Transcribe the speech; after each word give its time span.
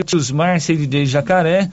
tios 0.00 0.30
Márcia 0.30 0.72
e 0.72 0.86
de 0.86 1.04
Jacaré, 1.04 1.68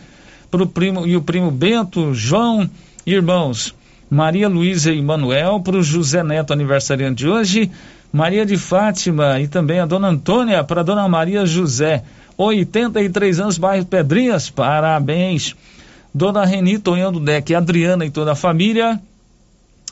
pro 0.52 0.68
primo 0.68 1.08
e 1.08 1.16
o 1.16 1.22
primo 1.22 1.50
Bento, 1.52 2.14
João, 2.14 2.70
irmãos 3.06 3.74
Maria 4.10 4.50
Luísa 4.50 4.92
e 4.92 5.02
Manuel, 5.02 5.60
para 5.60 5.78
o 5.78 5.84
José 5.84 6.24
Neto 6.24 6.52
aniversariante 6.52 7.24
de 7.24 7.30
hoje, 7.30 7.70
Maria 8.12 8.44
de 8.44 8.58
Fátima 8.58 9.40
e 9.40 9.48
também 9.48 9.80
a 9.80 9.86
dona 9.86 10.08
Antônia, 10.08 10.64
para 10.64 10.84
dona 10.84 11.08
Maria 11.08 11.46
José, 11.46 12.04
83 12.36 13.40
anos, 13.40 13.58
bairro 13.58 13.86
Pedrinhas, 13.86 14.50
parabéns. 14.50 15.56
Dona 16.12 16.44
Reni 16.44 16.80
Tonhão 16.80 17.12
do 17.12 17.20
Deck, 17.20 17.54
Adriana 17.54 18.04
e 18.04 18.10
toda 18.10 18.32
a 18.32 18.36
família, 18.36 19.00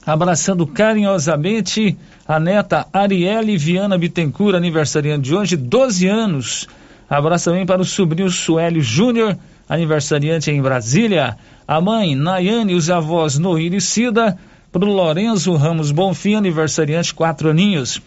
abraçando 0.03 0.65
carinhosamente 0.65 1.95
a 2.27 2.39
neta 2.39 2.87
Arielle 2.91 3.55
Viana 3.55 3.99
Bittencourt, 3.99 4.55
aniversariante 4.55 5.29
de 5.29 5.35
hoje, 5.35 5.55
12 5.55 6.07
anos. 6.07 6.67
Abraço 7.09 7.45
também 7.45 7.65
para 7.65 7.81
o 7.81 7.85
sobrinho 7.85 8.29
Suélio 8.29 8.81
Júnior, 8.81 9.37
aniversariante 9.67 10.51
em 10.51 10.61
Brasília. 10.61 11.37
A 11.67 11.79
mãe, 11.79 12.15
Nayane, 12.15 12.75
os 12.75 12.89
avós 12.89 13.37
Noir 13.37 13.73
e 13.73 13.79
Cida, 13.79 14.37
para 14.71 14.83
o 14.83 14.93
Lorenzo 14.93 15.53
Ramos 15.53 15.91
Bonfim, 15.91 16.35
aniversariante, 16.35 17.13
quatro 17.13 17.49
aninhos. 17.49 18.01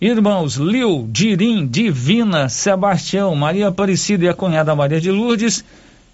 Irmãos 0.00 0.56
Lil, 0.56 1.08
Dirim, 1.10 1.66
Divina, 1.66 2.48
Sebastião, 2.48 3.34
Maria 3.34 3.68
Aparecida 3.68 4.24
e 4.24 4.28
a 4.28 4.34
cunhada 4.34 4.74
Maria 4.74 5.00
de 5.00 5.10
Lourdes, 5.10 5.64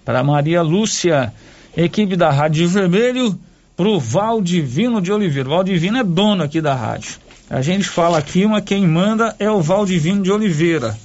para 0.05 0.23
Maria 0.23 0.63
Lúcia, 0.63 1.33
equipe 1.77 2.15
da 2.15 2.31
Rádio 2.31 2.69
Vermelho, 2.69 3.39
para 3.77 3.89
o 3.89 3.99
Valdivino 3.99 5.01
de 5.01 5.11
Oliveira. 5.11 5.49
O 5.49 5.53
Valdivino 5.53 5.99
é 5.99 6.05
dono 6.05 6.45
aqui 6.45 6.61
da 6.61 6.75
rádio. 6.75 7.17
A 7.51 7.63
gente 7.63 7.89
fala 7.89 8.19
aqui, 8.19 8.47
mas 8.47 8.63
quem 8.63 8.87
manda 8.87 9.35
é 9.39 9.51
o 9.51 9.61
Valdivino 9.61 10.23
de 10.23 10.31
Oliveira. 10.31 10.97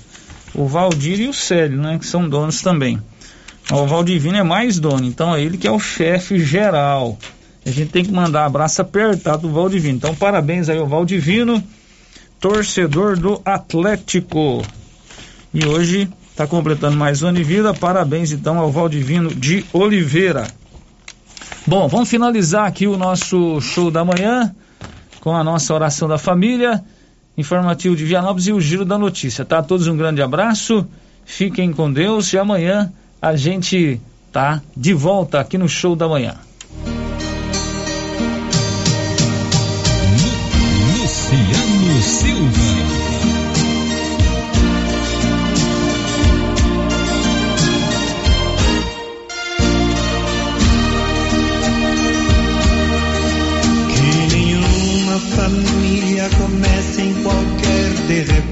O 0.53 0.67
Valdir 0.67 1.19
e 1.19 1.27
o 1.27 1.33
Célio, 1.33 1.81
né? 1.81 1.97
Que 1.97 2.05
são 2.05 2.27
donos 2.27 2.61
também. 2.61 3.01
O 3.71 3.87
Valdivino 3.87 4.37
é 4.37 4.43
mais 4.43 4.77
dono, 4.77 5.05
então 5.05 5.33
é 5.33 5.41
ele 5.41 5.57
que 5.57 5.67
é 5.67 5.71
o 5.71 5.79
chefe 5.79 6.37
geral. 6.39 7.17
A 7.65 7.71
gente 7.71 7.91
tem 7.91 8.03
que 8.03 8.11
mandar 8.11 8.45
abraço 8.45 8.81
apertado 8.81 9.47
do 9.47 9.53
Valdivino. 9.53 9.95
Então, 9.95 10.13
parabéns 10.13 10.67
aí 10.67 10.77
ao 10.77 10.85
Valdivino, 10.85 11.63
torcedor 12.39 13.17
do 13.17 13.41
Atlético. 13.45 14.61
E 15.53 15.65
hoje 15.65 16.09
está 16.29 16.45
completando 16.45 16.97
mais 16.97 17.23
um 17.23 17.27
ano 17.27 17.37
de 17.37 17.43
vida. 17.43 17.73
Parabéns 17.73 18.31
então 18.33 18.59
ao 18.59 18.69
Valdivino 18.69 19.33
de 19.33 19.65
Oliveira. 19.71 20.45
Bom, 21.65 21.87
vamos 21.87 22.09
finalizar 22.09 22.67
aqui 22.67 22.85
o 22.85 22.97
nosso 22.97 23.61
show 23.61 23.89
da 23.89 24.03
manhã 24.03 24.53
com 25.21 25.33
a 25.33 25.41
nossa 25.41 25.73
oração 25.73 26.09
da 26.09 26.17
família, 26.17 26.83
informativo 27.37 27.95
de 27.95 28.05
Vianópolis 28.05 28.47
e 28.47 28.53
o 28.53 28.61
giro 28.61 28.85
da 28.85 28.97
notícia. 28.97 29.43
Tá? 29.43 29.59
A 29.59 29.63
todos 29.63 29.87
um 29.87 29.97
grande 29.97 30.21
abraço, 30.21 30.87
fiquem 31.25 31.71
com 31.71 31.91
Deus 31.91 32.31
e 32.33 32.37
amanhã 32.37 32.91
a 33.21 33.35
gente 33.35 33.99
tá 34.31 34.61
de 34.75 34.93
volta 34.93 35.39
aqui 35.39 35.57
no 35.57 35.67
show 35.67 35.95
da 35.95 36.07
manhã. 36.07 36.35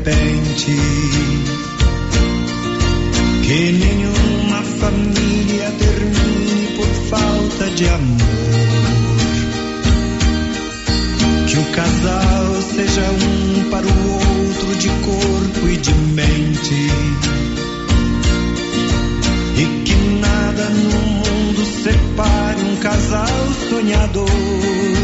Repente. 0.01 0.75
Que 3.43 3.71
nenhuma 3.71 4.61
família 4.79 5.71
termine 5.77 6.75
por 6.75 6.87
falta 7.09 7.69
de 7.71 7.87
amor. 7.87 8.21
Que 11.47 11.57
o 11.57 11.65
casal 11.71 12.61
seja 12.75 13.01
um 13.01 13.69
para 13.69 13.85
o 13.85 14.13
outro 14.13 14.75
de 14.77 14.89
corpo 14.89 15.67
e 15.67 15.77
de 15.77 15.93
mente. 15.93 16.91
E 19.57 19.83
que 19.83 19.95
nada 20.19 20.69
no 20.69 20.99
mundo 20.99 21.65
separe 21.83 22.61
um 22.61 22.75
casal 22.77 23.27
sonhador. 23.69 25.00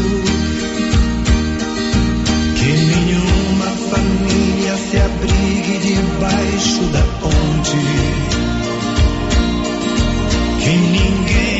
Se 4.90 4.96
abrigue 4.96 5.78
debaixo 5.78 6.82
da 6.92 7.02
ponte. 7.20 7.76
Que 10.62 10.70
ninguém 10.70 11.57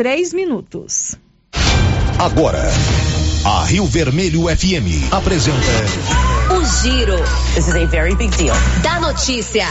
3 0.00 0.32
minutos. 0.32 1.14
Agora, 2.18 2.62
a 3.44 3.64
Rio 3.66 3.84
Vermelho 3.84 4.44
FM 4.44 5.12
apresenta 5.12 5.58
O 6.56 6.64
Giro. 6.64 7.18
This 7.54 7.68
is 7.68 7.74
a 7.74 7.84
very 7.84 8.14
big 8.14 8.34
deal. 8.38 8.56
Da 8.82 8.98
notícia. 8.98 9.66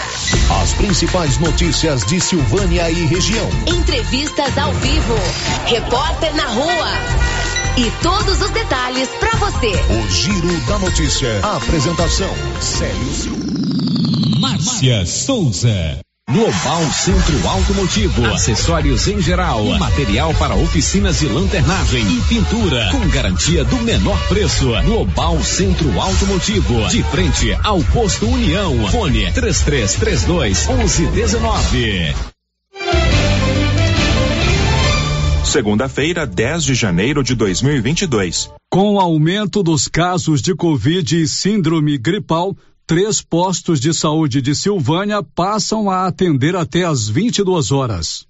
as 0.61 0.73
principais 0.73 1.39
notícias 1.39 2.05
de 2.05 2.21
Silvânia 2.21 2.91
e 2.91 3.07
região. 3.07 3.49
Entrevistas 3.65 4.55
ao 4.55 4.71
vivo. 4.73 5.15
Repórter 5.65 6.35
na 6.35 6.45
rua. 6.45 6.91
E 7.75 7.89
todos 8.03 8.39
os 8.39 8.51
detalhes 8.51 9.09
pra 9.19 9.31
você. 9.31 9.71
O 9.71 10.09
Giro 10.11 10.67
da 10.67 10.77
Notícia. 10.77 11.39
A 11.41 11.57
apresentação: 11.57 12.29
Célio 12.61 13.13
Silva. 13.15 14.39
Márcia 14.39 15.07
Souza. 15.07 16.03
Global 16.31 16.83
Centro 16.91 17.47
Automotivo, 17.47 18.23
acessórios 18.27 19.07
em 19.07 19.19
geral, 19.19 19.65
material 19.79 20.31
para 20.35 20.53
oficinas 20.53 21.17
de 21.17 21.27
lanternagem 21.27 22.05
e 22.05 22.21
pintura, 22.21 22.87
com 22.91 22.99
garantia 23.09 23.65
do 23.65 23.77
menor 23.77 24.15
preço. 24.27 24.69
Global 24.85 25.43
Centro 25.43 25.99
Automotivo, 25.99 26.87
de 26.89 27.01
frente 27.01 27.51
ao 27.63 27.81
posto 27.85 28.27
União. 28.27 28.87
Fone 28.91 29.31
3332 29.31 30.67
1119. 30.67 32.13
Segunda-feira, 35.43 36.27
10 36.27 36.63
de 36.63 36.75
janeiro 36.75 37.23
de 37.23 37.33
2022. 37.33 38.51
Com 38.69 38.93
o 38.93 38.99
aumento 38.99 39.63
dos 39.63 39.87
casos 39.87 40.43
de 40.43 40.53
Covid 40.53 41.23
e 41.23 41.27
síndrome 41.27 41.97
gripal, 41.97 42.55
três 42.89 43.21
postos 43.21 43.79
de 43.79 43.93
saúde 43.93 44.41
de 44.41 44.55
Silvânia 44.55 45.21
passam 45.21 45.91
a 45.91 46.07
atender 46.07 46.55
até 46.55 46.85
às 46.85 47.07
22 47.07 47.71
horas. 47.71 48.25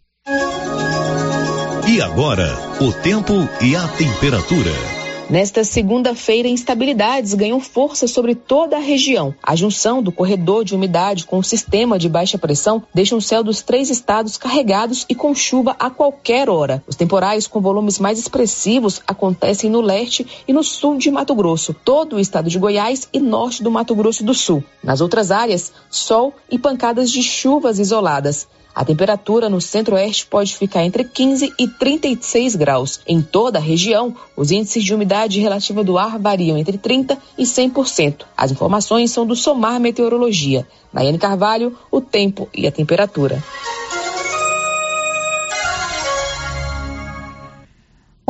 E 1.88 2.02
agora, 2.02 2.58
o 2.82 2.92
tempo 2.92 3.48
e 3.62 3.74
a 3.74 3.88
temperatura. 3.88 4.99
Nesta 5.30 5.64
segunda-feira, 5.64 6.48
instabilidades 6.48 7.36
ganham 7.36 7.60
força 7.60 8.08
sobre 8.08 8.34
toda 8.34 8.78
a 8.78 8.80
região. 8.80 9.36
A 9.44 9.56
junção 9.56 10.02
do 10.02 10.12
corredor 10.12 10.66
de 10.66 10.74
umidade 10.74 11.24
com 11.24 11.38
o 11.38 11.44
sistema 11.44 12.00
de 12.00 12.10
baixa 12.10 12.40
pressão 12.40 12.82
deixa 12.96 13.16
o 13.16 13.22
céu 13.22 13.44
dos 13.44 13.62
três 13.62 13.92
estados 13.92 14.38
carregados 14.38 15.06
e 15.08 15.14
com 15.14 15.36
chuva 15.36 15.76
a 15.78 15.88
qualquer 15.92 16.50
hora. 16.50 16.84
Os 16.88 16.96
temporais 16.96 17.46
com 17.46 17.62
volumes 17.62 18.00
mais 18.00 18.18
expressivos 18.18 19.04
acontecem 19.06 19.70
no 19.70 19.82
leste 19.82 20.26
e 20.48 20.52
no 20.52 20.64
sul 20.64 20.98
de 20.98 21.12
Mato 21.12 21.36
Grosso, 21.36 21.76
todo 21.76 22.16
o 22.16 22.20
estado 22.20 22.50
de 22.50 22.58
Goiás 22.58 23.08
e 23.14 23.20
norte 23.20 23.62
do 23.62 23.70
Mato 23.70 23.94
Grosso 23.94 24.24
do 24.24 24.34
Sul. 24.34 24.64
Nas 24.84 25.00
outras 25.00 25.30
áreas, 25.30 25.72
sol 25.92 26.34
e 26.50 26.58
pancadas 26.58 27.12
de 27.12 27.22
chuvas 27.22 27.78
isoladas. 27.78 28.48
A 28.74 28.86
temperatura 28.86 29.50
no 29.50 29.60
centro-oeste 29.60 30.26
pode 30.26 30.56
ficar 30.56 30.84
entre 30.84 31.04
15 31.04 31.54
e 31.58 31.68
36 31.68 32.56
graus. 32.56 33.02
Em 33.08 33.22
toda 33.22 33.58
a 33.60 33.62
região, 33.62 34.16
os 34.36 34.52
índices 34.52 34.84
de 34.84 34.94
umidade 34.94 35.40
relativa 35.40 35.84
do 35.84 35.98
ar 35.98 36.18
variam 36.20 36.58
entre 36.58 36.78
30 36.78 37.18
e 37.38 37.44
100%. 37.44 38.26
As 38.38 38.52
informações 38.52 39.12
são 39.12 39.26
do 39.26 39.36
Somar 39.36 39.80
Meteorologia. 39.80 40.68
Nayane 40.94 41.18
Carvalho, 41.18 41.78
o 41.92 42.00
tempo 42.00 42.48
e 42.54 42.68
a 42.68 42.72
temperatura. 42.72 43.44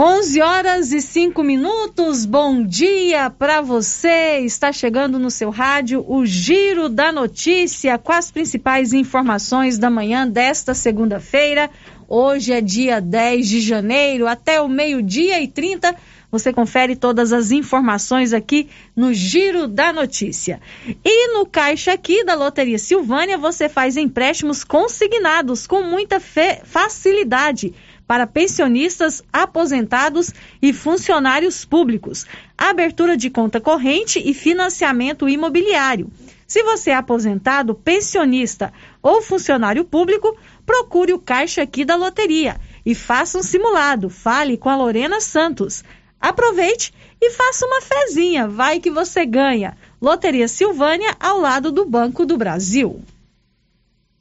11 0.02 0.42
horas 0.42 0.94
e 0.94 1.02
5 1.02 1.44
minutos. 1.44 2.26
Bom 2.26 2.64
dia 2.64 3.30
para 3.30 3.60
você. 3.60 4.40
Está 4.46 4.72
chegando 4.72 5.20
no 5.20 5.30
seu 5.30 5.50
rádio 5.50 6.06
o 6.08 6.26
Giro 6.26 6.88
da 6.88 7.12
Notícia 7.12 7.98
com 7.98 8.14
as 8.14 8.32
principais 8.32 8.94
informações 8.94 9.78
da 9.78 9.90
manhã 9.90 10.26
desta 10.26 10.74
segunda-feira. 10.74 11.70
Hoje 12.08 12.54
é 12.54 12.62
dia 12.62 13.02
10 13.02 13.46
de 13.46 13.60
janeiro, 13.60 14.26
até 14.26 14.62
o 14.62 14.70
meio-dia 14.70 15.42
e 15.42 15.50
30. 15.50 15.94
Você 16.32 16.54
confere 16.54 16.96
todas 16.96 17.34
as 17.34 17.52
informações 17.52 18.32
aqui 18.32 18.70
no 18.96 19.14
Giro 19.14 19.68
da 19.68 19.92
Notícia. 19.92 20.62
E 21.04 21.34
no 21.34 21.46
caixa 21.46 21.92
aqui 21.92 22.24
da 22.24 22.36
Loteria 22.36 22.80
Silvânia, 22.80 23.38
você 23.38 23.68
faz 23.68 23.98
empréstimos 23.98 24.64
consignados 24.64 25.68
com 25.68 25.84
muita 25.84 26.22
facilidade 26.64 27.74
para 28.10 28.26
pensionistas, 28.26 29.22
aposentados 29.32 30.34
e 30.60 30.74
funcionários 30.74 31.64
públicos, 31.64 32.26
abertura 32.58 33.16
de 33.16 33.30
conta 33.30 33.62
corrente 33.62 34.20
e 34.26 34.34
financiamento 34.34 35.30
imobiliário. 35.30 36.10
Se 36.48 36.64
você 36.64 36.90
é 36.90 36.96
aposentado, 36.96 37.76
pensionista 37.76 38.74
ou 39.00 39.22
funcionário 39.22 39.86
público, 39.86 40.36
procure 40.66 41.14
o 41.14 41.20
caixa 41.20 41.62
aqui 41.62 41.86
da 41.86 41.96
loteria 41.96 42.60
e 42.84 42.96
faça 42.96 43.38
um 43.38 43.44
simulado. 43.44 44.10
Fale 44.10 44.58
com 44.58 44.70
a 44.70 44.76
Lorena 44.76 45.22
Santos. 45.22 45.84
Aproveite 46.20 46.92
e 47.22 47.30
faça 47.30 47.64
uma 47.64 47.80
fezinha, 47.80 48.48
vai 48.48 48.80
que 48.80 48.90
você 48.90 49.24
ganha. 49.24 49.78
Loteria 50.02 50.48
Silvânia 50.48 51.16
ao 51.20 51.40
lado 51.40 51.72
do 51.72 51.86
Banco 51.86 52.26
do 52.26 52.40
Brasil. 52.40 53.04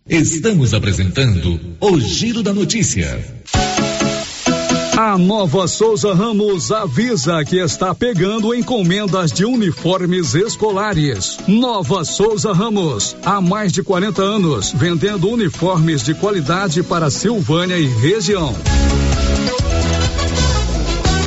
Estamos 0.07 0.75
apresentando 0.75 1.59
o 1.81 1.99
Giro 1.99 2.43
da 2.43 2.53
Notícia. 2.53 3.39
A 5.01 5.17
Nova 5.17 5.69
Souza 5.69 6.13
Ramos 6.13 6.73
avisa 6.73 7.45
que 7.45 7.61
está 7.61 7.95
pegando 7.95 8.53
encomendas 8.53 9.31
de 9.31 9.45
uniformes 9.45 10.35
escolares. 10.35 11.39
Nova 11.47 12.05
Souza 12.05 12.53
Ramos, 12.53 13.17
há 13.25 13.41
mais 13.41 13.71
de 13.71 13.81
40 13.81 14.21
anos, 14.21 14.73
vendendo 14.73 15.31
uniformes 15.31 16.03
de 16.03 16.15
qualidade 16.15 16.83
para 16.83 17.11
Silvânia 17.11 17.79
e 17.79 17.87
região. 17.87 18.53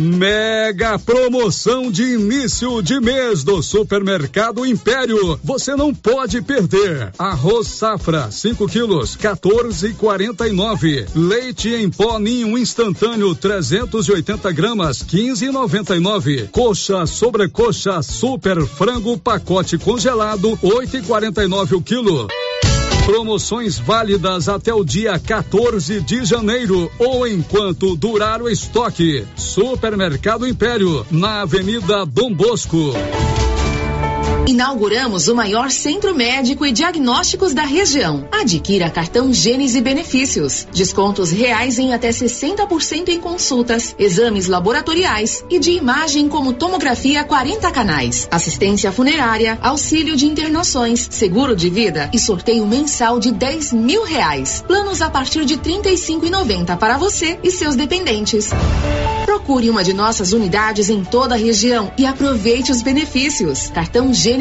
Mega 0.02 0.98
promoção 0.98 1.92
de 1.92 2.02
início 2.16 2.82
de 2.82 3.00
mês 3.00 3.44
do 3.44 3.62
Supermercado 3.62 4.66
Império. 4.66 5.40
Você 5.44 5.76
não 5.76 5.94
pode 5.94 6.42
perder. 6.42 7.14
Arroz 7.20 7.68
safra, 7.68 8.32
5 8.32 8.68
quilos, 8.68 9.16
14,49. 9.16 11.06
Leite 11.14 11.70
em 11.70 11.88
pó 11.88 12.18
ninho 12.18 12.58
instantâneo, 12.58 13.36
380 13.36 14.52
gramas, 14.52 15.04
15,99. 15.04 16.50
Coxa 16.50 17.06
sobrecoxa 17.06 18.02
super 18.02 18.66
frango 18.66 19.20
pacote 19.20 19.78
congelado, 19.78 20.58
8,49 20.64 21.74
o 21.74 21.82
quilo. 21.82 22.28
Promoções 23.12 23.78
válidas 23.78 24.48
até 24.48 24.74
o 24.74 24.86
dia 24.86 25.20
14 25.20 26.00
de 26.00 26.24
janeiro 26.24 26.90
ou 26.98 27.28
enquanto 27.28 27.94
durar 27.94 28.42
o 28.42 28.48
estoque. 28.48 29.28
Supermercado 29.36 30.48
Império, 30.48 31.06
na 31.12 31.42
Avenida 31.42 32.06
Dom 32.06 32.34
Bosco. 32.34 32.94
Inauguramos 34.52 35.30
o 35.30 35.34
maior 35.34 35.72
centro 35.72 36.14
médico 36.14 36.66
e 36.66 36.74
diagnósticos 36.74 37.54
da 37.54 37.64
região. 37.64 38.28
Adquira 38.30 38.90
cartão 38.90 39.34
Gênese 39.34 39.80
Benefícios. 39.80 40.68
Descontos 40.74 41.32
reais 41.32 41.80
em 41.80 41.94
até 41.94 42.10
60% 42.10 43.08
em 43.08 43.22
consultas, 43.22 43.96
exames 43.98 44.48
laboratoriais 44.48 45.42
e 45.50 45.58
de 45.58 45.72
imagem 45.72 46.28
como 46.28 46.52
tomografia 46.52 47.24
40 47.24 47.72
canais, 47.72 48.28
assistência 48.30 48.92
funerária, 48.92 49.58
auxílio 49.62 50.18
de 50.18 50.26
internações, 50.26 51.08
seguro 51.10 51.56
de 51.56 51.70
vida 51.70 52.10
e 52.14 52.20
sorteio 52.20 52.68
mensal 52.68 53.22
de 53.22 53.32
10 53.32 53.72
mil 53.72 54.04
reais. 54.04 54.66
Planos 54.68 55.02
a 55.02 55.10
partir 55.10 55.46
de 55.46 55.54
R$ 55.54 55.62
35,90 55.62 56.76
para 56.78 56.98
você 56.98 57.40
e 57.42 57.50
seus 57.50 57.78
dependentes. 57.78 58.50
Procure 59.26 59.70
uma 59.70 59.84
de 59.84 59.94
nossas 59.94 60.34
unidades 60.34 60.90
em 60.90 61.06
toda 61.06 61.36
a 61.36 61.38
região 61.38 61.94
e 61.98 62.06
aproveite 62.06 62.70
os 62.70 62.82
benefícios. 62.82 63.70
Cartão 63.70 64.14
Gênese 64.14 64.41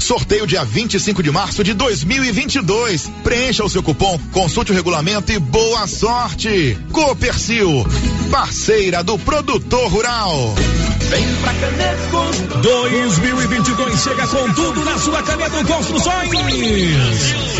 Sorteio 0.00 0.46
dia 0.46 0.64
25 0.64 1.22
de 1.22 1.30
março 1.30 1.62
de 1.64 1.74
2022. 1.74 3.10
Preencha 3.22 3.64
o 3.64 3.68
seu 3.68 3.82
cupom, 3.82 4.18
consulte 4.32 4.72
o 4.72 4.74
regulamento 4.74 5.32
e 5.32 5.38
boa 5.38 5.86
sorte. 5.86 6.78
Copercil, 6.92 7.86
parceira 8.30 9.02
do 9.02 9.18
produtor 9.18 9.90
rural. 9.90 10.54
Vem 11.08 11.26
pra 11.36 11.54
Caneco. 11.54 12.60
2022 12.60 14.00
chega 14.00 14.26
com 14.26 14.52
tudo 14.52 14.84
na 14.84 14.98
sua 14.98 15.22
Caneco 15.22 15.64
Construções. 15.66 16.30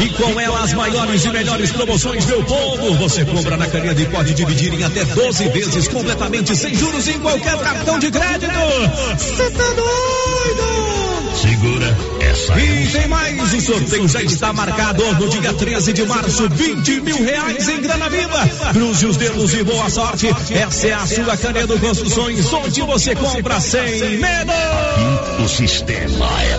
E 0.03 0.09
com 0.11 0.39
ela 0.39 0.61
as 0.63 0.75
maiores 0.75 1.25
e 1.25 1.31
melhores 1.31 1.71
promoções 1.71 2.27
do 2.27 2.45
povo. 2.45 2.95
Você 2.97 3.25
compra 3.25 3.57
na 3.57 3.67
Caneco 3.67 4.01
e 4.01 4.07
pode 4.07 4.35
dividir 4.35 4.75
em 4.75 4.85
até 4.85 5.05
12 5.05 5.49
vezes 5.49 5.89
completamente 5.89 6.55
sem 6.55 6.75
juros 6.75 7.09
em 7.09 7.19
qualquer 7.21 7.59
cartão 7.59 7.99
de 7.99 8.11
crédito. 8.11 8.53
Você 9.17 9.51
tá 9.51 9.65
doido? 9.75 10.89
Segura. 11.41 12.18
E 12.57 12.89
tem 12.93 13.09
mais, 13.09 13.55
o 13.55 13.61
sorteio 13.61 14.09
já 14.09 14.23
está 14.23 14.53
marcado 14.53 15.05
no 15.15 15.29
dia 15.29 15.53
13 15.53 15.93
de 15.93 16.05
março, 16.05 16.49
20 16.49 17.01
mil 17.01 17.25
reais 17.25 17.69
em 17.69 17.81
grana 17.81 18.09
viva. 18.09 18.49
Cruze 18.73 19.07
os 19.07 19.17
dedos 19.17 19.55
e 19.55 19.63
boa 19.65 19.91
sorte. 19.91 20.29
Essa 20.51 20.87
é 20.87 20.93
a 20.93 21.07
sua 21.07 21.37
Canedo 21.37 21.79
Construções, 21.79 22.53
onde 22.53 22.81
você 22.83 23.15
compra 23.15 23.61
sem 23.61 24.19
medo. 24.19 24.53
O 25.45 25.49
sistema 25.49 26.27
é 26.43 26.59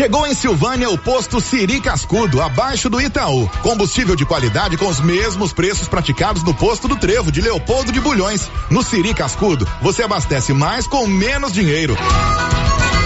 Chegou 0.00 0.26
em 0.26 0.32
Silvânia 0.32 0.88
o 0.88 0.96
posto 0.96 1.42
Siri 1.42 1.78
Cascudo, 1.78 2.40
abaixo 2.40 2.88
do 2.88 2.98
Itaú. 2.98 3.46
Combustível 3.62 4.16
de 4.16 4.24
qualidade 4.24 4.78
com 4.78 4.88
os 4.88 4.98
mesmos 4.98 5.52
preços 5.52 5.88
praticados 5.88 6.42
no 6.42 6.54
posto 6.54 6.88
do 6.88 6.96
Trevo 6.96 7.30
de 7.30 7.42
Leopoldo 7.42 7.92
de 7.92 8.00
Bulhões. 8.00 8.48
No 8.70 8.82
Siri 8.82 9.12
Cascudo, 9.12 9.68
você 9.82 10.02
abastece 10.02 10.54
mais 10.54 10.86
com 10.86 11.06
menos 11.06 11.52
dinheiro. 11.52 11.94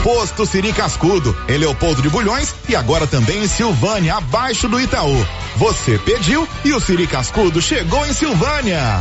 Posto 0.05 0.45
Siri 0.45 0.71
Cascudo, 0.71 1.35
em 1.49 1.57
Leopoldo 1.57 2.03
de 2.03 2.11
Bulhões 2.11 2.55
e 2.69 2.77
agora 2.77 3.07
também 3.07 3.43
em 3.43 3.49
Silvânia, 3.49 4.17
abaixo 4.17 4.69
do 4.69 4.79
Itaú. 4.79 5.27
Você 5.57 5.99
pediu 5.99 6.47
e 6.63 6.75
o 6.75 6.79
Siri 6.79 7.07
Cascudo 7.07 7.63
chegou 7.63 8.05
em 8.05 8.13
Silvânia. 8.13 9.01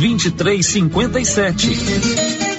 2357. 0.00 2.49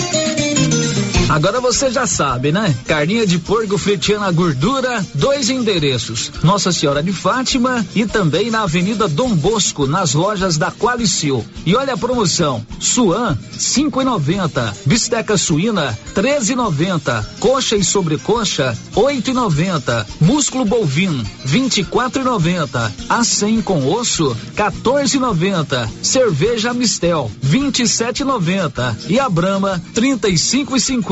Agora 1.30 1.62
você 1.62 1.90
já 1.90 2.06
sabe, 2.06 2.52
né? 2.52 2.76
Carninha 2.86 3.26
de 3.26 3.40
porco 3.40 3.78
fritiana 3.78 4.30
gordura, 4.32 5.06
dois 5.16 5.50
endereços. 5.50 6.32
Nossa 6.44 6.72
Senhora 6.74 7.02
de 7.02 7.14
Fátima 7.14 7.86
e 7.96 8.06
também 8.06 8.52
na 8.52 8.64
Avenida 8.64 9.08
Dom 9.08 9.34
Bosco, 9.34 9.88
nas 9.88 10.14
lojas 10.14 10.58
da 10.58 10.72
Qualicil. 10.72 11.46
E 11.66 11.74
olha 11.76 11.94
a 11.94 11.98
promoção: 11.98 12.66
Suan, 12.80 13.38
cinco 13.58 14.02
e 14.02 14.04
noventa. 14.04 14.76
Bisteca 14.86 15.38
suína, 15.38 15.98
treze 16.14 16.52
e 16.52 16.56
noventa. 16.56 17.26
Coxa 17.40 17.78
e 17.78 17.84
sobrecoxa, 17.84 18.78
oito 18.96 19.32
e 19.32 19.34
noventa. 19.34 20.06
Músculo 20.20 20.66
bovino, 20.66 21.24
vinte 21.46 21.80
e 21.80 21.84
quatro 21.84 22.22
e 22.22 22.26
noventa. 22.26 22.92
A100 23.10 23.64
com 23.64 23.88
osso, 23.90 24.36
14,90. 24.56 25.90
Cerveja 26.02 26.74
Mistel, 26.74 27.32
27,90. 27.46 28.96
E 29.08 29.20
a 29.20 29.30
Brahma, 29.30 29.82
35,50. 29.96 31.11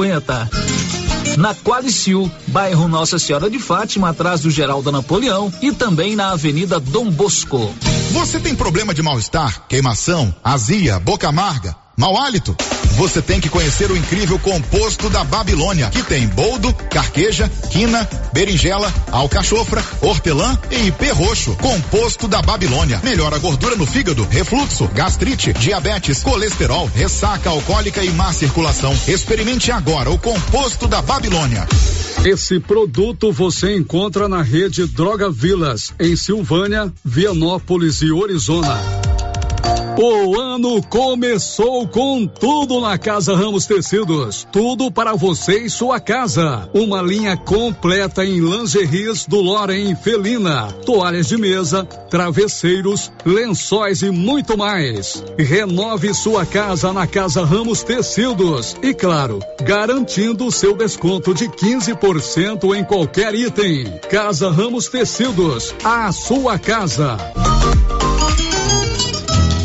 Na 1.37 1.53
Qualicil, 1.53 2.31
bairro 2.47 2.87
Nossa 2.87 3.19
Senhora 3.19 3.49
de 3.49 3.59
Fátima, 3.59 4.09
atrás 4.09 4.41
do 4.41 4.49
Geraldo 4.49 4.91
Napoleão 4.91 5.51
e 5.61 5.71
também 5.71 6.15
na 6.15 6.31
Avenida 6.31 6.79
Dom 6.79 7.09
Bosco. 7.11 7.73
Você 8.11 8.39
tem 8.39 8.55
problema 8.55 8.93
de 8.93 9.01
mal-estar, 9.01 9.67
queimação, 9.67 10.33
azia, 10.43 10.99
boca 10.99 11.27
amarga, 11.27 11.75
mau 11.99 12.17
hálito? 12.17 12.55
Você 12.95 13.21
tem 13.21 13.39
que 13.39 13.49
conhecer 13.49 13.91
o 13.91 13.97
incrível 13.97 14.39
composto 14.39 15.09
da 15.09 15.23
Babilônia, 15.23 15.89
que 15.89 16.01
tem 16.01 16.27
boldo, 16.27 16.73
carqueja, 16.89 17.49
quina, 17.69 18.07
berinjela, 18.33 18.91
alcachofra, 19.11 19.83
hortelã 20.01 20.57
e 20.71 20.91
perroxo. 20.91 21.55
Composto 21.55 22.27
da 22.27 22.41
Babilônia. 22.41 22.99
Melhora 23.03 23.35
a 23.35 23.39
gordura 23.39 23.75
no 23.75 23.85
fígado, 23.85 24.27
refluxo, 24.29 24.87
gastrite, 24.89 25.53
diabetes, 25.53 26.23
colesterol, 26.23 26.89
ressaca 26.93 27.49
alcoólica 27.49 28.03
e 28.03 28.09
má 28.11 28.33
circulação. 28.33 28.97
Experimente 29.07 29.71
agora 29.71 30.09
o 30.09 30.17
composto 30.17 30.87
da 30.87 31.01
Babilônia. 31.01 31.67
Esse 32.25 32.59
produto 32.59 33.31
você 33.31 33.75
encontra 33.75 34.27
na 34.27 34.41
rede 34.41 34.85
Droga 34.85 35.29
Vilas, 35.29 35.93
em 35.99 36.15
Silvânia, 36.15 36.91
Vianópolis 37.03 38.01
e 38.01 38.11
Orizona. 38.11 38.98
O 40.01 40.39
ano 40.39 40.81
começou 40.81 41.85
com 41.85 42.25
tudo 42.25 42.79
na 42.79 42.97
Casa 42.97 43.35
Ramos 43.35 43.65
Tecidos. 43.65 44.47
Tudo 44.49 44.89
para 44.89 45.13
você 45.13 45.65
e 45.65 45.69
sua 45.69 45.99
casa. 45.99 46.69
Uma 46.73 47.01
linha 47.01 47.35
completa 47.35 48.23
em 48.23 48.39
lingeries 48.39 49.25
do 49.25 49.41
Loren 49.41 49.93
Felina, 49.97 50.71
toalhas 50.85 51.27
de 51.27 51.35
mesa, 51.35 51.83
travesseiros, 51.83 53.11
lençóis 53.25 54.01
e 54.01 54.09
muito 54.09 54.57
mais. 54.57 55.21
Renove 55.37 56.13
sua 56.13 56.45
casa 56.45 56.93
na 56.93 57.05
Casa 57.05 57.43
Ramos 57.43 57.83
Tecidos. 57.83 58.77
E 58.81 58.93
claro, 58.93 59.39
garantindo 59.65 60.49
seu 60.49 60.77
desconto 60.77 61.33
de 61.33 61.49
15% 61.49 62.73
em 62.73 62.85
qualquer 62.85 63.35
item. 63.35 63.99
Casa 64.09 64.49
Ramos 64.49 64.87
Tecidos, 64.87 65.75
a 65.83 66.09
sua 66.13 66.57
casa. 66.57 67.17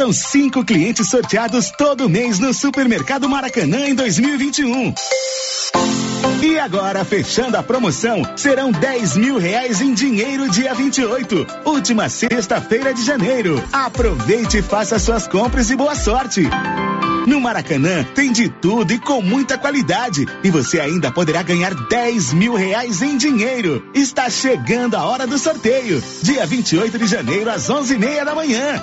Foram 0.00 0.14
cinco 0.14 0.64
clientes 0.64 1.10
sorteados 1.10 1.70
todo 1.76 2.08
mês 2.08 2.38
no 2.38 2.54
Supermercado 2.54 3.28
Maracanã 3.28 3.86
em 3.86 3.94
2021. 3.94 4.94
E 6.42 6.58
agora, 6.58 7.04
fechando 7.04 7.58
a 7.58 7.62
promoção, 7.62 8.22
serão 8.34 8.72
10 8.72 9.18
mil 9.18 9.36
reais 9.36 9.82
em 9.82 9.92
dinheiro 9.92 10.48
dia 10.48 10.72
28, 10.72 11.46
última 11.66 12.08
sexta-feira 12.08 12.94
de 12.94 13.04
janeiro. 13.04 13.62
Aproveite 13.70 14.56
e 14.56 14.62
faça 14.62 14.98
suas 14.98 15.28
compras 15.28 15.68
e 15.68 15.76
boa 15.76 15.94
sorte. 15.94 16.48
No 17.26 17.38
Maracanã 17.38 18.02
tem 18.14 18.32
de 18.32 18.48
tudo 18.48 18.94
e 18.94 18.98
com 18.98 19.20
muita 19.20 19.58
qualidade. 19.58 20.26
E 20.42 20.50
você 20.50 20.80
ainda 20.80 21.12
poderá 21.12 21.42
ganhar 21.42 21.74
10 21.74 22.32
mil 22.32 22.54
reais 22.54 23.02
em 23.02 23.18
dinheiro. 23.18 23.86
Está 23.92 24.30
chegando 24.30 24.94
a 24.94 25.04
hora 25.04 25.26
do 25.26 25.36
sorteio. 25.38 26.02
Dia 26.22 26.46
28 26.46 26.98
de 26.98 27.06
janeiro, 27.06 27.50
às 27.50 27.68
11 27.68 27.94
e 27.94 27.98
meia 27.98 28.24
da 28.24 28.34
manhã. 28.34 28.82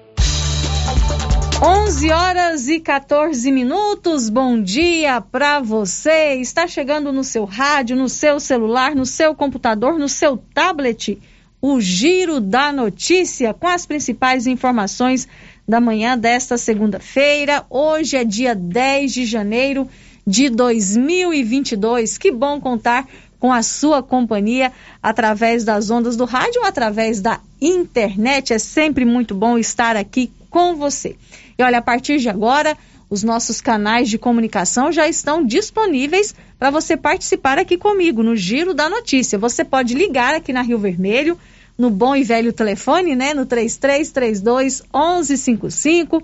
11 1.63 2.09
horas 2.09 2.67
e 2.69 2.79
14 2.79 3.51
minutos. 3.51 4.29
Bom 4.29 4.59
dia 4.59 5.21
para 5.21 5.59
você. 5.59 6.33
Está 6.33 6.67
chegando 6.67 7.13
no 7.13 7.23
seu 7.23 7.45
rádio, 7.45 7.95
no 7.95 8.09
seu 8.09 8.39
celular, 8.39 8.95
no 8.95 9.05
seu 9.05 9.35
computador, 9.35 9.99
no 9.99 10.09
seu 10.09 10.37
tablet, 10.55 11.19
o 11.61 11.79
Giro 11.79 12.39
da 12.41 12.73
Notícia 12.73 13.53
com 13.53 13.67
as 13.67 13.85
principais 13.85 14.47
informações 14.47 15.27
da 15.67 15.79
manhã 15.79 16.17
desta 16.17 16.57
segunda-feira. 16.57 17.63
Hoje 17.69 18.17
é 18.17 18.23
dia 18.23 18.55
10 18.55 19.13
de 19.13 19.25
janeiro 19.27 19.87
de 20.25 20.49
2022. 20.49 22.17
Que 22.17 22.31
bom 22.31 22.59
contar 22.59 23.07
com 23.39 23.53
a 23.53 23.61
sua 23.61 24.01
companhia 24.01 24.71
através 25.01 25.63
das 25.63 25.91
ondas 25.91 26.15
do 26.15 26.25
rádio 26.25 26.63
através 26.65 27.21
da 27.21 27.39
internet. 27.61 28.51
É 28.51 28.57
sempre 28.57 29.05
muito 29.05 29.35
bom 29.35 29.59
estar 29.59 29.95
aqui 29.95 30.31
com 30.49 30.75
você. 30.75 31.15
E 31.61 31.63
olha, 31.63 31.77
a 31.77 31.81
partir 31.81 32.17
de 32.17 32.27
agora, 32.27 32.75
Os 33.11 33.23
nossos 33.23 33.59
canais 33.59 34.07
de 34.09 34.17
comunicação 34.17 34.89
já 34.89 35.05
estão 35.05 35.45
disponíveis 35.45 36.33
para 36.57 36.69
você 36.69 36.95
participar 36.95 37.59
aqui 37.59 37.77
comigo 37.77 38.23
no 38.23 38.37
Giro 38.37 38.73
da 38.73 38.89
Notícia. 38.89 39.37
Você 39.37 39.65
pode 39.65 39.93
ligar 39.93 40.33
aqui 40.33 40.53
na 40.53 40.61
Rio 40.61 40.79
Vermelho, 40.79 41.37
no 41.77 41.89
bom 41.89 42.15
e 42.15 42.23
velho 42.23 42.53
telefone, 42.53 43.13
né? 43.13 43.33
No 43.33 43.45
3332 43.45 44.83
1155. 44.95 46.23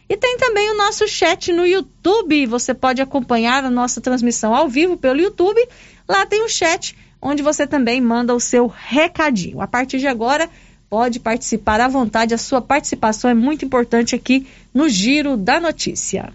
E 0.08 0.16
tem 0.16 0.38
também 0.38 0.70
o 0.70 0.76
nosso 0.76 1.08
chat 1.08 1.52
no 1.52 1.66
YouTube. 1.66 2.46
Você 2.46 2.72
pode 2.74 3.02
acompanhar 3.02 3.64
a 3.64 3.70
nossa 3.70 4.00
transmissão 4.00 4.54
ao 4.54 4.68
vivo 4.68 4.96
pelo 4.96 5.20
YouTube. 5.20 5.60
Lá 6.08 6.24
tem 6.26 6.44
o 6.44 6.48
chat, 6.48 6.96
onde 7.20 7.42
você 7.42 7.66
também 7.66 8.00
manda 8.00 8.32
o 8.34 8.40
seu 8.40 8.66
recadinho. 8.66 9.60
A 9.60 9.66
partir 9.66 9.98
de 9.98 10.06
agora, 10.06 10.48
pode 10.88 11.18
participar 11.18 11.80
à 11.80 11.88
vontade. 11.88 12.34
A 12.34 12.38
sua 12.38 12.60
participação 12.60 13.28
é 13.28 13.34
muito 13.34 13.64
importante 13.64 14.14
aqui 14.14 14.46
no 14.72 14.88
Giro 14.88 15.36
da 15.36 15.58
Notícia. 15.58 16.32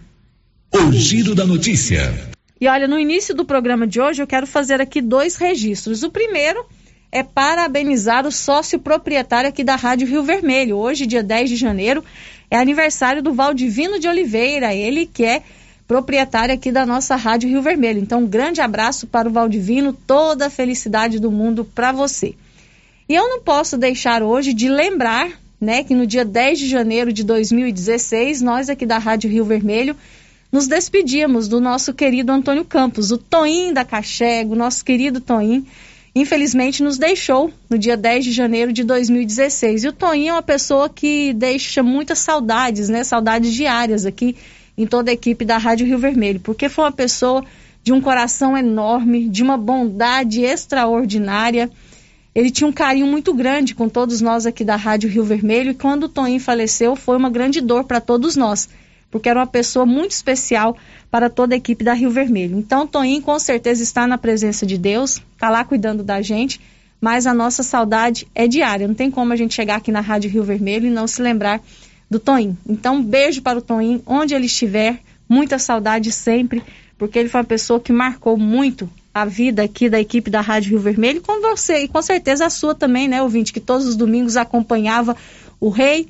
O 0.72 0.92
Giro 0.92 1.34
da 1.34 1.48
Notícia. 1.48 2.14
E 2.62 2.68
olha, 2.68 2.88
no 2.88 3.00
início 3.00 3.34
do 3.34 3.44
programa 3.44 3.88
de 3.88 4.00
hoje 4.00 4.22
eu 4.22 4.28
quero 4.28 4.46
fazer 4.46 4.80
aqui 4.80 5.02
dois 5.02 5.36
registros. 5.36 6.04
O 6.04 6.12
primeiro 6.12 6.64
é 7.12 7.24
parabenizar 7.24 8.28
o 8.28 8.32
sócio 8.32 8.78
proprietário 8.78 9.50
aqui 9.50 9.64
da 9.64 9.76
Rádio 9.76 10.08
Rio 10.08 10.22
Vermelho. 10.22 10.78
Hoje, 10.78 11.08
dia 11.08 11.24
10 11.24 11.50
de 11.50 11.56
janeiro, 11.56 12.04
é 12.52 12.58
aniversário 12.58 13.24
do 13.24 13.34
Valdivino 13.34 14.00
de 14.00 14.08
Oliveira, 14.08 14.72
ele 14.72 15.08
que 15.08 15.26
é 15.26 15.42
proprietário 15.88 16.54
aqui 16.54 16.72
da 16.72 16.86
nossa 16.86 17.16
Rádio 17.16 17.50
Rio 17.50 17.64
Vermelho. 17.64 18.00
Então, 18.00 18.22
um 18.22 18.28
grande 18.28 18.62
abraço 18.62 19.08
para 19.08 19.28
o 19.28 19.32
Valdivino, 19.32 19.92
toda 19.92 20.46
a 20.46 20.50
felicidade 20.52 21.20
do 21.20 21.32
mundo 21.32 21.66
para 21.66 21.92
você. 21.92 22.36
E 23.08 23.16
eu 23.16 23.28
não 23.28 23.42
posso 23.42 23.76
deixar 23.76 24.22
hoje 24.22 24.54
de 24.54 24.70
lembrar, 24.70 25.32
né, 25.60 25.84
que 25.84 25.96
no 25.96 26.06
dia 26.06 26.24
10 26.24 26.60
de 26.60 26.68
janeiro 26.68 27.12
de 27.12 27.24
2016, 27.24 28.44
nós 28.44 28.70
aqui 28.70 28.86
da 28.86 29.00
Rádio 29.00 29.32
Rio 29.32 29.46
Vermelho 29.46 29.96
nos 30.52 30.68
despedíamos 30.68 31.48
do 31.48 31.60
nosso 31.60 31.94
querido 31.94 32.32
Antônio 32.32 32.66
Campos, 32.66 33.12
o 33.12 33.18
Toim 33.18 33.72
da 33.72 33.86
Cachego, 33.86 34.56
nosso 34.56 34.84
querido 34.84 35.22
Toim, 35.22 35.66
infelizmente 36.16 36.82
nos 36.82 36.98
deixou 36.98 37.54
no 37.70 37.78
dia 37.78 37.96
10 37.96 38.26
de 38.26 38.32
janeiro 38.32 38.74
de 38.74 38.84
2016. 38.84 39.84
E 39.84 39.88
o 39.90 39.94
Toim 39.94 40.28
é 40.28 40.34
uma 40.34 40.42
pessoa 40.42 40.90
que 40.90 41.34
deixa 41.34 41.84
muitas 41.84 42.20
saudades, 42.20 42.90
né? 42.90 43.04
Saudades 43.04 43.54
diárias 43.54 44.06
aqui 44.08 44.36
em 44.76 44.88
toda 44.88 45.12
a 45.12 45.14
equipe 45.14 45.46
da 45.46 45.58
Rádio 45.58 45.86
Rio 45.86 46.00
Vermelho, 46.00 46.40
porque 46.40 46.68
foi 46.68 46.86
uma 46.86 46.92
pessoa 46.92 47.44
de 47.84 47.94
um 47.94 48.02
coração 48.02 48.58
enorme, 48.58 49.30
de 49.30 49.44
uma 49.44 49.58
bondade 49.58 50.42
extraordinária. 50.42 51.70
Ele 52.34 52.50
tinha 52.50 52.68
um 52.68 52.72
carinho 52.72 53.06
muito 53.06 53.34
grande 53.34 53.76
com 53.76 53.88
todos 53.88 54.20
nós 54.20 54.46
aqui 54.48 54.64
da 54.64 54.76
Rádio 54.76 55.10
Rio 55.10 55.24
Vermelho 55.24 55.72
e 55.72 55.76
quando 55.76 56.06
o 56.06 56.10
Toim 56.10 56.40
faleceu 56.40 56.96
foi 56.96 57.18
uma 57.18 57.30
grande 57.30 57.62
dor 57.62 57.84
para 57.84 58.02
todos 58.02 58.36
nós 58.36 58.68
porque 59.12 59.30
era 59.30 59.40
uma 59.40 59.48
pessoa 59.48 59.86
muito 59.86 60.12
especial 60.12 60.78
para 61.10 61.30
toda 61.30 61.56
a 61.56 61.58
equipe 61.58 61.84
da 61.84 61.94
Rio 61.94 62.12
Vermelho. 62.12 62.58
Então, 62.58 62.86
Toninho 62.86 63.22
com 63.22 63.38
certeza 63.40 63.82
está 63.82 64.06
na 64.06 64.18
presença 64.18 64.66
de 64.66 64.78
Deus, 64.78 65.22
está 65.34 65.50
lá 65.50 65.64
cuidando 65.64 66.04
da 66.04 66.22
gente, 66.22 66.60
mas 67.02 67.26
a 67.26 67.34
nossa 67.34 67.64
saudade 67.64 68.28
é 68.36 68.48
diária. 68.48 68.88
Não 68.88 68.96
tem 68.96 69.10
como 69.10 69.34
a 69.34 69.36
gente 69.36 69.54
chegar 69.54 69.78
aqui 69.78 69.92
na 69.92 70.02
Rádio 70.02 70.30
Rio 70.30 70.44
Vermelho 70.44 70.88
e 70.88 70.92
não 70.92 71.08
se 71.08 71.22
lembrar 71.22 71.62
do 72.10 72.20
Toninho. 72.20 72.58
Então, 72.68 72.96
um 72.96 73.04
beijo 73.04 73.42
para 73.42 73.60
o 73.60 73.62
Toninho, 73.62 74.02
onde 74.06 74.34
ele 74.34 74.46
estiver, 74.46 75.00
muita 75.28 75.60
saudade 75.60 76.12
sempre, 76.12 76.64
porque 76.98 77.18
ele 77.18 77.30
foi 77.30 77.42
uma 77.42 77.48
pessoa 77.48 77.80
que 77.80 77.94
marcou 77.94 78.38
muito 78.38 78.90
a 79.14 79.26
vida 79.26 79.64
aqui 79.64 79.90
da 79.90 80.00
equipe 80.00 80.30
da 80.30 80.42
Rádio 80.42 80.72
Rio 80.72 80.80
Vermelho, 80.80 81.22
com 81.22 81.42
você 81.42 81.84
e 81.84 81.88
com 81.88 82.02
certeza 82.02 82.46
a 82.46 82.50
sua 82.50 82.76
também, 82.76 83.08
né, 83.08 83.22
ouvinte, 83.22 83.52
que 83.52 83.60
todos 83.60 83.88
os 83.88 83.96
domingos 83.96 84.38
acompanhava 84.38 85.16
o 85.60 85.70
Rei, 85.70 86.08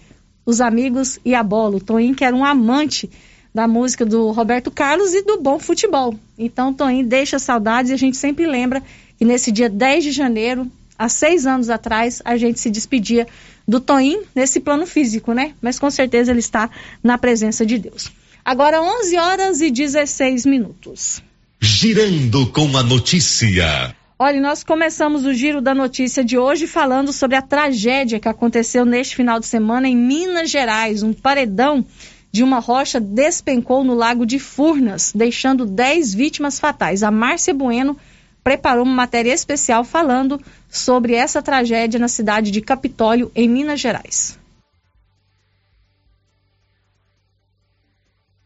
os 0.50 0.60
amigos 0.60 1.20
e 1.24 1.36
a 1.36 1.44
bola. 1.44 1.78
O 1.78 1.80
Toninho 1.80 2.16
que 2.16 2.26
era 2.26 2.36
um 2.36 2.44
amante 2.44 3.10
da 3.54 3.68
música 3.68 4.04
do 4.04 4.32
Roberto 4.32 4.72
Carlos 4.72 5.14
e 5.14 5.22
do 5.22 5.40
bom 5.40 5.60
futebol. 5.60 6.16
Então, 6.38 6.74
Toninho 6.74 7.06
deixa 7.06 7.38
saudades 7.38 7.92
e 7.92 7.94
a 7.94 7.98
gente 7.98 8.18
sempre 8.18 8.48
lembra 8.48 8.82
que 9.18 9.26
nesse 9.26 9.52
dia 9.52 9.70
10 9.70 10.06
de 10.06 10.12
janeiro, 10.12 10.70
há 10.98 11.08
seis 11.08 11.46
anos 11.46 11.70
atrás, 11.70 12.22
a 12.26 12.36
gente 12.36 12.60
se 12.60 12.70
despedia 12.70 13.28
do 13.68 13.80
Toninho 13.80 14.24
nesse 14.34 14.60
plano 14.60 14.88
físico, 14.88 15.34
né? 15.34 15.54
Mas 15.62 15.78
com 15.78 15.92
certeza 15.92 16.32
ele 16.32 16.40
está 16.40 16.70
na 17.04 17.18
presença 17.18 17.64
de 17.64 17.78
Deus. 17.78 18.12
Agora 18.44 18.82
11 18.82 19.18
horas 19.18 19.62
e 19.62 19.70
16 19.70 20.46
minutos. 20.48 21.22
Girando 21.62 22.48
com 22.48 22.76
a 22.76 22.82
notícia. 22.82 23.96
Olha, 24.22 24.42
nós 24.42 24.66
começamos 24.66 25.26
o 25.26 25.34
giro 25.34 25.62
da 25.62 25.74
notícia 25.74 26.26
de 26.26 26.38
hoje 26.38 26.68
falando 26.68 27.14
sobre 27.14 27.38
a 27.38 27.42
tragédia 27.42 28.20
que 28.20 28.28
aconteceu 28.28 28.84
neste 28.84 29.16
final 29.16 29.40
de 29.40 29.46
semana 29.46 29.88
em 29.88 29.96
Minas 29.96 30.50
Gerais. 30.50 31.02
Um 31.02 31.14
paredão 31.14 31.86
de 32.30 32.44
uma 32.44 32.60
rocha 32.60 33.00
despencou 33.00 33.82
no 33.82 33.94
lago 33.94 34.26
de 34.26 34.38
Furnas, 34.38 35.14
deixando 35.16 35.66
10 35.66 36.14
vítimas 36.14 36.60
fatais. 36.60 37.02
A 37.02 37.10
Márcia 37.10 37.54
Bueno 37.54 37.98
preparou 38.44 38.84
uma 38.84 38.94
matéria 38.94 39.32
especial 39.32 39.86
falando 39.86 40.38
sobre 40.68 41.14
essa 41.14 41.42
tragédia 41.42 41.98
na 41.98 42.10
cidade 42.10 42.52
de 42.52 42.60
Capitólio, 42.60 43.32
em 43.34 43.48
Minas 43.48 43.80
Gerais. 43.80 44.39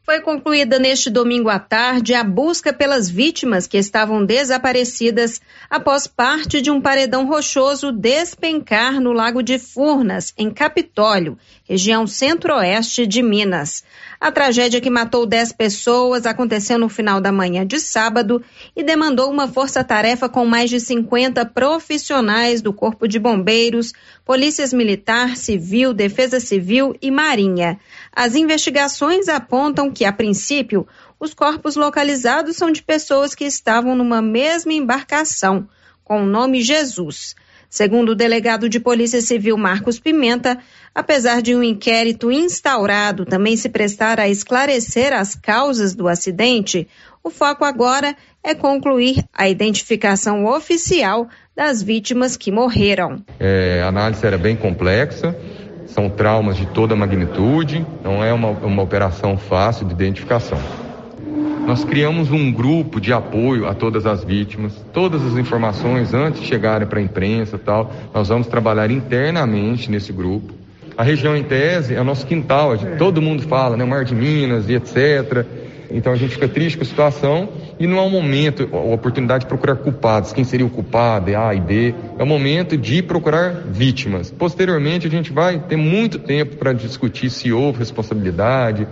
Foi 0.06 0.20
concluída 0.20 0.78
neste 0.80 1.10
domingo 1.10 1.48
à 1.48 1.58
tarde 1.58 2.14
a 2.14 2.26
busca 2.26 2.74
pelas 2.74 3.10
vítimas 3.10 3.66
que 3.66 3.78
estavam 3.78 4.26
desaparecidas 4.26 5.40
após 5.70 6.08
parte 6.08 6.60
de 6.60 6.70
um 6.70 6.82
paredão 6.82 7.26
rochoso 7.26 7.90
despencar 7.90 9.00
no 9.00 9.14
Lago 9.14 9.42
de 9.42 9.58
Furnas, 9.58 10.34
em 10.38 10.52
Capitólio, 10.52 11.38
região 11.64 12.06
centro-oeste 12.06 13.08
de 13.08 13.24
Minas. 13.24 13.82
A 14.24 14.32
tragédia 14.32 14.80
que 14.80 14.90
matou 14.90 15.26
10 15.26 15.52
pessoas 15.52 16.26
aconteceu 16.26 16.80
no 16.80 16.88
final 16.88 17.20
da 17.20 17.30
manhã 17.30 17.68
de 17.68 17.78
sábado 17.78 18.42
e 18.74 18.82
demandou 18.82 19.30
uma 19.30 19.50
força-tarefa 19.50 20.30
com 20.30 20.46
mais 20.46 20.70
de 20.70 20.80
50 20.80 21.46
profissionais 21.48 22.62
do 22.62 22.72
Corpo 22.72 23.06
de 23.06 23.20
Bombeiros, 23.20 23.92
Polícias 24.24 24.72
Militar, 24.72 25.36
Civil, 25.36 25.94
Defesa 25.94 26.40
Civil 26.40 26.96
e 27.02 27.12
Marinha. 27.12 27.78
As 28.16 28.34
investigações 28.34 29.28
apontam 29.28 29.92
que, 29.92 30.06
a 30.06 30.14
princípio, 30.14 30.88
os 31.20 31.34
corpos 31.34 31.76
localizados 31.76 32.56
são 32.56 32.72
de 32.72 32.82
pessoas 32.82 33.36
que 33.36 33.44
estavam 33.44 33.94
numa 33.94 34.22
mesma 34.22 34.72
embarcação, 34.72 35.68
com 36.02 36.24
o 36.24 36.26
nome 36.26 36.62
Jesus. 36.62 37.36
Segundo 37.74 38.10
o 38.10 38.16
delegado 38.16 38.70
de 38.70 38.80
Polícia 38.80 39.20
Civil 39.20 39.58
Marcos 39.58 39.98
Pimenta, 39.98 40.60
apesar 40.94 41.42
de 41.42 41.56
um 41.56 41.64
inquérito 41.64 42.32
instaurado 42.32 43.26
também 43.26 43.58
se 43.58 43.68
prestar 43.68 44.20
a 44.20 44.30
esclarecer 44.30 45.12
as 45.12 45.34
causas 45.34 45.96
do 45.96 46.08
acidente, 46.08 46.88
o 47.24 47.32
foco 47.32 47.66
agora 47.66 48.16
é 48.44 48.54
concluir 48.54 49.24
a 49.34 49.50
identificação 49.50 50.46
oficial 50.46 51.28
das 51.56 51.82
vítimas 51.82 52.38
que 52.38 52.52
morreram. 52.52 53.24
É, 53.40 53.82
a 53.84 53.88
análise 53.88 54.24
era 54.24 54.38
bem 54.38 54.56
complexa, 54.56 55.36
são 55.88 56.12
traumas 56.12 56.58
de 56.58 56.68
toda 56.68 56.96
magnitude, 56.96 57.84
não 58.04 58.24
é 58.24 58.32
uma, 58.32 58.50
uma 58.50 58.84
operação 58.84 59.36
fácil 59.36 59.88
de 59.88 59.94
identificação. 59.94 60.60
Nós 61.66 61.86
criamos 61.86 62.30
um 62.30 62.52
grupo 62.52 63.00
de 63.00 63.14
apoio 63.14 63.68
a 63.68 63.74
todas 63.74 64.06
as 64.06 64.22
vítimas, 64.24 64.74
todas 64.92 65.26
as 65.26 65.38
informações 65.38 66.14
antes 66.14 66.42
de 66.42 66.48
chegarem 66.48 66.86
para 66.86 67.00
a 67.00 67.02
imprensa 67.02 67.58
tal, 67.58 67.92
nós 68.14 68.28
vamos 68.28 68.48
trabalhar 68.48 68.92
internamente 68.92 69.90
nesse 69.90 70.12
grupo. 70.12 70.54
A 70.98 71.04
região 71.04 71.36
em 71.36 71.44
tese 71.44 71.96
é 71.96 72.02
o 72.02 72.04
nosso 72.04 72.28
quintal, 72.28 72.78
todo 72.98 73.22
mundo 73.22 73.44
fala, 73.44 73.78
né, 73.78 73.84
o 73.84 73.88
Mar 73.88 74.04
de 74.04 74.14
Minas 74.14 74.68
e 74.70 74.74
etc. 74.74 75.46
Então 75.90 76.12
a 76.12 76.16
gente 76.18 76.34
fica 76.34 76.50
triste 76.50 76.78
com 76.78 76.84
a 76.84 76.86
situação 76.86 77.50
e 77.80 77.88
não 77.88 77.98
é 77.98 78.02
um 78.02 78.10
momento, 78.10 78.68
a 78.72 78.94
oportunidade 78.94 79.46
de 79.46 79.48
procurar 79.48 79.78
culpados, 79.78 80.34
quem 80.34 80.44
seria 80.44 80.66
o 80.66 80.70
culpado, 80.70 81.32
é 81.32 81.36
A 81.36 81.56
e 81.56 81.62
B. 81.62 81.96
É 82.20 82.24
o 82.24 82.28
momento 82.28 82.76
de 82.76 83.02
procurar 83.02 83.64
vítimas. 83.68 84.30
Posteriormente 84.30 85.08
a 85.08 85.10
gente 85.10 85.32
vai 85.32 85.60
ter 85.60 85.78
muito 85.78 86.20
tempo 86.20 86.58
para 86.58 86.74
discutir 86.74 87.30
se 87.30 87.54
houve 87.54 87.80
responsabilidade 87.80 88.86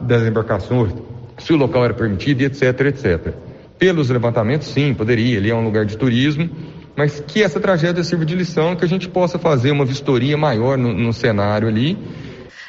das 0.00 0.22
embarcações, 0.22 0.92
se 1.38 1.52
o 1.52 1.56
local 1.56 1.84
era 1.84 1.94
permitido, 1.94 2.42
etc, 2.42 2.80
etc. 2.86 3.34
Pelos 3.78 4.10
levantamentos, 4.10 4.68
sim, 4.68 4.92
poderia, 4.92 5.36
ele 5.36 5.50
é 5.50 5.54
um 5.54 5.64
lugar 5.64 5.84
de 5.84 5.96
turismo, 5.96 6.50
mas 6.96 7.20
que 7.20 7.42
essa 7.42 7.60
tragédia 7.60 8.02
sirva 8.02 8.26
de 8.26 8.34
lição, 8.34 8.74
que 8.74 8.84
a 8.84 8.88
gente 8.88 9.08
possa 9.08 9.38
fazer 9.38 9.70
uma 9.70 9.84
vistoria 9.84 10.36
maior 10.36 10.76
no, 10.76 10.92
no 10.92 11.12
cenário 11.12 11.68
ali. 11.68 11.96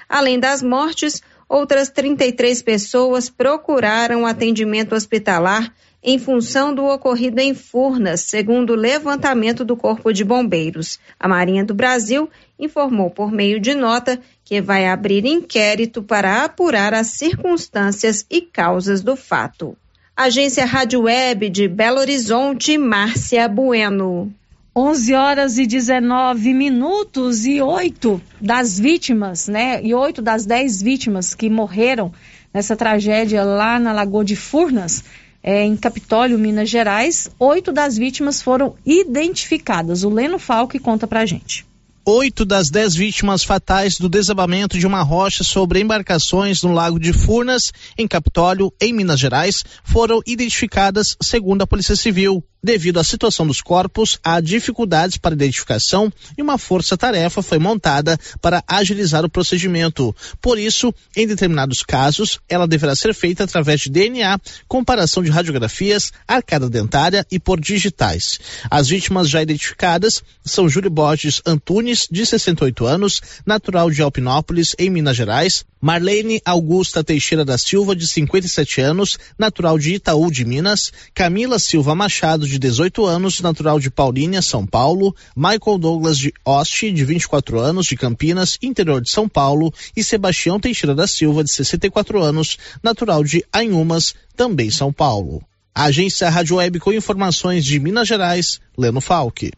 Além 0.07 0.39
das 0.39 0.61
mortes, 0.61 1.21
outras 1.47 1.89
33 1.89 2.61
pessoas 2.61 3.29
procuraram 3.29 4.27
atendimento 4.27 4.93
hospitalar 4.93 5.73
em 6.03 6.17
função 6.17 6.73
do 6.73 6.85
ocorrido 6.85 7.39
em 7.41 7.53
Furnas, 7.53 8.21
segundo 8.21 8.71
o 8.71 8.75
levantamento 8.75 9.65
do 9.65 9.75
Corpo 9.75 10.13
de 10.13 10.23
Bombeiros. 10.23 10.99
A 11.19 11.27
Marinha 11.27 11.63
do 11.63 11.73
Brasil 11.73 12.29
informou 12.57 13.09
por 13.09 13.31
meio 13.31 13.59
de 13.59 13.75
nota 13.75 14.19
que 14.43 14.61
vai 14.61 14.85
abrir 14.87 15.25
inquérito 15.25 16.01
para 16.01 16.43
apurar 16.43 16.93
as 16.93 17.07
circunstâncias 17.07 18.25
e 18.29 18.41
causas 18.41 19.01
do 19.01 19.15
fato. 19.15 19.77
Agência 20.15 20.65
Rádio 20.65 21.01
Web 21.03 21.49
de 21.49 21.67
Belo 21.67 21.99
Horizonte, 21.99 22.77
Márcia 22.77 23.47
Bueno. 23.47 24.33
11 24.75 25.13
horas 25.13 25.57
e 25.57 25.65
19 25.65 26.53
minutos 26.53 27.45
e 27.45 27.61
oito 27.61 28.21
das 28.39 28.79
vítimas, 28.79 29.47
né? 29.47 29.81
E 29.83 29.93
oito 29.93 30.21
das 30.21 30.45
dez 30.45 30.81
vítimas 30.81 31.33
que 31.33 31.49
morreram 31.49 32.13
nessa 32.53 32.75
tragédia 32.75 33.43
lá 33.43 33.79
na 33.79 33.91
Lagoa 33.91 34.23
de 34.23 34.35
Furnas, 34.35 35.03
é, 35.41 35.63
em 35.63 35.75
Capitólio, 35.75 36.37
Minas 36.37 36.69
Gerais. 36.69 37.29
Oito 37.39 37.71
das 37.71 37.97
vítimas 37.97 38.41
foram 38.41 38.75
identificadas. 38.85 40.03
O 40.03 40.09
Leno 40.09 40.39
Falque 40.39 40.79
conta 40.79 41.07
pra 41.07 41.25
gente. 41.25 41.65
Oito 42.05 42.43
das 42.43 42.69
dez 42.71 42.95
vítimas 42.95 43.43
fatais 43.43 43.97
do 43.97 44.09
desabamento 44.09 44.79
de 44.79 44.87
uma 44.87 45.03
rocha 45.03 45.43
sobre 45.43 45.79
embarcações 45.79 46.63
no 46.63 46.73
Lago 46.73 46.99
de 46.99 47.13
Furnas, 47.13 47.71
em 47.97 48.07
Capitólio, 48.07 48.73
em 48.81 48.91
Minas 48.91 49.19
Gerais, 49.19 49.63
foram 49.83 50.19
identificadas 50.25 51.15
segundo 51.21 51.61
a 51.61 51.67
Polícia 51.67 51.95
Civil. 51.95 52.43
Devido 52.61 52.99
à 52.99 53.03
situação 53.05 53.47
dos 53.47 53.61
corpos, 53.61 54.19
há 54.21 54.41
dificuldades 54.41 55.17
para 55.17 55.33
identificação 55.33 56.11
e 56.37 56.41
uma 56.41 56.57
força-tarefa 56.57 57.41
foi 57.41 57.57
montada 57.57 58.19
para 58.41 58.61
agilizar 58.67 59.23
o 59.23 59.29
procedimento. 59.29 60.13
Por 60.41 60.59
isso, 60.59 60.93
em 61.15 61.25
determinados 61.25 61.83
casos, 61.83 62.37
ela 62.49 62.67
deverá 62.67 62.97
ser 62.97 63.13
feita 63.13 63.45
através 63.45 63.79
de 63.79 63.89
DNA, 63.89 64.37
comparação 64.67 65.23
de 65.23 65.29
radiografias, 65.29 66.11
arcada 66.27 66.69
dentária 66.69 67.25
e 67.31 67.39
por 67.39 67.61
digitais. 67.61 68.39
As 68.69 68.89
vítimas 68.89 69.29
já 69.29 69.41
identificadas 69.41 70.21
são 70.43 70.67
Júlio 70.67 70.89
Borges 70.89 71.41
Antunes, 71.45 72.07
de 72.11 72.25
68 72.25 72.85
anos, 72.85 73.21
natural 73.45 73.89
de 73.89 74.01
Alpinópolis, 74.01 74.75
em 74.77 74.89
Minas 74.89 75.15
Gerais, 75.15 75.63
Marlene 75.81 76.41
Augusta 76.43 77.03
Teixeira 77.03 77.45
da 77.45 77.57
Silva, 77.57 77.95
de 77.95 78.05
57 78.05 78.81
anos, 78.81 79.17
natural 79.37 79.79
de 79.79 79.93
Itaú 79.93 80.29
de 80.29 80.43
Minas, 80.43 80.91
Camila 81.13 81.57
Silva 81.57 81.95
Machado, 81.95 82.48
de 82.49 82.59
18 82.59 83.05
anos, 83.05 83.39
natural 83.39 83.79
de 83.79 83.89
Paulínia, 83.89 84.41
São 84.41 84.65
Paulo, 84.65 85.15
Michael 85.35 85.77
Douglas 85.77 86.17
de 86.17 86.33
Oste, 86.43 86.91
de 86.91 87.05
24 87.05 87.59
anos, 87.59 87.85
de 87.85 87.95
Campinas, 87.95 88.57
interior 88.61 89.01
de 89.01 89.09
São 89.09 89.29
Paulo, 89.29 89.73
e 89.95 90.03
Sebastião 90.03 90.59
Teixeira 90.59 90.95
da 90.95 91.07
Silva, 91.07 91.43
de 91.43 91.51
64 91.51 92.21
anos, 92.21 92.57
natural 92.83 93.23
de 93.23 93.45
Anhumas, 93.53 94.13
também 94.35 94.69
São 94.69 94.91
Paulo. 94.91 95.43
A 95.73 95.85
agência 95.85 96.29
Rádio 96.29 96.57
Web 96.57 96.79
com 96.79 96.91
informações 96.91 97.63
de 97.63 97.79
Minas 97.79 98.07
Gerais, 98.07 98.59
Leno 98.77 98.99
Falque. 98.99 99.51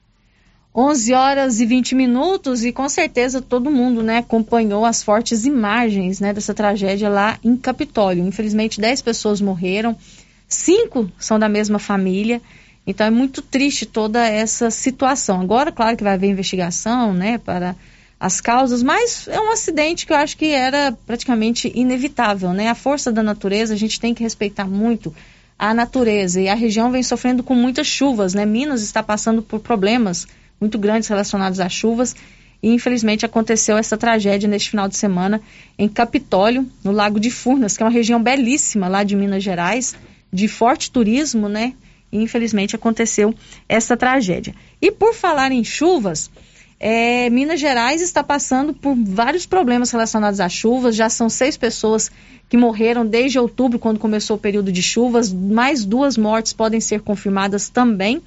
11 0.74 1.14
horas 1.14 1.60
e 1.60 1.66
20 1.66 1.96
minutos 1.96 2.64
e 2.64 2.72
com 2.72 2.88
certeza 2.88 3.42
todo 3.42 3.70
mundo, 3.70 4.02
né, 4.02 4.20
acompanhou 4.20 4.86
as 4.86 5.04
fortes 5.04 5.46
imagens, 5.46 6.22
né, 6.22 6.34
dessa 6.34 6.54
tragédia 6.54 7.10
lá 7.10 7.38
em 7.44 7.58
Capitólio. 7.58 8.26
Infelizmente 8.26 8.80
10 8.80 9.02
pessoas 9.02 9.42
morreram, 9.42 9.98
cinco 10.48 11.12
são 11.20 11.38
da 11.38 11.50
mesma 11.50 11.78
família. 11.78 12.42
Então 12.86 13.06
é 13.06 13.12
muito 13.12 13.42
triste 13.42 13.86
toda 13.86 14.26
essa 14.28 14.72
situação. 14.72 15.42
Agora, 15.42 15.72
claro 15.72 15.96
que 15.96 16.04
vai 16.04 16.14
haver 16.14 16.30
investigação, 16.30 17.14
né, 17.14 17.38
para 17.38 17.76
as 18.20 18.40
causas, 18.40 18.84
mas 18.84 19.28
é 19.28 19.40
um 19.40 19.52
acidente 19.52 20.06
que 20.06 20.14
eu 20.14 20.18
acho 20.18 20.38
que 20.38 20.48
era 20.48 20.96
praticamente 21.08 21.72
inevitável, 21.74 22.54
né? 22.54 22.68
A 22.68 22.76
força 22.76 23.12
da 23.12 23.24
natureza, 23.24 23.74
a 23.74 23.78
gente 23.78 24.00
tem 24.00 24.14
que 24.14 24.22
respeitar 24.22 24.68
muito 24.68 25.14
a 25.58 25.74
natureza 25.74 26.40
e 26.40 26.48
a 26.48 26.54
região 26.54 26.92
vem 26.92 27.02
sofrendo 27.02 27.42
com 27.42 27.56
muitas 27.56 27.88
chuvas, 27.88 28.36
né? 28.36 28.46
Minas 28.46 28.84
está 28.84 29.02
passando 29.02 29.42
por 29.42 29.60
problemas 29.60 30.28
muito 30.60 30.78
grandes 30.78 31.10
relacionados 31.10 31.60
às 31.60 31.74
chuvas. 31.74 32.16
E 32.62 32.70
infelizmente 32.70 33.26
aconteceu 33.26 33.76
essa 33.76 33.98
tragédia 33.98 34.48
neste 34.48 34.70
final 34.70 34.88
de 34.88 34.96
semana 34.96 35.42
em 35.78 35.88
Capitólio, 35.88 36.70
no 36.84 36.92
Lago 36.92 37.20
de 37.20 37.32
Furnas, 37.32 37.76
que 37.76 37.82
é 37.82 37.86
uma 37.88 37.92
região 37.92 38.22
belíssima 38.22 38.88
lá 38.88 39.04
de 39.04 39.16
Minas 39.16 39.44
Gerais, 39.44 39.96
de 40.32 40.48
forte 40.48 40.92
turismo, 40.92 41.50
né? 41.50 41.74
Infelizmente 42.12 42.76
aconteceu 42.76 43.34
essa 43.68 43.96
tragédia. 43.96 44.54
E 44.82 44.92
por 44.92 45.14
falar 45.14 45.52
em 45.52 45.64
chuvas, 45.64 46.30
é, 46.80 47.30
Minas 47.30 47.60
Gerais 47.60 48.02
está 48.02 48.24
passando 48.24 48.74
por 48.74 48.96
vários 48.96 49.46
problemas 49.46 49.92
relacionados 49.92 50.40
às 50.40 50.52
chuvas. 50.52 50.96
Já 50.96 51.10
são 51.10 51.30
seis 51.30 51.56
pessoas 51.56 52.12
que 52.50 52.58
morreram 52.58 53.06
desde 53.06 53.38
outubro, 53.38 53.78
quando 53.78 54.00
começou 54.00 54.36
o 54.36 54.40
período 54.40 54.72
de 54.72 54.82
chuvas. 54.82 55.32
Mais 55.32 55.86
duas 55.86 56.18
mortes 56.18 56.54
podem 56.54 56.82
ser 56.82 57.02
confirmadas 57.02 57.70
também. 57.70 58.22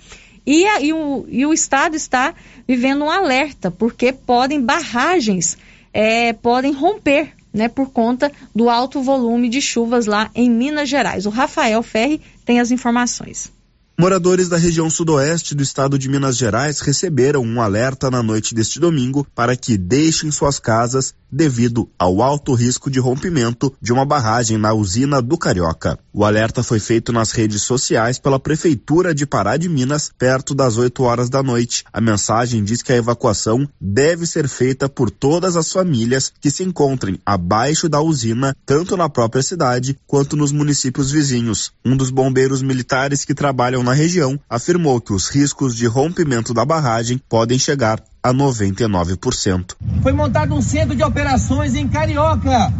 E, 0.46 0.64
a, 0.66 0.80
e, 0.80 0.92
o, 0.92 1.26
e 1.28 1.44
o 1.44 1.52
Estado 1.52 1.96
está 1.96 2.34
vivendo 2.66 3.04
um 3.04 3.10
alerta, 3.10 3.70
porque 3.70 4.12
podem 4.12 4.60
barragens 4.60 5.58
é, 5.92 6.32
podem 6.32 6.72
romper 6.72 7.32
né, 7.52 7.68
por 7.68 7.90
conta 7.90 8.30
do 8.54 8.68
alto 8.68 9.00
volume 9.00 9.48
de 9.48 9.60
chuvas 9.60 10.06
lá 10.06 10.30
em 10.34 10.50
Minas 10.50 10.88
Gerais. 10.88 11.24
O 11.24 11.30
Rafael 11.30 11.82
Ferri 11.82 12.20
tem 12.44 12.58
as 12.58 12.72
informações. 12.72 13.52
Moradores 13.96 14.48
da 14.48 14.57
região 14.57 14.90
sudoeste 14.90 15.54
do 15.54 15.62
estado 15.62 15.96
de 15.96 16.09
Minas 16.09 16.37
Gerais 16.37 16.80
receberam 16.80 17.42
um 17.42 17.61
alerta 17.61 18.11
na 18.11 18.24
noite 18.24 18.52
deste 18.52 18.80
domingo 18.80 19.24
para 19.37 19.57
que 19.57 19.78
deixem 19.78 20.33
suas 20.33 20.59
casas 20.59 21.14
devido 21.30 21.88
ao 21.98 22.22
alto 22.22 22.54
risco 22.54 22.90
de 22.90 22.98
rompimento 22.98 23.72
de 23.80 23.92
uma 23.92 24.04
barragem 24.04 24.57
na 24.57 24.72
usina 24.72 25.20
do 25.20 25.37
Carioca. 25.37 25.98
O 26.12 26.24
alerta 26.24 26.62
foi 26.62 26.78
feito 26.78 27.12
nas 27.12 27.33
redes 27.33 27.62
sociais 27.62 28.18
pela 28.18 28.38
Prefeitura 28.38 29.14
de 29.14 29.26
Pará 29.26 29.57
de 29.57 29.68
Minas, 29.68 30.11
perto 30.16 30.54
das 30.54 30.76
8 30.76 31.02
horas 31.02 31.28
da 31.28 31.42
noite. 31.42 31.85
A 31.92 32.00
mensagem 32.00 32.62
diz 32.62 32.83
que 32.83 32.92
a 32.92 32.96
evacuação 32.96 33.68
deve 33.80 34.26
ser 34.26 34.48
feita 34.48 34.88
por 34.88 35.11
todas 35.11 35.57
as 35.57 35.72
famílias 35.72 36.33
que 36.40 36.50
se 36.50 36.62
encontrem 36.62 37.18
abaixo 37.26 37.88
da 37.88 38.00
usina, 38.00 38.57
tanto 38.64 38.96
na 38.96 39.09
própria 39.09 39.42
cidade 39.42 39.96
quanto 40.07 40.37
nos 40.37 40.52
municípios 40.52 41.11
vizinhos. 41.11 41.72
Um 41.85 41.96
dos 41.96 42.11
bombeiros 42.11 42.62
militares 42.62 43.24
que 43.24 43.35
trabalham 43.35 43.83
na 43.84 43.92
região 43.92 44.38
afirmou 44.50 45.00
que 45.00 45.12
os 45.12 45.28
riscos 45.28 45.76
de 45.76 45.86
rompimento 45.86 46.52
da 46.52 46.64
barragem 46.64 47.20
podem 47.28 47.56
chegar 47.58 48.02
a 48.22 48.32
99%. 48.32 49.76
Foi 50.02 50.12
montado 50.12 50.54
um 50.54 50.62
centro 50.62 50.96
de 50.96 51.04
operações 51.04 51.74
em 51.74 51.86
Carioca. 51.86 52.72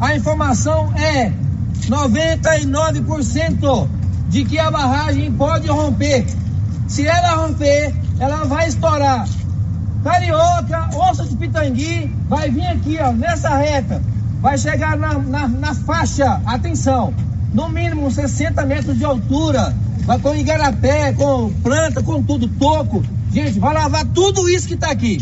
A 0.00 0.16
informação 0.16 0.92
é 0.96 1.32
99% 1.88 3.88
de 4.28 4.44
que 4.44 4.58
a 4.58 4.70
barragem 4.70 5.32
pode 5.32 5.68
romper. 5.68 6.24
Se 6.88 7.06
ela 7.06 7.34
romper, 7.34 7.94
ela 8.18 8.44
vai 8.44 8.68
estourar. 8.68 9.26
Carioca, 10.02 10.90
Onça 10.94 11.24
de 11.24 11.36
Pitangui, 11.36 12.10
vai 12.28 12.50
vir 12.50 12.66
aqui, 12.66 12.98
ó, 13.00 13.12
nessa 13.12 13.56
reta. 13.56 14.02
Vai 14.40 14.58
chegar 14.58 14.96
na, 14.96 15.18
na, 15.18 15.48
na 15.48 15.74
faixa, 15.74 16.40
atenção, 16.44 17.14
no 17.52 17.68
mínimo 17.68 18.10
60 18.10 18.64
metros 18.66 18.96
de 18.96 19.04
altura. 19.04 19.74
Vai 20.04 20.18
com 20.18 20.34
igarapé, 20.34 21.12
com 21.12 21.52
planta, 21.62 22.02
com 22.02 22.22
tudo, 22.22 22.48
toco. 22.48 23.04
Gente, 23.32 23.58
vai 23.58 23.72
lavar 23.74 24.04
tudo 24.06 24.48
isso 24.48 24.66
que 24.66 24.74
está 24.74 24.90
aqui. 24.90 25.20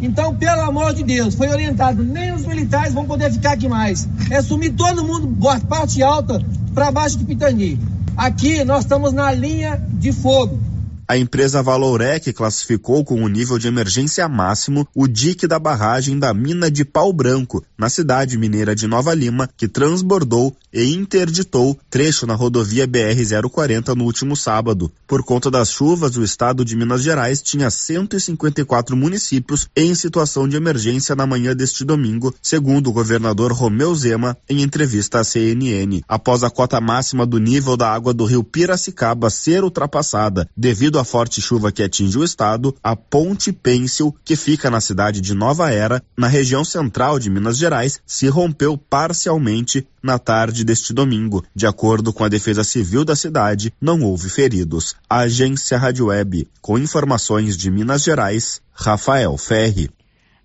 Então, 0.00 0.34
pelo 0.34 0.62
amor 0.62 0.94
de 0.94 1.02
Deus, 1.02 1.34
foi 1.34 1.48
orientado, 1.48 2.02
nem 2.02 2.32
os 2.32 2.46
militares 2.46 2.94
vão 2.94 3.04
poder 3.04 3.30
ficar 3.32 3.52
aqui 3.52 3.68
mais. 3.68 4.08
É 4.30 4.40
sumir 4.42 4.72
todo 4.72 5.04
mundo, 5.04 5.36
parte 5.68 6.02
alta, 6.02 6.42
para 6.74 6.90
baixo 6.90 7.18
de 7.18 7.24
Pitangui. 7.24 7.78
Aqui 8.16 8.64
nós 8.64 8.80
estamos 8.80 9.12
na 9.12 9.32
linha 9.32 9.80
de 9.92 10.12
fogo. 10.12 10.58
A 11.06 11.18
empresa 11.18 11.62
Valorec 11.62 12.32
classificou 12.32 13.04
com 13.04 13.22
o 13.22 13.28
nível 13.28 13.58
de 13.58 13.68
emergência 13.68 14.26
máximo 14.26 14.88
o 14.94 15.06
dique 15.06 15.46
da 15.46 15.58
barragem 15.58 16.18
da 16.18 16.32
mina 16.32 16.70
de 16.70 16.82
Pau 16.82 17.12
Branco, 17.12 17.62
na 17.76 17.90
cidade 17.90 18.38
mineira 18.38 18.74
de 18.74 18.86
Nova 18.86 19.12
Lima, 19.12 19.48
que 19.54 19.68
transbordou 19.68 20.56
e 20.72 20.94
interditou 20.94 21.78
trecho 21.90 22.26
na 22.26 22.34
rodovia 22.34 22.88
BR-040 22.88 23.94
no 23.94 24.04
último 24.04 24.34
sábado. 24.34 24.90
Por 25.06 25.22
conta 25.22 25.50
das 25.50 25.70
chuvas, 25.70 26.16
o 26.16 26.24
estado 26.24 26.64
de 26.64 26.74
Minas 26.74 27.02
Gerais 27.02 27.42
tinha 27.42 27.70
154 27.70 28.96
municípios 28.96 29.68
em 29.76 29.94
situação 29.94 30.48
de 30.48 30.56
emergência 30.56 31.14
na 31.14 31.26
manhã 31.26 31.54
deste 31.54 31.84
domingo, 31.84 32.34
segundo 32.42 32.88
o 32.88 32.92
governador 32.92 33.52
Romeu 33.52 33.94
Zema 33.94 34.36
em 34.48 34.62
entrevista 34.62 35.20
à 35.20 35.24
CNN. 35.24 36.00
Após 36.08 36.42
a 36.42 36.50
cota 36.50 36.80
máxima 36.80 37.26
do 37.26 37.38
nível 37.38 37.76
da 37.76 37.92
água 37.92 38.14
do 38.14 38.24
rio 38.24 38.42
Piracicaba 38.42 39.28
ser 39.30 39.62
ultrapassada 39.62 40.48
devido 40.56 40.93
à 40.98 41.04
forte 41.04 41.40
chuva 41.40 41.72
que 41.72 41.82
atinge 41.82 42.18
o 42.18 42.24
estado, 42.24 42.74
a 42.82 42.94
Ponte 42.94 43.52
Pêncil, 43.52 44.14
que 44.24 44.36
fica 44.36 44.70
na 44.70 44.80
cidade 44.80 45.20
de 45.20 45.34
Nova 45.34 45.70
Era, 45.70 46.02
na 46.16 46.26
região 46.26 46.64
central 46.64 47.18
de 47.18 47.30
Minas 47.30 47.56
Gerais, 47.56 48.00
se 48.06 48.28
rompeu 48.28 48.76
parcialmente 48.76 49.86
na 50.02 50.18
tarde 50.18 50.64
deste 50.64 50.92
domingo. 50.92 51.44
De 51.54 51.66
acordo 51.66 52.12
com 52.12 52.24
a 52.24 52.28
Defesa 52.28 52.64
Civil 52.64 53.04
da 53.04 53.16
cidade, 53.16 53.72
não 53.80 54.02
houve 54.02 54.28
feridos. 54.28 54.94
A 55.08 55.20
agência 55.20 55.78
Rádio 55.78 56.06
Web, 56.06 56.48
com 56.60 56.78
informações 56.78 57.56
de 57.56 57.70
Minas 57.70 58.02
Gerais, 58.02 58.60
Rafael 58.72 59.36
Ferri. 59.38 59.90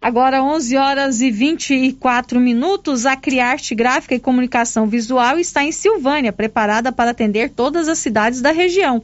Agora, 0.02 0.42
11 0.42 0.78
horas 0.78 1.20
e 1.20 1.30
24 1.30 2.40
minutos, 2.40 3.06
a 3.06 3.18
Criarte 3.18 3.76
Gráfica 3.76 4.16
e 4.16 4.20
Comunicação 4.20 4.88
Visual 4.88 5.38
está 5.38 5.62
em 5.62 5.74
Silvânia, 5.74 6.32
preparada 6.32 6.90
para 6.90 7.12
atender 7.12 7.50
todas 7.50 7.90
as 7.90 8.00
cidades 8.00 8.40
da 8.40 8.52
região. 8.52 9.04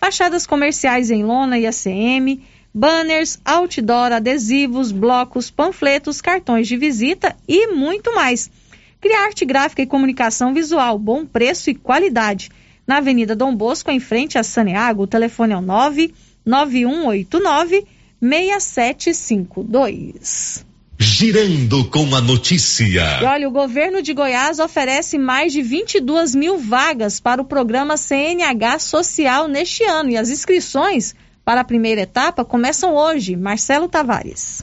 Fachadas 0.00 0.46
comerciais 0.46 1.10
em 1.10 1.22
lona 1.22 1.58
e 1.58 1.66
ACM, 1.66 2.40
banners, 2.72 3.38
outdoor, 3.44 4.12
adesivos, 4.12 4.90
blocos, 4.90 5.50
panfletos, 5.50 6.22
cartões 6.22 6.66
de 6.66 6.78
visita 6.78 7.36
e 7.46 7.66
muito 7.66 8.14
mais. 8.14 8.50
Criarte 8.98 9.44
Gráfica 9.44 9.82
e 9.82 9.86
Comunicação 9.86 10.54
Visual, 10.54 10.98
bom 10.98 11.26
preço 11.26 11.68
e 11.68 11.74
qualidade. 11.74 12.48
Na 12.86 12.96
Avenida 12.96 13.36
Dom 13.36 13.54
Bosco, 13.54 13.90
em 13.90 14.00
frente 14.00 14.38
a 14.38 14.42
Saneago, 14.42 15.02
o 15.02 15.06
telefone 15.06 15.52
é 15.52 15.58
o 15.58 15.60
99189 15.60 17.86
6752. 18.22 20.69
Girando 21.02 21.82
com 21.86 22.14
a 22.14 22.20
notícia. 22.20 23.22
E 23.22 23.24
olha, 23.24 23.48
o 23.48 23.50
governo 23.50 24.02
de 24.02 24.12
Goiás 24.12 24.58
oferece 24.58 25.16
mais 25.16 25.50
de 25.50 25.62
22 25.62 26.34
mil 26.34 26.58
vagas 26.58 27.18
para 27.18 27.40
o 27.40 27.44
programa 27.46 27.96
CNH 27.96 28.78
Social 28.80 29.48
neste 29.48 29.82
ano. 29.82 30.10
E 30.10 30.18
as 30.18 30.28
inscrições 30.28 31.14
para 31.42 31.62
a 31.62 31.64
primeira 31.64 32.02
etapa 32.02 32.44
começam 32.44 32.94
hoje. 32.94 33.34
Marcelo 33.34 33.88
Tavares. 33.88 34.62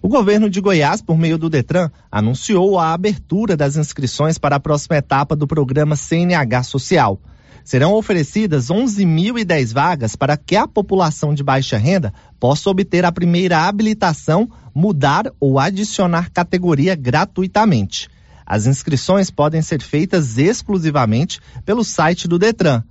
O 0.00 0.08
governo 0.08 0.48
de 0.48 0.60
Goiás, 0.60 1.02
por 1.02 1.18
meio 1.18 1.36
do 1.36 1.50
Detran, 1.50 1.90
anunciou 2.12 2.78
a 2.78 2.92
abertura 2.92 3.56
das 3.56 3.74
inscrições 3.76 4.38
para 4.38 4.54
a 4.54 4.60
próxima 4.60 4.98
etapa 4.98 5.34
do 5.34 5.48
programa 5.48 5.96
CNH 5.96 6.62
Social. 6.62 7.18
Serão 7.66 7.92
oferecidas 7.94 8.68
11.010 8.68 9.74
vagas 9.74 10.14
para 10.14 10.36
que 10.36 10.54
a 10.54 10.68
população 10.68 11.34
de 11.34 11.42
baixa 11.42 11.76
renda 11.76 12.14
possa 12.38 12.70
obter 12.70 13.04
a 13.04 13.10
primeira 13.10 13.66
habilitação, 13.66 14.48
mudar 14.72 15.32
ou 15.40 15.58
adicionar 15.58 16.30
categoria 16.30 16.94
gratuitamente. 16.94 18.08
As 18.46 18.66
inscrições 18.66 19.32
podem 19.32 19.60
ser 19.62 19.82
feitas 19.82 20.38
exclusivamente 20.38 21.40
pelo 21.64 21.82
site 21.82 22.28
do 22.28 22.38
Detran, 22.38 22.84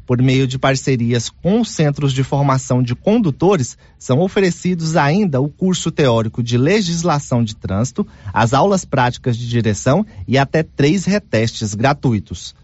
Por 0.07 0.21
meio 0.21 0.47
de 0.47 0.57
parcerias 0.57 1.29
com 1.29 1.59
os 1.59 1.69
centros 1.69 2.13
de 2.13 2.23
formação 2.23 2.81
de 2.81 2.95
condutores, 2.95 3.77
são 3.99 4.21
oferecidos 4.21 4.95
ainda 4.95 5.41
o 5.41 5.49
curso 5.49 5.91
teórico 5.91 6.41
de 6.41 6.57
legislação 6.57 7.43
de 7.43 7.53
trânsito, 7.53 8.07
as 8.33 8.53
aulas 8.53 8.85
práticas 8.85 9.37
de 9.37 9.45
direção 9.49 10.05
e 10.25 10.37
até 10.37 10.63
três 10.63 11.03
retestes 11.03 11.75
gratuitos. 11.75 12.55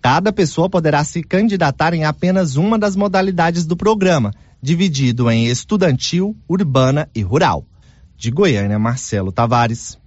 Cada 0.00 0.32
pessoa 0.32 0.70
poderá 0.70 1.04
se 1.04 1.22
candidatar 1.22 1.92
em 1.92 2.04
apenas 2.04 2.56
uma 2.56 2.78
das 2.78 2.96
modalidades 2.96 3.66
do 3.66 3.76
programa, 3.76 4.32
dividido 4.62 5.30
em 5.30 5.48
estudantil, 5.48 6.34
urbana 6.48 7.10
e 7.14 7.20
rural. 7.20 7.66
De 8.16 8.30
Goiânia, 8.30 8.78
Marcelo 8.78 9.30
Tavares. 9.30 9.98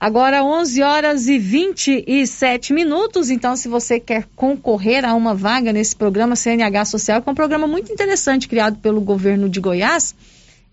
Agora 0.00 0.44
11 0.44 0.80
horas 0.80 1.26
e 1.26 1.40
27 1.40 2.72
minutos, 2.72 3.30
então 3.30 3.56
se 3.56 3.66
você 3.66 3.98
quer 3.98 4.28
concorrer 4.36 5.04
a 5.04 5.12
uma 5.12 5.34
vaga 5.34 5.72
nesse 5.72 5.96
programa 5.96 6.36
CNH 6.36 6.84
Social, 6.84 7.20
que 7.20 7.28
é 7.28 7.32
um 7.32 7.34
programa 7.34 7.66
muito 7.66 7.92
interessante 7.92 8.46
criado 8.46 8.78
pelo 8.78 9.00
governo 9.00 9.48
de 9.48 9.58
Goiás, 9.58 10.14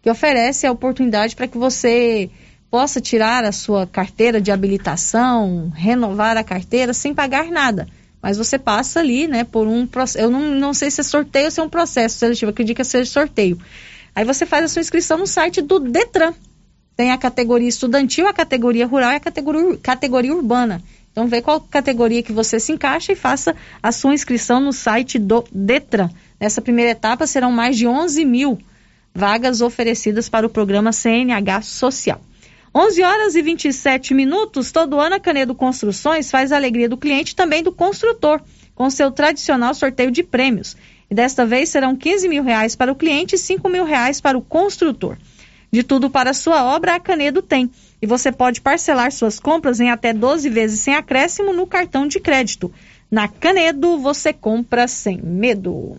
que 0.04 0.12
oferece 0.12 0.68
a 0.68 0.72
oportunidade 0.72 1.36
para 1.36 1.48
que 1.48 1.58
você 1.58 2.30
possa 2.70 3.02
tirar 3.02 3.44
a 3.44 3.52
sua 3.52 3.88
carteira 3.88 4.40
de 4.40 4.52
habilitação, 4.52 5.72
renovar 5.76 6.38
a 6.38 6.44
carteira 6.44 6.94
sem 6.94 7.12
pagar 7.12 7.50
nada. 7.50 7.88
Mas 8.22 8.38
você 8.38 8.60
passa 8.60 9.00
ali, 9.00 9.28
né, 9.28 9.44
por 9.44 9.66
um 9.66 9.88
processo. 9.88 10.24
Eu 10.24 10.30
não, 10.30 10.52
não 10.52 10.74
sei 10.74 10.92
se 10.92 11.02
é 11.02 11.04
sorteio 11.04 11.46
ou 11.46 11.52
se 11.52 11.60
é 11.60 11.64
um 11.64 11.70
processo 11.70 12.20
seletivo, 12.20 12.52
acredito 12.52 12.78
que 12.78 12.84
seja 12.84 13.10
sorteio. 13.10 13.58
Aí 14.14 14.24
você 14.24 14.46
faz 14.46 14.66
a 14.66 14.68
sua 14.68 14.82
inscrição 14.82 15.18
no 15.18 15.26
site 15.26 15.64
do 15.64 15.80
Detran. 15.80 16.32
Tem 16.96 17.12
a 17.12 17.18
categoria 17.18 17.68
estudantil, 17.68 18.28
a 18.28 18.34
categoria 18.34 18.88
rural 18.88 19.12
e 19.12 19.16
a 19.16 19.20
categoria, 19.20 19.78
categoria 19.78 20.34
urbana. 20.34 20.82
Então 21.12 21.28
vê 21.28 21.42
qual 21.42 21.62
categoria 21.62 22.24
que 22.24 22.32
você 22.32 22.60
se 22.60 22.72
encaixa 22.72 23.12
e 23.12 23.16
faça 23.16 23.56
a 23.82 23.92
sua 23.92 24.14
inscrição 24.14 24.60
no 24.60 24.74
site 24.74 25.18
do 25.18 25.44
Detran. 25.52 26.10
Nessa 26.40 26.62
primeira 26.62 26.92
etapa 26.92 27.26
serão 27.26 27.52
mais 27.52 27.78
de 27.78 27.88
11 27.88 28.24
mil 28.26 28.60
vagas 29.14 29.62
oferecidas 29.62 30.28
para 30.28 30.46
o 30.46 30.50
programa 30.50 30.92
CNH 30.92 31.62
Social. 31.62 32.20
11 32.74 33.04
horas 33.04 33.36
e 33.36 33.42
27 33.42 34.14
minutos. 34.14 34.74
Todo 34.74 35.00
ano 35.00 35.16
a 35.16 35.20
Canedo 35.20 35.56
Construções 35.56 36.30
faz 36.30 36.52
a 36.52 36.58
alegria 36.58 36.90
do 36.90 36.98
cliente 36.98 37.32
e 37.32 37.36
também 37.36 37.64
do 37.64 37.72
construtor, 37.72 38.42
com 38.76 38.90
seu 38.90 39.10
tradicional 39.10 39.74
sorteio 39.74 40.12
de 40.12 40.22
prêmios. 40.22 40.76
E 41.10 41.16
desta 41.16 41.46
vez 41.46 41.70
serão 41.70 41.96
15 41.96 42.28
mil 42.28 42.44
reais 42.44 42.76
para 42.76 42.92
o 42.92 42.96
cliente 42.96 43.36
e 43.36 43.38
5 43.38 43.70
mil 43.70 43.86
reais 43.86 44.20
para 44.20 44.38
o 44.38 44.42
construtor. 44.42 45.18
De 45.76 45.84
tudo 45.84 46.10
para 46.10 46.34
sua 46.34 46.64
obra, 46.64 46.96
a 46.96 47.00
Canedo 47.02 47.42
tem. 47.42 47.70
E 48.02 48.08
você 48.08 48.32
pode 48.32 48.62
parcelar 48.62 49.12
suas 49.12 49.42
compras 49.42 49.82
em 49.82 49.90
até 49.90 50.14
12 50.14 50.48
vezes 50.50 50.80
sem 50.80 50.96
acréscimo 50.96 51.52
no 51.52 51.68
cartão 51.68 52.08
de 52.08 52.18
crédito. 52.18 52.72
Na 53.12 53.28
Canedo, 53.28 53.98
você 53.98 54.32
compra 54.32 54.88
sem 54.88 55.22
medo. 55.22 55.98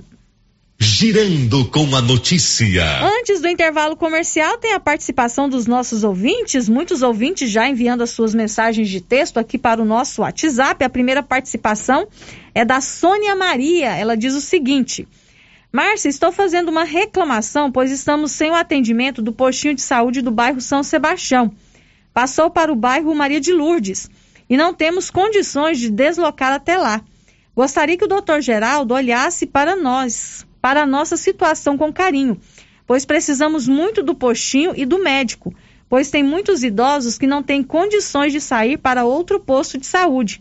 Girando 0.78 1.66
com 1.66 1.94
a 1.94 2.00
notícia. 2.00 2.86
Antes 3.20 3.42
do 3.42 3.48
intervalo 3.48 3.94
comercial, 3.96 4.56
tem 4.56 4.72
a 4.72 4.80
participação 4.80 5.46
dos 5.46 5.66
nossos 5.66 6.04
ouvintes. 6.04 6.70
Muitos 6.70 7.02
ouvintes 7.02 7.50
já 7.50 7.68
enviando 7.68 8.00
as 8.00 8.08
suas 8.08 8.34
mensagens 8.34 8.88
de 8.88 9.02
texto 9.02 9.36
aqui 9.36 9.58
para 9.58 9.82
o 9.82 9.84
nosso 9.84 10.22
WhatsApp. 10.22 10.82
A 10.82 10.88
primeira 10.88 11.22
participação 11.22 12.08
é 12.54 12.64
da 12.64 12.80
Sônia 12.80 13.36
Maria. 13.36 13.94
Ela 13.94 14.16
diz 14.16 14.32
o 14.32 14.40
seguinte. 14.40 15.06
Márcia, 15.76 16.08
estou 16.08 16.32
fazendo 16.32 16.70
uma 16.70 16.84
reclamação, 16.84 17.70
pois 17.70 17.90
estamos 17.90 18.32
sem 18.32 18.50
o 18.50 18.54
atendimento 18.54 19.20
do 19.20 19.30
postinho 19.30 19.74
de 19.74 19.82
saúde 19.82 20.22
do 20.22 20.30
bairro 20.30 20.58
São 20.58 20.82
Sebastião. 20.82 21.52
Passou 22.14 22.48
para 22.48 22.72
o 22.72 22.74
bairro 22.74 23.14
Maria 23.14 23.38
de 23.38 23.52
Lourdes 23.52 24.08
e 24.48 24.56
não 24.56 24.72
temos 24.72 25.10
condições 25.10 25.78
de 25.78 25.90
deslocar 25.90 26.54
até 26.54 26.78
lá. 26.78 27.02
Gostaria 27.54 27.94
que 27.94 28.06
o 28.06 28.08
doutor 28.08 28.40
Geraldo 28.40 28.94
olhasse 28.94 29.44
para 29.44 29.76
nós, 29.76 30.46
para 30.62 30.84
a 30.84 30.86
nossa 30.86 31.14
situação 31.14 31.76
com 31.76 31.92
carinho, 31.92 32.40
pois 32.86 33.04
precisamos 33.04 33.68
muito 33.68 34.02
do 34.02 34.14
postinho 34.14 34.72
e 34.74 34.86
do 34.86 34.98
médico, 34.98 35.54
pois 35.90 36.10
tem 36.10 36.22
muitos 36.22 36.64
idosos 36.64 37.18
que 37.18 37.26
não 37.26 37.42
têm 37.42 37.62
condições 37.62 38.32
de 38.32 38.40
sair 38.40 38.78
para 38.78 39.04
outro 39.04 39.38
posto 39.38 39.76
de 39.76 39.84
saúde. 39.84 40.40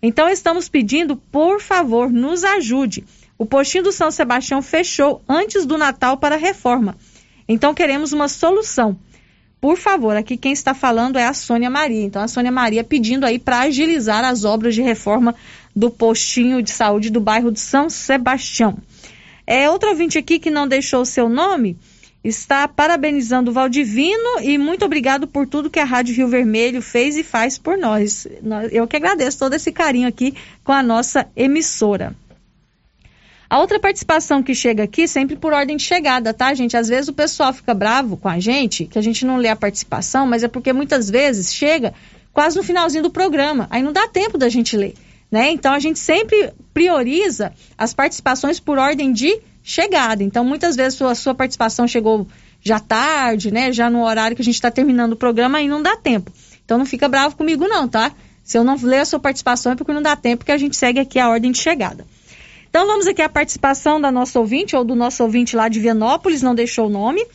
Então 0.00 0.28
estamos 0.28 0.68
pedindo, 0.68 1.16
por 1.16 1.60
favor, 1.60 2.08
nos 2.08 2.44
ajude. 2.44 3.04
O 3.38 3.44
postinho 3.46 3.84
do 3.84 3.92
São 3.92 4.10
Sebastião 4.10 4.62
fechou 4.62 5.22
antes 5.28 5.66
do 5.66 5.76
Natal 5.76 6.16
para 6.16 6.36
reforma. 6.36 6.96
Então 7.48 7.74
queremos 7.74 8.12
uma 8.12 8.28
solução. 8.28 8.98
Por 9.60 9.76
favor, 9.76 10.16
aqui 10.16 10.36
quem 10.36 10.52
está 10.52 10.74
falando 10.74 11.18
é 11.18 11.24
a 11.26 11.32
Sônia 11.34 11.70
Maria. 11.70 12.02
Então 12.02 12.22
a 12.22 12.28
Sônia 12.28 12.52
Maria 12.52 12.82
pedindo 12.84 13.24
aí 13.24 13.38
para 13.38 13.60
agilizar 13.60 14.24
as 14.24 14.44
obras 14.44 14.74
de 14.74 14.82
reforma 14.82 15.34
do 15.74 15.90
postinho 15.90 16.62
de 16.62 16.70
saúde 16.70 17.10
do 17.10 17.20
bairro 17.20 17.50
de 17.50 17.60
São 17.60 17.88
Sebastião. 17.90 18.78
É 19.46 19.68
outra 19.70 19.90
ouvinte 19.90 20.18
aqui 20.18 20.38
que 20.38 20.50
não 20.50 20.66
deixou 20.66 21.02
o 21.02 21.06
seu 21.06 21.28
nome 21.28 21.76
está 22.24 22.66
parabenizando 22.66 23.52
o 23.52 23.54
Valdivino 23.54 24.40
e 24.42 24.58
muito 24.58 24.84
obrigado 24.84 25.28
por 25.28 25.46
tudo 25.46 25.70
que 25.70 25.78
a 25.78 25.84
Rádio 25.84 26.16
Rio 26.16 26.26
Vermelho 26.26 26.82
fez 26.82 27.16
e 27.16 27.22
faz 27.22 27.56
por. 27.56 27.78
Nós- 27.78 28.26
Eu 28.72 28.84
que 28.88 28.96
agradeço 28.96 29.38
todo 29.38 29.54
esse 29.54 29.70
carinho 29.70 30.08
aqui 30.08 30.34
com 30.64 30.72
a 30.72 30.82
nossa 30.82 31.28
emissora. 31.36 32.16
A 33.48 33.60
outra 33.60 33.78
participação 33.78 34.42
que 34.42 34.54
chega 34.54 34.82
aqui, 34.82 35.06
sempre 35.06 35.36
por 35.36 35.52
ordem 35.52 35.76
de 35.76 35.84
chegada, 35.84 36.34
tá, 36.34 36.52
gente? 36.52 36.76
Às 36.76 36.88
vezes 36.88 37.08
o 37.08 37.12
pessoal 37.12 37.52
fica 37.52 37.72
bravo 37.72 38.16
com 38.16 38.28
a 38.28 38.40
gente, 38.40 38.86
que 38.86 38.98
a 38.98 39.02
gente 39.02 39.24
não 39.24 39.36
lê 39.36 39.48
a 39.48 39.54
participação, 39.54 40.26
mas 40.26 40.42
é 40.42 40.48
porque 40.48 40.72
muitas 40.72 41.08
vezes 41.08 41.54
chega 41.54 41.94
quase 42.32 42.56
no 42.56 42.62
finalzinho 42.64 43.04
do 43.04 43.10
programa. 43.10 43.68
Aí 43.70 43.82
não 43.82 43.92
dá 43.92 44.08
tempo 44.08 44.36
da 44.36 44.48
gente 44.48 44.76
ler, 44.76 44.94
né? 45.30 45.50
Então 45.52 45.72
a 45.72 45.78
gente 45.78 45.98
sempre 45.98 46.52
prioriza 46.74 47.52
as 47.78 47.94
participações 47.94 48.58
por 48.58 48.78
ordem 48.78 49.12
de 49.12 49.40
chegada. 49.62 50.24
Então 50.24 50.44
muitas 50.44 50.74
vezes 50.74 51.00
a 51.00 51.14
sua 51.14 51.34
participação 51.34 51.86
chegou 51.86 52.26
já 52.60 52.80
tarde, 52.80 53.52
né? 53.52 53.72
Já 53.72 53.88
no 53.88 54.02
horário 54.04 54.34
que 54.34 54.42
a 54.42 54.44
gente 54.44 54.56
está 54.56 54.72
terminando 54.72 55.12
o 55.12 55.16
programa, 55.16 55.58
aí 55.58 55.68
não 55.68 55.80
dá 55.80 55.96
tempo. 55.96 56.32
Então 56.64 56.76
não 56.76 56.84
fica 56.84 57.08
bravo 57.08 57.36
comigo, 57.36 57.68
não, 57.68 57.86
tá? 57.86 58.10
Se 58.42 58.58
eu 58.58 58.64
não 58.64 58.76
ler 58.76 58.98
a 58.98 59.04
sua 59.04 59.20
participação 59.20 59.72
é 59.72 59.76
porque 59.76 59.92
não 59.92 60.02
dá 60.02 60.16
tempo, 60.16 60.38
porque 60.38 60.52
a 60.52 60.58
gente 60.58 60.76
segue 60.76 60.98
aqui 60.98 61.18
a 61.20 61.28
ordem 61.28 61.52
de 61.52 61.58
chegada. 61.58 62.04
Então 62.76 62.86
vamos 62.86 63.06
aqui 63.06 63.22
à 63.22 63.28
participação 63.30 63.98
da 63.98 64.12
nossa 64.12 64.38
ouvinte, 64.38 64.76
ou 64.76 64.84
do 64.84 64.94
nosso 64.94 65.22
ouvinte 65.22 65.56
lá 65.56 65.66
de 65.66 65.80
Vianópolis, 65.80 66.42
não 66.42 66.54
deixou 66.54 66.88
o 66.88 66.90
nome. 66.90 67.26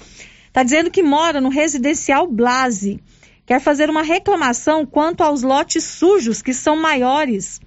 Está 0.47 0.62
dizendo 0.62 0.91
que 0.91 1.01
mora 1.01 1.41
no 1.41 1.49
residencial 1.49 2.27
Blase. 2.27 3.01
Quer 3.43 3.60
fazer 3.60 3.89
uma 3.89 4.04
reclamação 4.04 4.86
quanto 4.86 5.23
aos 5.23 5.41
lotes 5.41 5.84
sujos, 5.84 6.43
que 6.43 6.54
são 6.54 6.80
maiores. 6.80 7.60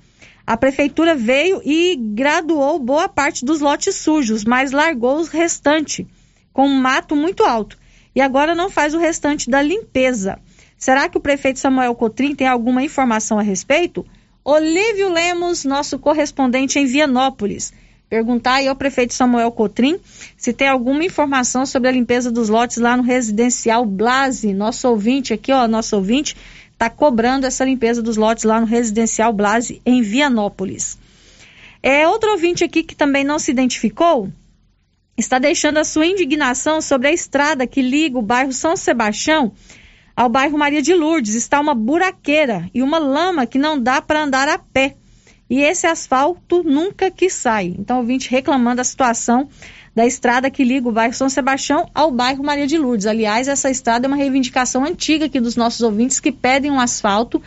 A 0.46 0.56
prefeitura 0.56 1.16
veio 1.16 1.60
e 1.64 1.96
graduou 1.96 2.78
boa 2.78 3.08
parte 3.08 3.44
dos 3.44 3.60
lotes 3.60 3.96
sujos, 3.96 4.44
mas 4.44 4.70
largou 4.70 5.18
os 5.18 5.26
restantes, 5.26 6.06
com 6.52 6.68
um 6.68 6.80
mato 6.80 7.16
muito 7.16 7.42
alto. 7.42 7.76
E 8.14 8.20
agora 8.20 8.54
não 8.54 8.70
faz 8.70 8.94
o 8.94 9.00
restante 9.00 9.50
da 9.50 9.60
limpeza. 9.60 10.38
Será 10.78 11.08
que 11.08 11.18
o 11.18 11.20
prefeito 11.20 11.58
Samuel 11.58 11.96
Cotrim 11.96 12.36
tem 12.36 12.46
alguma 12.46 12.84
informação 12.84 13.36
a 13.36 13.42
respeito? 13.42 14.06
Olívio 14.46 15.08
Lemos, 15.08 15.64
nosso 15.64 15.98
correspondente 15.98 16.78
em 16.78 16.84
Vianópolis. 16.84 17.72
Perguntar 18.10 18.56
aí 18.56 18.68
ao 18.68 18.76
prefeito 18.76 19.14
Samuel 19.14 19.50
Cotrim 19.50 19.98
se 20.36 20.52
tem 20.52 20.68
alguma 20.68 21.02
informação 21.02 21.64
sobre 21.64 21.88
a 21.88 21.92
limpeza 21.92 22.30
dos 22.30 22.50
lotes 22.50 22.76
lá 22.76 22.94
no 22.94 23.02
residencial 23.02 23.86
Blase. 23.86 24.52
Nosso 24.52 24.86
ouvinte 24.86 25.32
aqui, 25.32 25.50
ó, 25.50 25.66
nosso 25.66 25.96
ouvinte 25.96 26.36
está 26.70 26.90
cobrando 26.90 27.46
essa 27.46 27.64
limpeza 27.64 28.02
dos 28.02 28.18
lotes 28.18 28.44
lá 28.44 28.60
no 28.60 28.66
residencial 28.66 29.32
Blase 29.32 29.80
em 29.86 30.02
Vianópolis. 30.02 30.98
É 31.82 32.06
outro 32.06 32.30
ouvinte 32.32 32.62
aqui 32.62 32.82
que 32.82 32.94
também 32.94 33.24
não 33.24 33.38
se 33.38 33.50
identificou, 33.50 34.30
está 35.16 35.38
deixando 35.38 35.78
a 35.78 35.84
sua 35.84 36.06
indignação 36.06 36.82
sobre 36.82 37.08
a 37.08 37.12
estrada 37.12 37.66
que 37.66 37.80
liga 37.80 38.18
o 38.18 38.22
bairro 38.22 38.52
São 38.52 38.76
Sebastião 38.76 39.52
ao 40.16 40.28
bairro 40.28 40.58
Maria 40.58 40.82
de 40.82 40.94
Lourdes. 40.94 41.34
Está 41.34 41.60
uma 41.60 41.74
buraqueira 41.74 42.70
e 42.72 42.82
uma 42.82 42.98
lama 42.98 43.46
que 43.46 43.58
não 43.58 43.78
dá 43.78 44.00
para 44.00 44.22
andar 44.22 44.48
a 44.48 44.58
pé. 44.58 44.96
E 45.48 45.60
esse 45.60 45.86
asfalto 45.86 46.62
nunca 46.62 47.10
que 47.10 47.28
sai. 47.28 47.74
Então, 47.78 47.98
ouvinte 47.98 48.30
reclamando 48.30 48.76
da 48.76 48.84
situação 48.84 49.48
da 49.94 50.06
estrada 50.06 50.50
que 50.50 50.64
liga 50.64 50.88
o 50.88 50.92
bairro 50.92 51.14
São 51.14 51.28
Sebastião 51.28 51.88
ao 51.94 52.10
bairro 52.10 52.42
Maria 52.42 52.66
de 52.66 52.76
Lourdes. 52.76 53.06
Aliás, 53.06 53.46
essa 53.46 53.70
estrada 53.70 54.06
é 54.06 54.08
uma 54.08 54.16
reivindicação 54.16 54.84
antiga 54.84 55.26
aqui 55.26 55.38
dos 55.38 55.54
nossos 55.54 55.82
ouvintes 55.82 56.18
que 56.18 56.32
pedem 56.32 56.70
um 56.70 56.80
asfalto, 56.80 57.40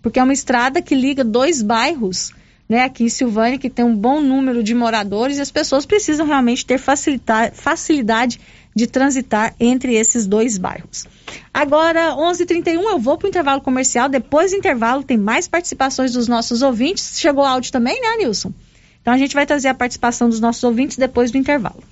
porque 0.00 0.18
é 0.18 0.22
uma 0.22 0.32
estrada 0.32 0.82
que 0.82 0.94
liga 0.94 1.22
dois 1.22 1.62
bairros, 1.62 2.32
né, 2.68 2.82
aqui 2.82 3.04
em 3.04 3.08
Silvânia, 3.08 3.58
que 3.58 3.70
tem 3.70 3.84
um 3.84 3.94
bom 3.94 4.20
número 4.20 4.62
de 4.62 4.74
moradores 4.74 5.38
e 5.38 5.40
as 5.40 5.50
pessoas 5.50 5.86
precisam 5.86 6.26
realmente 6.26 6.66
ter 6.66 6.78
facilidade 6.78 8.40
de 8.74 8.86
transitar 8.86 9.54
entre 9.60 9.94
esses 9.94 10.26
dois 10.26 10.58
bairros. 10.58 11.06
Agora, 11.52 12.14
11h31, 12.16 12.82
eu 12.82 12.98
vou 12.98 13.18
para 13.18 13.26
o 13.26 13.28
intervalo 13.28 13.60
comercial. 13.60 14.08
Depois 14.08 14.50
do 14.50 14.56
intervalo, 14.56 15.02
tem 15.02 15.16
mais 15.16 15.46
participações 15.46 16.12
dos 16.12 16.28
nossos 16.28 16.62
ouvintes. 16.62 17.18
Chegou 17.18 17.44
áudio 17.44 17.72
também, 17.72 18.00
né, 18.00 18.16
Nilson? 18.18 18.52
Então 19.00 19.12
a 19.12 19.18
gente 19.18 19.34
vai 19.34 19.44
trazer 19.44 19.68
a 19.68 19.74
participação 19.74 20.28
dos 20.28 20.40
nossos 20.40 20.62
ouvintes 20.62 20.96
depois 20.96 21.30
do 21.30 21.38
intervalo. 21.38 21.82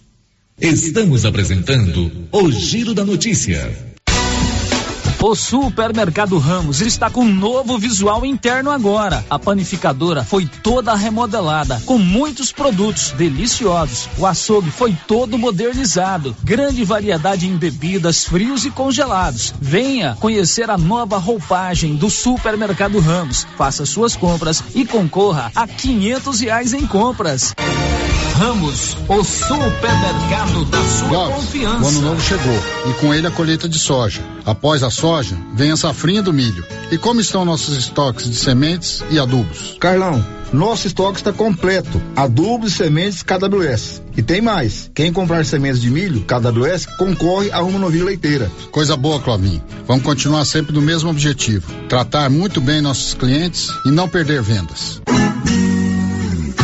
Estamos 0.61 1.25
apresentando 1.25 2.29
o 2.31 2.51
Giro 2.53 2.95
da 2.95 3.05
Notícia. 3.05 3.91
O 5.23 5.35
Supermercado 5.35 6.39
Ramos 6.39 6.81
está 6.81 7.11
com 7.11 7.21
um 7.21 7.35
novo 7.35 7.77
visual 7.79 8.25
interno 8.25 8.71
agora. 8.71 9.23
A 9.29 9.39
panificadora 9.39 10.25
foi 10.25 10.47
toda 10.47 10.95
remodelada, 10.95 11.79
com 11.85 11.99
muitos 11.99 12.51
produtos 12.53 13.11
deliciosos. 13.11 14.09
O 14.17 14.25
açougue 14.25 14.71
foi 14.71 14.97
todo 15.07 15.37
modernizado. 15.37 16.35
Grande 16.43 16.85
variedade 16.85 17.47
em 17.47 17.55
bebidas, 17.55 18.25
frios 18.25 18.65
e 18.65 18.71
congelados. 18.71 19.53
Venha 19.61 20.17
conhecer 20.19 20.71
a 20.71 20.79
nova 20.79 21.19
roupagem 21.19 21.97
do 21.97 22.09
Supermercado 22.09 22.99
Ramos. 22.99 23.47
Faça 23.59 23.85
suas 23.85 24.17
compras 24.17 24.65
e 24.75 24.87
concorra 24.87 25.53
a 25.55 25.69
quinhentos 25.69 26.41
reais 26.41 26.73
em 26.73 26.87
compras. 26.87 27.55
Ramos, 28.41 28.97
o 29.07 29.23
supermercado 29.23 30.65
da 30.71 30.83
sua 30.89 31.09
Clóvis, 31.11 31.45
confiança. 31.45 31.85
o 31.85 31.89
ano 31.89 32.01
novo 32.01 32.21
chegou 32.23 32.59
e 32.89 32.95
com 32.95 33.13
ele 33.13 33.27
a 33.27 33.31
colheita 33.31 33.69
de 33.69 33.79
soja. 33.79 34.23
Após 34.47 34.83
a 34.83 34.89
soja, 34.89 35.37
vem 35.55 35.71
a 35.71 35.77
safrinha 35.77 36.23
do 36.23 36.33
milho. 36.33 36.65
E 36.91 36.97
como 36.97 37.21
estão 37.21 37.45
nossos 37.45 37.77
estoques 37.77 38.25
de 38.25 38.35
sementes 38.35 39.05
e 39.11 39.19
adubos? 39.19 39.77
Carlão, 39.79 40.25
nosso 40.55 40.87
estoque 40.87 41.19
está 41.19 41.35
completo. 41.35 42.01
Adubos 42.17 42.73
e 42.73 42.77
sementes 42.79 43.23
KWS. 43.23 44.01
E 44.17 44.23
tem 44.23 44.41
mais. 44.41 44.91
Quem 44.95 45.13
comprar 45.13 45.45
sementes 45.45 45.83
de 45.83 45.91
milho 45.91 46.25
KWS 46.25 46.87
concorre 46.97 47.53
a 47.53 47.63
uma 47.63 47.79
novilha 47.79 48.07
leiteira. 48.07 48.51
Coisa 48.71 48.97
boa, 48.97 49.21
Clovinho. 49.21 49.63
Vamos 49.87 50.03
continuar 50.03 50.47
sempre 50.47 50.73
no 50.73 50.81
mesmo 50.81 51.11
objetivo: 51.11 51.71
tratar 51.91 52.31
muito 52.31 52.59
bem 52.59 52.81
nossos 52.81 53.13
clientes 53.13 53.69
e 53.85 53.91
não 53.91 54.09
perder 54.09 54.41
vendas. 54.41 55.03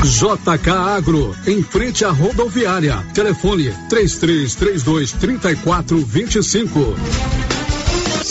JK 0.07 0.71
Agro, 0.71 1.37
em 1.47 1.63
frente 1.63 2.05
à 2.05 2.11
rodoviária. 2.11 3.05
Telefone 3.13 3.73
3332 3.89 5.13
3425. 5.13 7.56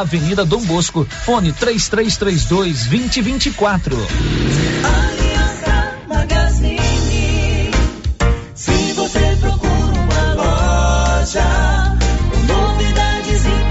Avenida 0.00 0.44
Dom 0.44 0.60
Bosco, 0.62 1.06
fone 1.24 1.52
3332 1.52 2.86
2024. 2.86 3.96
Aliança 4.82 5.98
Magazine. 6.08 7.70
Se 8.54 8.92
você 8.94 9.36
procura 9.40 9.92
uma 10.00 10.34
loja 10.34 11.96
novidades 12.48 13.44
e 13.44 13.70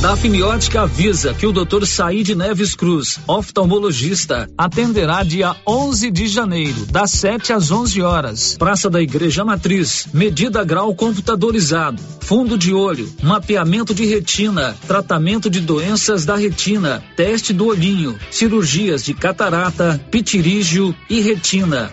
Dafniótica 0.00 0.80
avisa 0.82 1.34
que 1.34 1.46
o 1.46 1.52
Dr. 1.52 1.84
Said 1.84 2.30
Neves 2.34 2.74
Cruz, 2.74 3.20
oftalmologista, 3.26 4.48
atenderá 4.56 5.22
dia 5.22 5.54
11 5.66 6.10
de 6.10 6.26
janeiro, 6.26 6.86
das 6.86 7.10
7 7.10 7.52
às 7.52 7.70
11 7.70 8.00
horas. 8.00 8.56
Praça 8.56 8.88
da 8.88 9.02
Igreja 9.02 9.44
Matriz. 9.44 10.08
Medida 10.14 10.64
grau 10.64 10.94
computadorizado. 10.94 12.02
Fundo 12.20 12.56
de 12.56 12.72
olho. 12.72 13.12
Mapeamento 13.22 13.94
de 13.94 14.06
retina. 14.06 14.74
Tratamento 14.88 15.50
de 15.50 15.60
doenças 15.60 16.24
da 16.24 16.34
retina. 16.34 17.04
Teste 17.14 17.52
do 17.52 17.66
olhinho. 17.66 18.18
Cirurgias 18.30 19.04
de 19.04 19.12
catarata, 19.12 20.00
pitirígio 20.10 20.96
e 21.10 21.20
retina. 21.20 21.92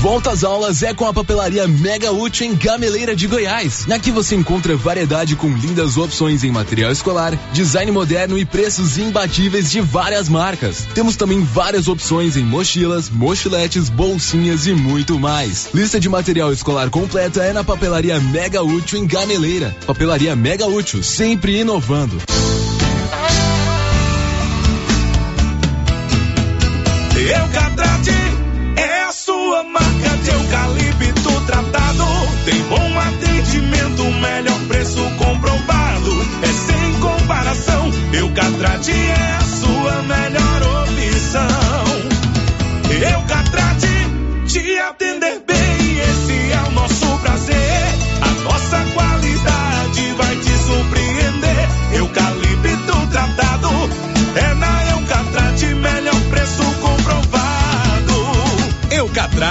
Volta 0.00 0.30
às 0.30 0.44
aulas 0.44 0.84
é 0.84 0.94
com 0.94 1.06
a 1.06 1.12
papelaria 1.12 1.66
Mega 1.66 2.12
Útil 2.12 2.46
em 2.46 2.54
Gameleira 2.54 3.16
de 3.16 3.26
Goiás. 3.26 3.84
Aqui 3.90 4.12
você 4.12 4.36
encontra 4.36 4.76
variedade 4.76 5.34
com 5.34 5.48
lindas 5.48 5.96
opções 5.96 6.44
em 6.44 6.52
material 6.52 6.92
escolar, 6.92 7.36
design 7.52 7.90
moderno 7.90 8.38
e 8.38 8.44
preços 8.44 8.96
imbatíveis 8.96 9.68
de 9.68 9.80
várias 9.80 10.28
marcas. 10.28 10.86
Temos 10.94 11.16
também 11.16 11.42
várias 11.42 11.88
opções 11.88 12.36
em 12.36 12.44
mochilas, 12.44 13.10
mochiletes, 13.10 13.88
bolsinhas 13.88 14.68
e 14.68 14.72
muito 14.72 15.18
mais. 15.18 15.68
Lista 15.74 15.98
de 15.98 16.08
material 16.08 16.52
escolar 16.52 16.90
completa 16.90 17.42
é 17.42 17.52
na 17.52 17.64
papelaria 17.64 18.20
Mega 18.20 18.62
Útil 18.62 19.00
em 19.00 19.06
Gameleira. 19.06 19.76
Papelaria 19.84 20.36
Mega 20.36 20.68
Útil, 20.68 21.02
sempre 21.02 21.58
inovando. 21.58 22.22
Eucatrate 27.16 27.87
é 38.40 39.37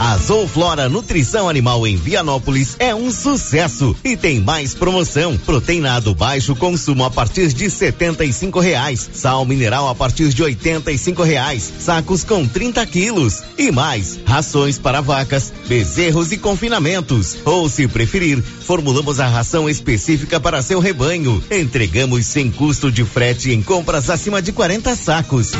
A 0.00 0.16
Zooflora 0.16 0.88
Nutrição 0.88 1.48
Animal 1.48 1.86
em 1.86 1.96
Vianópolis 1.96 2.76
é 2.78 2.94
um 2.94 3.10
sucesso 3.10 3.94
e 4.04 4.16
tem 4.16 4.40
mais 4.40 4.74
promoção. 4.74 5.36
Proteinado 5.38 6.14
baixo 6.14 6.56
consumo 6.56 7.04
a 7.04 7.10
partir 7.10 7.52
de 7.52 7.70
setenta 7.70 8.24
e 8.24 8.32
cinco 8.32 8.60
reais. 8.60 9.08
Sal 9.12 9.44
mineral 9.44 9.88
a 9.88 9.94
partir 9.94 10.28
de 10.30 10.42
oitenta 10.42 10.90
e 10.90 10.98
cinco 10.98 11.22
reais. 11.22 11.72
Sacos 11.78 12.24
com 12.24 12.46
30 12.46 12.84
quilos. 12.86 13.42
E 13.56 13.70
mais, 13.70 14.18
rações 14.26 14.78
para 14.78 15.00
vacas, 15.00 15.52
bezerros 15.66 16.32
e 16.32 16.38
confinamentos. 16.38 17.36
Ou 17.44 17.68
se 17.68 17.86
preferir, 17.86 18.42
formulamos 18.42 19.20
a 19.20 19.28
ração 19.28 19.68
específica 19.68 20.40
para 20.40 20.62
seu 20.62 20.80
rebanho. 20.80 21.42
Entregamos 21.50 22.26
sem 22.26 22.50
custo 22.50 22.90
de 22.90 23.04
frete 23.04 23.52
em 23.52 23.62
compras 23.62 24.10
acima 24.10 24.42
de 24.42 24.52
40 24.52 24.96
sacos. 24.96 25.52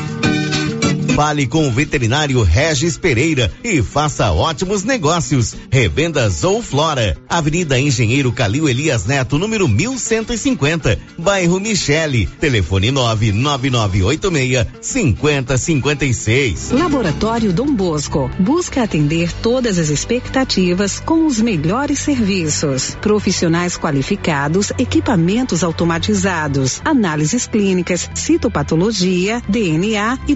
Fale 1.14 1.46
com 1.46 1.68
o 1.68 1.70
veterinário 1.70 2.42
Regis 2.42 2.96
Pereira 2.96 3.52
e 3.62 3.82
faça 3.82 4.32
ótimos 4.32 4.82
negócios. 4.82 5.54
Revendas 5.70 6.42
ou 6.42 6.62
Flora, 6.62 7.18
Avenida 7.28 7.78
Engenheiro 7.78 8.32
Calil 8.32 8.66
Elias 8.68 9.04
Neto, 9.04 9.38
número 9.38 9.68
1150, 9.68 10.98
bairro 11.18 11.60
Michele. 11.60 12.26
Telefone 12.40 12.90
99986 12.90 14.66
5056. 14.80 16.70
Laboratório 16.70 17.52
Dom 17.52 17.74
Bosco 17.74 18.30
busca 18.38 18.82
atender 18.82 19.30
todas 19.42 19.78
as 19.78 19.90
expectativas 19.90 20.98
com 20.98 21.26
os 21.26 21.40
melhores 21.40 21.98
serviços. 21.98 22.96
Profissionais 23.00 23.76
qualificados, 23.76 24.72
equipamentos 24.78 25.62
automatizados, 25.62 26.80
análises 26.84 27.46
clínicas, 27.46 28.10
citopatologia, 28.14 29.42
DNA 29.48 30.18
e 30.26 30.34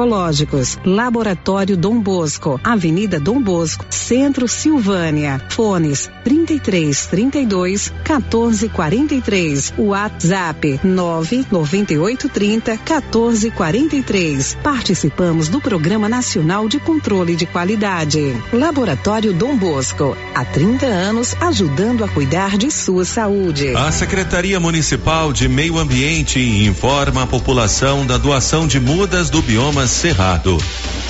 toxicológicos. 0.00 0.78
Laboratório 0.84 1.76
Dom 1.76 2.00
Bosco, 2.00 2.60
Avenida 2.64 3.20
Dom 3.20 3.40
Bosco, 3.40 3.84
Centro 3.90 4.48
Silvânia. 4.48 5.40
Fones 5.50 6.10
33 6.24 7.06
32 7.06 7.92
14 8.04 8.68
43. 8.68 9.74
WhatsApp 9.78 10.80
998 10.82 12.28
30 12.28 12.76
14 12.78 13.50
43. 13.50 14.56
Participamos 14.62 15.48
do 15.48 15.60
Programa 15.60 16.08
Nacional 16.08 16.68
de 16.68 16.78
Controle 16.78 17.36
de 17.36 17.46
Qualidade. 17.46 18.34
Laboratório 18.52 19.32
Dom 19.32 19.56
Bosco, 19.56 20.16
há 20.34 20.44
30 20.44 20.86
anos 20.86 21.34
ajudando 21.40 22.04
a 22.04 22.08
cuidar 22.08 22.56
de 22.56 22.70
sua 22.70 23.04
saúde. 23.04 23.74
A 23.74 23.90
Secretaria 23.92 24.58
Municipal 24.60 25.32
de 25.32 25.48
Meio 25.48 25.78
Ambiente 25.78 26.40
informa 26.40 27.22
a 27.22 27.26
população 27.26 28.06
da 28.06 28.16
doação 28.16 28.66
de 28.66 28.80
mudas 28.80 29.30
do 29.30 29.42
bioma 29.42 29.86
Cerrado. 29.90 30.56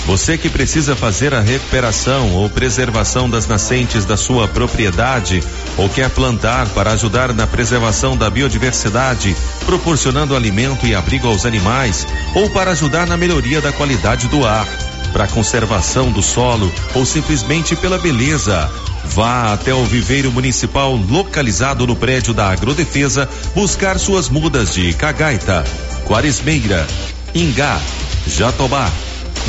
Você 0.06 0.36
que 0.36 0.48
precisa 0.48 0.96
fazer 0.96 1.34
a 1.34 1.40
recuperação 1.40 2.34
ou 2.34 2.48
preservação 2.48 3.28
das 3.28 3.46
nascentes 3.46 4.04
da 4.04 4.16
sua 4.16 4.48
propriedade 4.48 5.42
ou 5.76 5.88
quer 5.88 6.08
plantar 6.10 6.66
para 6.70 6.92
ajudar 6.92 7.32
na 7.32 7.46
preservação 7.46 8.16
da 8.16 8.28
biodiversidade, 8.28 9.36
proporcionando 9.66 10.34
alimento 10.34 10.86
e 10.86 10.94
abrigo 10.94 11.28
aos 11.28 11.46
animais 11.46 12.06
ou 12.34 12.50
para 12.50 12.72
ajudar 12.72 13.06
na 13.06 13.16
melhoria 13.16 13.60
da 13.60 13.70
qualidade 13.70 14.26
do 14.28 14.44
ar, 14.44 14.66
para 15.12 15.28
conservação 15.28 16.10
do 16.10 16.22
solo 16.22 16.72
ou 16.94 17.04
simplesmente 17.04 17.76
pela 17.76 17.98
beleza. 17.98 18.68
Vá 19.04 19.52
até 19.52 19.74
o 19.74 19.84
viveiro 19.84 20.32
municipal 20.32 20.96
localizado 20.96 21.86
no 21.86 21.94
prédio 21.94 22.32
da 22.32 22.50
Agrodefesa 22.50 23.28
buscar 23.54 23.98
suas 23.98 24.28
mudas 24.28 24.72
de 24.72 24.92
cagaita, 24.94 25.64
quaresmeira, 26.06 26.86
ingá, 27.34 27.80
jatobá, 28.26 28.90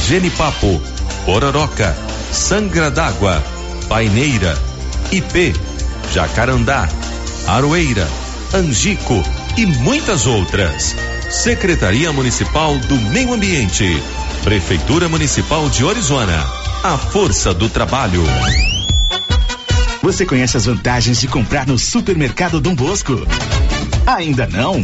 genipapo, 0.07 0.81
pororoca, 1.25 1.95
sangra 2.31 2.89
d'água, 2.89 3.43
paineira, 3.87 4.57
ipê, 5.11 5.53
jacarandá, 6.13 6.87
aroeira, 7.47 8.07
angico 8.53 9.21
e 9.57 9.65
muitas 9.65 10.27
outras. 10.27 10.95
Secretaria 11.29 12.11
Municipal 12.11 12.77
do 12.77 12.95
Meio 12.95 13.33
Ambiente, 13.33 14.01
Prefeitura 14.43 15.07
Municipal 15.07 15.69
de 15.69 15.83
Orizona. 15.83 16.45
A 16.83 16.97
força 16.97 17.53
do 17.53 17.69
trabalho. 17.69 18.23
Você 20.01 20.25
conhece 20.25 20.57
as 20.57 20.65
vantagens 20.65 21.19
de 21.19 21.27
comprar 21.27 21.67
no 21.67 21.77
Supermercado 21.77 22.59
Dom 22.59 22.73
Bosco? 22.73 23.25
Ainda 24.07 24.47
não? 24.47 24.83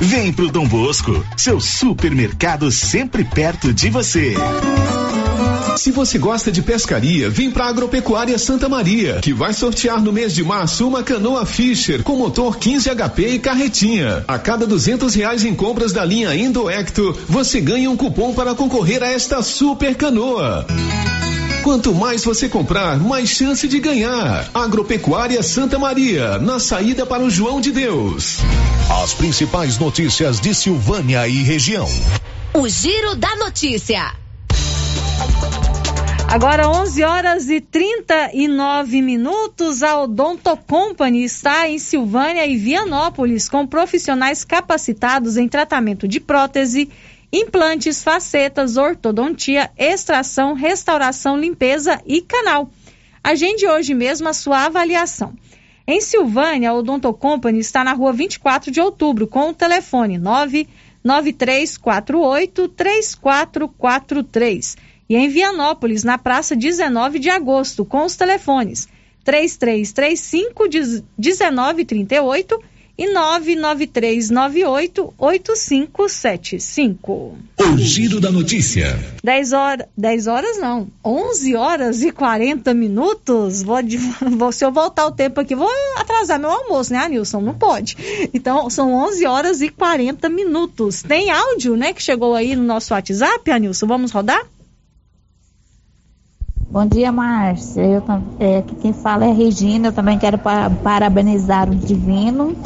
Vem 0.00 0.30
pro 0.30 0.50
Dom 0.50 0.68
Bosco, 0.68 1.24
seu 1.38 1.58
supermercado 1.58 2.70
sempre 2.70 3.24
perto 3.24 3.72
de 3.72 3.88
você. 3.88 4.34
Se 5.78 5.90
você 5.90 6.18
gosta 6.18 6.52
de 6.52 6.60
pescaria, 6.60 7.30
vem 7.30 7.50
para 7.50 7.66
Agropecuária 7.66 8.36
Santa 8.38 8.68
Maria, 8.68 9.20
que 9.22 9.32
vai 9.32 9.54
sortear 9.54 10.02
no 10.02 10.12
mês 10.12 10.34
de 10.34 10.44
março 10.44 10.86
uma 10.86 11.02
canoa 11.02 11.46
Fisher 11.46 12.02
com 12.02 12.16
motor 12.16 12.58
15 12.58 12.90
HP 12.90 13.28
e 13.28 13.38
carretinha. 13.38 14.22
A 14.28 14.38
cada 14.38 14.66
duzentos 14.66 15.14
reais 15.14 15.44
em 15.44 15.54
compras 15.54 15.92
da 15.92 16.04
linha 16.04 16.34
Indo 16.34 16.68
Ecto, 16.68 17.16
você 17.26 17.60
ganha 17.60 17.90
um 17.90 17.96
cupom 17.96 18.34
para 18.34 18.54
concorrer 18.54 19.02
a 19.02 19.08
esta 19.08 19.42
super 19.42 19.94
canoa. 19.94 20.66
Quanto 21.66 21.92
mais 21.92 22.24
você 22.24 22.48
comprar, 22.48 22.96
mais 22.96 23.28
chance 23.28 23.66
de 23.66 23.80
ganhar. 23.80 24.48
Agropecuária 24.54 25.42
Santa 25.42 25.76
Maria, 25.76 26.38
na 26.38 26.60
saída 26.60 27.04
para 27.04 27.24
o 27.24 27.28
João 27.28 27.60
de 27.60 27.72
Deus. 27.72 28.38
As 29.02 29.12
principais 29.14 29.76
notícias 29.76 30.38
de 30.38 30.54
Silvânia 30.54 31.26
e 31.26 31.42
região. 31.42 31.88
O 32.54 32.68
Giro 32.68 33.16
da 33.16 33.34
Notícia. 33.34 34.14
Agora 36.28 36.68
11 36.68 37.02
horas 37.02 37.50
e 37.50 37.60
39 37.60 39.02
minutos, 39.02 39.82
a 39.82 40.02
Odonto 40.02 40.56
Company 40.68 41.24
está 41.24 41.68
em 41.68 41.80
Silvânia 41.80 42.46
e 42.46 42.56
Vianópolis 42.56 43.48
com 43.48 43.66
profissionais 43.66 44.44
capacitados 44.44 45.36
em 45.36 45.48
tratamento 45.48 46.06
de 46.06 46.20
prótese, 46.20 46.88
implantes, 47.32 48.02
facetas, 48.02 48.76
ortodontia, 48.76 49.70
extração, 49.76 50.54
restauração, 50.54 51.36
limpeza 51.36 52.00
e 52.06 52.22
canal. 52.22 52.70
Agende 53.22 53.66
hoje 53.66 53.94
mesmo 53.94 54.28
a 54.28 54.32
sua 54.32 54.64
avaliação. 54.66 55.34
Em 55.86 56.00
Silvânia, 56.00 56.70
a 56.70 56.74
Odonto 56.74 57.12
Company 57.12 57.60
está 57.60 57.84
na 57.84 57.92
rua 57.92 58.12
24 58.12 58.70
de 58.70 58.80
outubro 58.80 59.26
com 59.26 59.50
o 59.50 59.54
telefone 59.54 60.16
99348 60.18 62.68
3443 62.68 64.76
e 65.08 65.16
em 65.16 65.28
Vianópolis, 65.28 66.02
na 66.02 66.18
praça 66.18 66.56
19 66.56 67.20
de 67.20 67.30
agosto, 67.30 67.84
com 67.84 68.04
os 68.04 68.16
telefones 68.16 68.88
3335 69.24 70.64
1938 71.16 72.60
e 72.98 73.12
99398 73.12 75.14
8575. 75.18 77.36
O 77.58 77.78
Giro 77.78 78.20
da 78.20 78.30
Notícia. 78.30 78.98
10 79.22 79.52
horas, 79.52 79.86
10 79.96 80.26
horas 80.26 80.58
não, 80.58 80.88
11 81.04 81.54
horas 81.56 82.02
e 82.02 82.10
40 82.10 82.74
minutos. 82.74 83.62
Vou, 83.62 83.78
vou, 84.36 84.50
se 84.52 84.64
eu 84.64 84.72
voltar 84.72 85.06
o 85.06 85.12
tempo 85.12 85.40
aqui, 85.40 85.54
vou 85.54 85.70
atrasar 85.96 86.40
meu 86.40 86.50
almoço, 86.50 86.92
né, 86.92 87.08
Nilson? 87.08 87.40
Não 87.40 87.54
pode. 87.54 87.96
Então, 88.32 88.70
são 88.70 88.94
11 88.94 89.26
horas 89.26 89.60
e 89.60 89.68
40 89.68 90.28
minutos. 90.28 91.02
Tem 91.02 91.30
áudio, 91.30 91.76
né, 91.76 91.92
que 91.92 92.02
chegou 92.02 92.34
aí 92.34 92.56
no 92.56 92.64
nosso 92.64 92.94
WhatsApp, 92.94 93.50
Anilson? 93.50 93.86
Vamos 93.86 94.12
rodar? 94.12 94.46
Bom 96.68 96.84
dia, 96.84 97.12
Márcia. 97.12 97.80
Eu, 97.80 98.02
é, 98.40 98.62
quem 98.82 98.92
fala 98.92 99.24
é 99.24 99.32
Regina. 99.32 99.88
Eu 99.88 99.92
também 99.92 100.18
quero 100.18 100.38
parabenizar 100.82 101.70
o 101.70 101.74
Divino, 101.74 102.56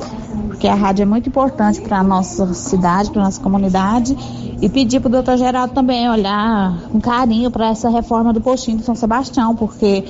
porque 0.49 0.67
a 0.67 0.75
rádio 0.75 1.03
é 1.03 1.07
muito 1.07 1.29
importante 1.29 1.83
para 1.83 1.99
a 1.99 2.03
nossa 2.03 2.53
cidade, 2.55 3.11
para 3.11 3.21
a 3.21 3.25
nossa 3.27 3.41
comunidade. 3.41 4.17
E 4.61 4.69
pedir 4.69 5.01
para 5.01 5.09
o 5.09 5.13
doutor 5.13 5.37
Geraldo 5.37 5.75
também 5.75 6.09
olhar 6.09 6.81
com 6.91 7.01
carinho 7.01 7.51
para 7.51 7.69
essa 7.69 7.91
reforma 7.91 8.33
do 8.33 8.41
postinho 8.41 8.79
de 8.79 8.85
São 8.85 8.95
Sebastião, 8.95 9.55
porque 9.55 10.05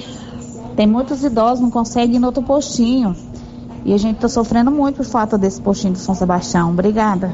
tem 0.77 0.87
muitos 0.87 1.25
idosos 1.25 1.61
não 1.61 1.71
conseguem 1.71 2.17
ir 2.17 2.19
no 2.21 2.29
outro 2.29 2.43
postinho. 2.43 3.15
E 3.85 3.93
a 3.93 3.99
gente 3.99 4.17
está 4.17 4.29
sofrendo 4.29 4.71
muito 4.71 4.97
por 4.97 5.05
falta 5.05 5.37
desse 5.37 5.61
postinho 5.61 5.95
de 5.95 5.99
São 5.99 6.15
Sebastião. 6.15 6.71
Obrigada. 6.71 7.33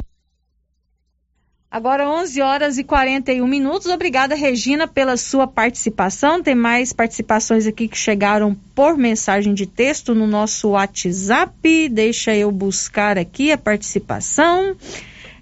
Agora 1.76 2.08
11 2.08 2.40
horas 2.40 2.78
e 2.78 2.84
41 2.84 3.46
minutos. 3.46 3.88
Obrigada, 3.88 4.34
Regina, 4.34 4.88
pela 4.88 5.14
sua 5.18 5.46
participação. 5.46 6.42
Tem 6.42 6.54
mais 6.54 6.90
participações 6.90 7.66
aqui 7.66 7.86
que 7.86 7.98
chegaram 7.98 8.56
por 8.74 8.96
mensagem 8.96 9.52
de 9.52 9.66
texto 9.66 10.14
no 10.14 10.26
nosso 10.26 10.70
WhatsApp. 10.70 11.90
Deixa 11.90 12.34
eu 12.34 12.50
buscar 12.50 13.18
aqui 13.18 13.52
a 13.52 13.58
participação. 13.58 14.74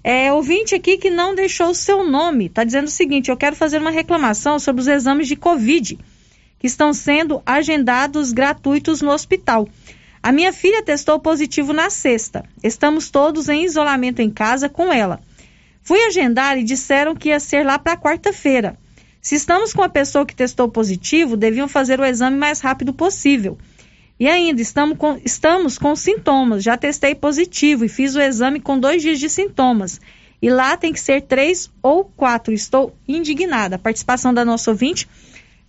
É, 0.03 0.33
ouvinte 0.33 0.75
aqui 0.75 0.97
que 0.97 1.09
não 1.09 1.33
deixou 1.33 1.69
o 1.69 1.73
seu 1.73 2.03
nome. 2.03 2.47
Está 2.47 2.65
dizendo 2.65 2.87
o 2.87 2.91
seguinte: 2.91 3.31
eu 3.31 3.37
quero 3.37 3.55
fazer 3.55 3.77
uma 3.77 3.89
reclamação 3.89 4.59
sobre 4.59 4.81
os 4.81 4.89
exames 4.89 5.29
de 5.29 5.37
Covid 5.37 5.97
que 6.59 6.67
estão 6.67 6.91
sendo 6.91 7.41
agendados 7.45 8.33
gratuitos 8.33 9.01
no 9.01 9.11
hospital. 9.11 9.69
A 10.21 10.33
minha 10.33 10.51
filha 10.51 10.83
testou 10.83 11.17
positivo 11.17 11.71
na 11.71 11.89
sexta. 11.89 12.43
Estamos 12.61 13.09
todos 13.09 13.47
em 13.47 13.63
isolamento 13.63 14.21
em 14.21 14.29
casa 14.29 14.67
com 14.67 14.91
ela. 14.91 15.21
Fui 15.85 16.01
agendar 16.01 16.57
e 16.57 16.63
disseram 16.63 17.15
que 17.15 17.29
ia 17.29 17.39
ser 17.39 17.63
lá 17.63 17.77
para 17.77 17.95
quarta-feira. 17.95 18.75
Se 19.21 19.35
estamos 19.35 19.71
com 19.71 19.83
a 19.83 19.87
pessoa 19.87 20.25
que 20.25 20.35
testou 20.35 20.67
positivo, 20.67 21.37
deviam 21.37 21.67
fazer 21.67 21.99
o 21.99 22.03
exame 22.03 22.35
mais 22.35 22.59
rápido 22.59 22.91
possível. 22.91 23.55
E 24.19 24.27
ainda, 24.27 24.59
estamos 24.59 24.97
com, 24.97 25.21
estamos 25.23 25.77
com 25.77 25.95
sintomas. 25.95 26.63
Já 26.63 26.75
testei 26.75 27.13
positivo 27.13 27.85
e 27.85 27.89
fiz 27.89 28.15
o 28.15 28.19
exame 28.19 28.59
com 28.59 28.79
dois 28.79 29.03
dias 29.03 29.19
de 29.19 29.29
sintomas. 29.29 30.01
E 30.41 30.49
lá 30.49 30.75
tem 30.75 30.91
que 30.91 30.99
ser 30.99 31.21
três 31.21 31.71
ou 31.83 32.03
quatro. 32.03 32.51
Estou 32.51 32.95
indignada. 33.07 33.75
A 33.75 33.79
participação 33.79 34.33
da 34.33 34.43
nossa 34.43 34.71
ouvinte. 34.71 35.07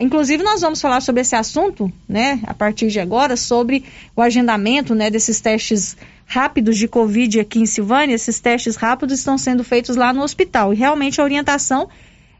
Inclusive, 0.00 0.42
nós 0.42 0.62
vamos 0.62 0.80
falar 0.80 1.02
sobre 1.02 1.20
esse 1.20 1.36
assunto, 1.36 1.92
né, 2.08 2.40
a 2.46 2.54
partir 2.54 2.88
de 2.88 3.00
agora, 3.00 3.36
sobre 3.36 3.84
o 4.14 4.22
agendamento, 4.22 4.94
né, 4.94 5.10
desses 5.10 5.40
testes 5.40 5.96
rápidos 6.26 6.76
de 6.76 6.88
Covid 6.88 7.40
aqui 7.40 7.60
em 7.60 7.66
Silvânia, 7.66 8.14
esses 8.14 8.40
testes 8.40 8.74
rápidos 8.76 9.20
estão 9.20 9.38
sendo 9.38 9.62
feitos 9.62 9.96
lá 9.96 10.12
no 10.12 10.22
hospital. 10.22 10.74
E 10.74 10.76
realmente 10.76 11.20
a 11.20 11.24
orientação 11.24 11.88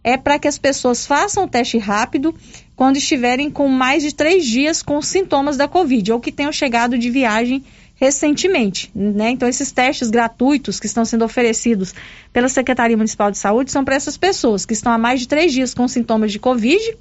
é 0.02 0.16
para 0.16 0.38
que 0.38 0.48
as 0.48 0.58
pessoas 0.58 1.06
façam 1.06 1.44
o 1.44 1.48
teste 1.48 1.78
rápido 1.78 2.34
quando 2.74 2.96
estiverem 2.96 3.50
com 3.50 3.68
mais 3.68 4.02
de 4.02 4.14
três 4.14 4.44
dias 4.44 4.82
com 4.82 5.00
sintomas 5.00 5.56
da 5.56 5.66
Covid, 5.66 6.12
ou 6.12 6.20
que 6.20 6.30
tenham 6.30 6.52
chegado 6.52 6.98
de 6.98 7.10
viagem 7.10 7.64
recentemente. 7.94 8.90
Né? 8.94 9.30
Então, 9.30 9.48
esses 9.48 9.72
testes 9.72 10.10
gratuitos 10.10 10.78
que 10.78 10.86
estão 10.86 11.04
sendo 11.04 11.24
oferecidos 11.24 11.94
pela 12.32 12.48
Secretaria 12.48 12.96
Municipal 12.96 13.30
de 13.30 13.38
Saúde 13.38 13.70
são 13.70 13.84
para 13.84 13.94
essas 13.94 14.16
pessoas 14.16 14.66
que 14.66 14.74
estão 14.74 14.92
há 14.92 14.98
mais 14.98 15.20
de 15.20 15.28
três 15.28 15.52
dias 15.52 15.72
com 15.72 15.88
sintomas 15.88 16.30
de 16.30 16.38
Covid 16.38 16.96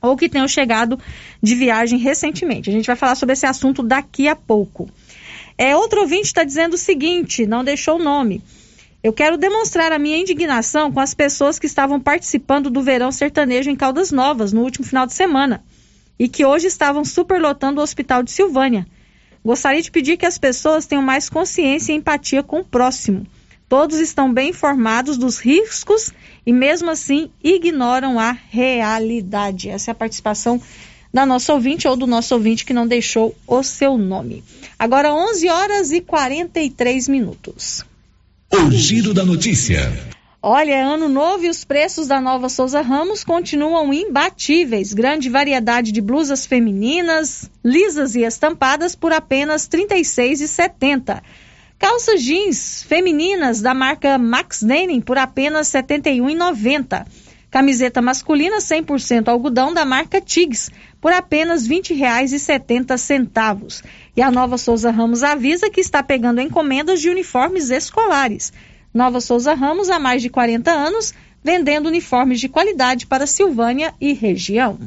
ou 0.00 0.16
que 0.16 0.28
tenham 0.28 0.46
chegado 0.46 0.98
de 1.42 1.54
viagem 1.54 1.98
recentemente. 1.98 2.70
A 2.70 2.72
gente 2.72 2.86
vai 2.86 2.96
falar 2.96 3.14
sobre 3.14 3.32
esse 3.32 3.46
assunto 3.46 3.82
daqui 3.82 4.28
a 4.28 4.36
pouco. 4.36 4.88
É, 5.58 5.76
outro 5.76 6.02
ouvinte 6.02 6.26
está 6.26 6.44
dizendo 6.44 6.74
o 6.74 6.78
seguinte, 6.78 7.44
não 7.44 7.64
deixou 7.64 7.96
o 7.96 8.02
nome. 8.02 8.40
Eu 9.02 9.12
quero 9.12 9.36
demonstrar 9.36 9.90
a 9.90 9.98
minha 9.98 10.16
indignação 10.16 10.92
com 10.92 11.00
as 11.00 11.14
pessoas 11.14 11.58
que 11.58 11.66
estavam 11.66 12.00
participando 12.00 12.70
do 12.70 12.80
verão 12.80 13.10
sertanejo 13.10 13.68
em 13.68 13.74
Caldas 13.74 14.12
Novas 14.12 14.52
no 14.52 14.62
último 14.62 14.86
final 14.86 15.04
de 15.04 15.14
semana 15.14 15.64
e 16.16 16.28
que 16.28 16.44
hoje 16.44 16.68
estavam 16.68 17.04
superlotando 17.04 17.80
o 17.80 17.84
hospital 17.84 18.22
de 18.22 18.30
Silvânia. 18.30 18.86
Gostaria 19.44 19.82
de 19.82 19.90
pedir 19.90 20.16
que 20.16 20.26
as 20.26 20.38
pessoas 20.38 20.86
tenham 20.86 21.02
mais 21.02 21.28
consciência 21.28 21.92
e 21.92 21.96
empatia 21.96 22.42
com 22.42 22.60
o 22.60 22.64
próximo. 22.64 23.26
Todos 23.68 23.98
estão 23.98 24.32
bem 24.32 24.50
informados 24.50 25.18
dos 25.18 25.38
riscos 25.38 26.12
e, 26.44 26.52
mesmo 26.52 26.90
assim, 26.90 27.30
ignoram 27.42 28.18
a 28.18 28.32
realidade. 28.32 29.68
Essa 29.68 29.90
é 29.90 29.92
a 29.92 29.94
participação 29.94 30.60
da 31.12 31.24
nossa 31.24 31.52
ouvinte 31.54 31.88
ou 31.88 31.96
do 31.96 32.06
nosso 32.06 32.34
ouvinte 32.34 32.64
que 32.64 32.72
não 32.72 32.86
deixou 32.86 33.34
o 33.46 33.62
seu 33.62 33.96
nome. 33.96 34.44
Agora 34.78 35.12
11 35.12 35.48
horas 35.48 35.92
e 35.92 36.00
43 36.00 37.08
minutos. 37.08 37.84
O 38.52 38.70
giro 38.70 39.12
da 39.12 39.24
notícia. 39.24 39.92
Olha, 40.40 40.72
é 40.72 40.82
ano 40.82 41.08
novo 41.08 41.44
e 41.44 41.48
os 41.48 41.64
preços 41.64 42.06
da 42.06 42.20
nova 42.20 42.48
Souza 42.48 42.80
Ramos 42.80 43.24
continuam 43.24 43.92
imbatíveis. 43.92 44.94
Grande 44.94 45.28
variedade 45.28 45.90
de 45.90 46.00
blusas 46.00 46.46
femininas, 46.46 47.50
lisas 47.64 48.14
e 48.14 48.22
estampadas 48.22 48.94
por 48.94 49.12
apenas 49.12 49.68
R$ 49.70 49.84
36,70. 49.84 51.20
Calças 51.76 52.22
jeans 52.22 52.84
femininas 52.84 53.60
da 53.60 53.74
marca 53.74 54.16
Max 54.16 54.62
Denim 54.62 55.00
por 55.00 55.18
apenas 55.18 55.72
R$ 55.72 55.82
71,90. 55.82 57.04
Camiseta 57.50 58.02
masculina 58.02 58.58
100% 58.58 59.28
algodão 59.28 59.72
da 59.72 59.84
marca 59.84 60.20
Tigs 60.20 60.70
por 61.00 61.12
apenas 61.12 61.66
R$ 61.66 61.80
20,70. 61.80 63.82
E 64.16 64.22
a 64.22 64.30
Nova 64.30 64.58
Souza 64.58 64.90
Ramos 64.90 65.22
avisa 65.22 65.70
que 65.70 65.80
está 65.80 66.02
pegando 66.02 66.40
encomendas 66.40 67.00
de 67.00 67.08
uniformes 67.08 67.70
escolares. 67.70 68.52
Nova 68.92 69.20
Souza 69.20 69.54
Ramos, 69.54 69.88
há 69.88 69.98
mais 69.98 70.22
de 70.22 70.28
40 70.28 70.70
anos, 70.70 71.14
vendendo 71.42 71.86
uniformes 71.86 72.40
de 72.40 72.48
qualidade 72.48 73.06
para 73.06 73.26
Silvânia 73.26 73.94
e 74.00 74.12
região. 74.12 74.78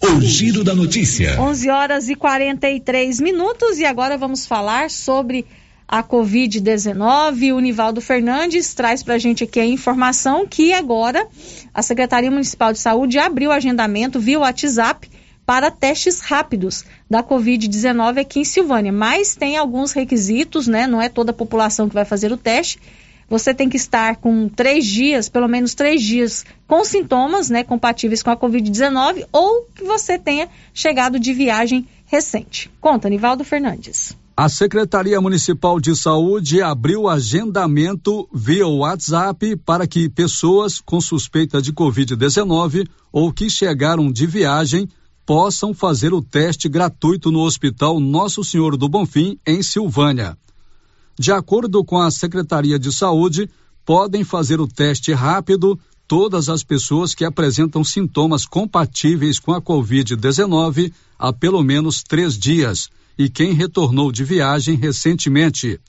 O 0.00 0.20
giro 0.20 0.62
da 0.62 0.76
notícia. 0.76 1.40
11 1.40 1.70
horas 1.70 2.08
e 2.08 2.14
43 2.14 3.20
minutos 3.20 3.78
e 3.78 3.84
agora 3.84 4.16
vamos 4.16 4.46
falar 4.46 4.90
sobre 4.90 5.44
a 5.88 6.02
Covid-19. 6.02 7.54
O 7.54 7.60
Nivaldo 7.60 8.02
Fernandes 8.02 8.74
traz 8.74 9.02
para 9.02 9.14
a 9.14 9.18
gente 9.18 9.42
aqui 9.42 9.58
a 9.58 9.64
informação 9.64 10.46
que 10.46 10.74
agora 10.74 11.26
a 11.72 11.82
Secretaria 11.82 12.30
Municipal 12.30 12.72
de 12.72 12.78
Saúde 12.78 13.18
abriu 13.18 13.48
o 13.48 13.52
agendamento 13.52 14.20
via 14.20 14.38
WhatsApp 14.38 15.08
para 15.46 15.70
testes 15.70 16.20
rápidos 16.20 16.84
da 17.08 17.22
Covid-19 17.22 18.20
aqui 18.20 18.40
em 18.40 18.44
Silvânia. 18.44 18.92
Mas 18.92 19.34
tem 19.34 19.56
alguns 19.56 19.92
requisitos, 19.92 20.66
né? 20.66 20.86
Não 20.86 21.00
é 21.00 21.08
toda 21.08 21.30
a 21.30 21.34
população 21.34 21.88
que 21.88 21.94
vai 21.94 22.04
fazer 22.04 22.30
o 22.30 22.36
teste. 22.36 22.78
Você 23.30 23.54
tem 23.54 23.68
que 23.68 23.76
estar 23.76 24.16
com 24.16 24.48
três 24.48 24.86
dias, 24.86 25.28
pelo 25.28 25.48
menos 25.48 25.74
três 25.74 26.02
dias, 26.02 26.44
com 26.66 26.82
sintomas, 26.84 27.50
né, 27.50 27.62
compatíveis 27.62 28.22
com 28.22 28.30
a 28.30 28.36
Covid-19, 28.36 29.26
ou 29.30 29.66
que 29.74 29.84
você 29.84 30.18
tenha 30.18 30.48
chegado 30.72 31.18
de 31.18 31.34
viagem 31.34 31.86
recente. 32.06 32.70
Conta, 32.80 33.08
Nivaldo 33.08 33.44
Fernandes. 33.44 34.16
A 34.40 34.48
Secretaria 34.48 35.20
Municipal 35.20 35.80
de 35.80 35.96
Saúde 35.96 36.62
abriu 36.62 37.08
agendamento 37.08 38.28
via 38.32 38.68
WhatsApp 38.68 39.56
para 39.56 39.84
que 39.84 40.08
pessoas 40.08 40.80
com 40.80 41.00
suspeita 41.00 41.60
de 41.60 41.72
Covid-19 41.72 42.88
ou 43.10 43.32
que 43.32 43.50
chegaram 43.50 44.12
de 44.12 44.28
viagem 44.28 44.88
possam 45.26 45.74
fazer 45.74 46.14
o 46.14 46.22
teste 46.22 46.68
gratuito 46.68 47.32
no 47.32 47.40
Hospital 47.40 47.98
Nosso 47.98 48.44
Senhor 48.44 48.76
do 48.76 48.88
Bonfim, 48.88 49.36
em 49.44 49.60
Silvânia. 49.60 50.38
De 51.18 51.32
acordo 51.32 51.84
com 51.84 51.98
a 52.00 52.08
Secretaria 52.08 52.78
de 52.78 52.92
Saúde, 52.92 53.50
podem 53.84 54.22
fazer 54.22 54.60
o 54.60 54.68
teste 54.68 55.12
rápido 55.12 55.76
todas 56.06 56.48
as 56.48 56.62
pessoas 56.62 57.12
que 57.12 57.24
apresentam 57.24 57.82
sintomas 57.82 58.46
compatíveis 58.46 59.40
com 59.40 59.52
a 59.52 59.60
Covid-19 59.60 60.92
há 61.18 61.32
pelo 61.32 61.60
menos 61.64 62.04
três 62.04 62.38
dias 62.38 62.88
e 63.18 63.28
quem 63.28 63.52
retornou 63.52 64.12
de 64.12 64.24
viagem 64.24 64.76
recentemente. 64.76 65.80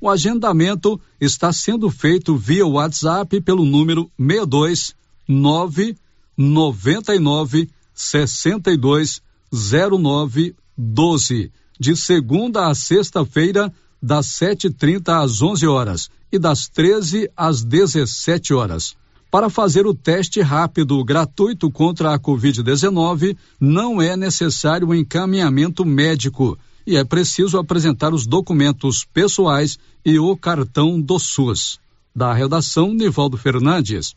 O 0.00 0.08
agendamento 0.08 0.98
está 1.20 1.52
sendo 1.52 1.90
feito 1.90 2.36
via 2.36 2.64
WhatsApp 2.66 3.40
pelo 3.40 3.66
número 3.66 4.08
62 4.16 4.94
999 5.28 7.68
62 7.92 9.20
09 9.52 10.54
12, 10.78 11.52
de 11.78 11.94
segunda 11.94 12.68
a 12.68 12.74
sexta-feira, 12.74 13.70
das 14.02 14.28
7h30 14.28 15.22
às 15.22 15.42
11 15.42 15.66
horas 15.66 16.10
e 16.32 16.38
das 16.38 16.68
13 16.68 17.30
às 17.36 17.62
17 17.62 18.54
horas. 18.54 18.96
Para 19.30 19.48
fazer 19.48 19.86
o 19.86 19.94
teste 19.94 20.40
rápido 20.40 21.04
gratuito 21.04 21.70
contra 21.70 22.12
a 22.12 22.18
Covid-19, 22.18 23.36
não 23.60 24.02
é 24.02 24.16
necessário 24.16 24.88
um 24.88 24.94
encaminhamento 24.94 25.84
médico 25.84 26.58
e 26.84 26.96
é 26.96 27.04
preciso 27.04 27.56
apresentar 27.56 28.12
os 28.12 28.26
documentos 28.26 29.04
pessoais 29.04 29.78
e 30.04 30.18
o 30.18 30.36
cartão 30.36 31.00
do 31.00 31.16
SUS. 31.20 31.78
Da 32.14 32.32
redação, 32.32 32.92
Nivaldo 32.92 33.36
Fernandes. 33.36 34.16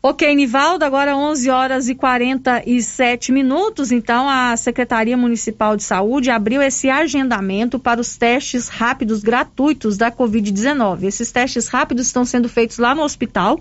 Ok, 0.00 0.32
Nivaldo, 0.32 0.84
agora 0.84 1.16
11 1.16 1.50
horas 1.50 1.88
e 1.88 1.94
47 1.96 3.32
minutos. 3.32 3.90
Então, 3.90 4.28
a 4.28 4.56
Secretaria 4.56 5.16
Municipal 5.16 5.76
de 5.76 5.82
Saúde 5.82 6.30
abriu 6.30 6.62
esse 6.62 6.88
agendamento 6.88 7.80
para 7.80 8.00
os 8.00 8.16
testes 8.16 8.68
rápidos 8.68 9.20
gratuitos 9.20 9.96
da 9.96 10.12
Covid-19. 10.12 11.02
Esses 11.02 11.32
testes 11.32 11.66
rápidos 11.66 12.06
estão 12.06 12.24
sendo 12.24 12.48
feitos 12.48 12.78
lá 12.78 12.94
no 12.94 13.02
hospital 13.02 13.58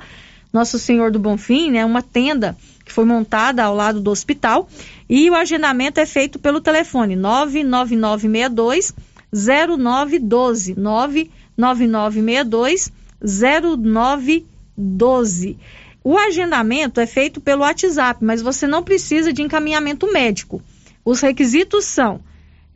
Nosso 0.52 0.80
Senhor 0.80 1.12
do 1.12 1.20
Bonfim, 1.20 1.72
né? 1.72 1.86
Uma 1.86 2.02
tenda 2.02 2.58
que 2.84 2.92
foi 2.92 3.06
montada 3.06 3.64
ao 3.64 3.76
lado 3.76 4.00
do 4.00 4.12
hospital. 4.12 4.68
E 5.10 5.30
o 5.30 5.36
agendamento 5.36 6.00
é 6.00 6.06
feito 6.06 6.40
pelo 6.40 6.62
telefone 6.62 7.16
99962 7.16 8.94
0912. 9.32 10.76
99962 10.78 12.92
0912. 13.22 15.58
O 16.04 16.18
agendamento 16.18 17.00
é 17.02 17.06
feito 17.06 17.40
pelo 17.42 17.64
WhatsApp, 17.64 18.24
mas 18.24 18.42
você 18.42 18.66
não 18.66 18.82
precisa 18.82 19.34
de 19.34 19.42
encaminhamento 19.42 20.10
médico. 20.12 20.62
Os 21.04 21.20
requisitos 21.20 21.84
são 21.86 22.22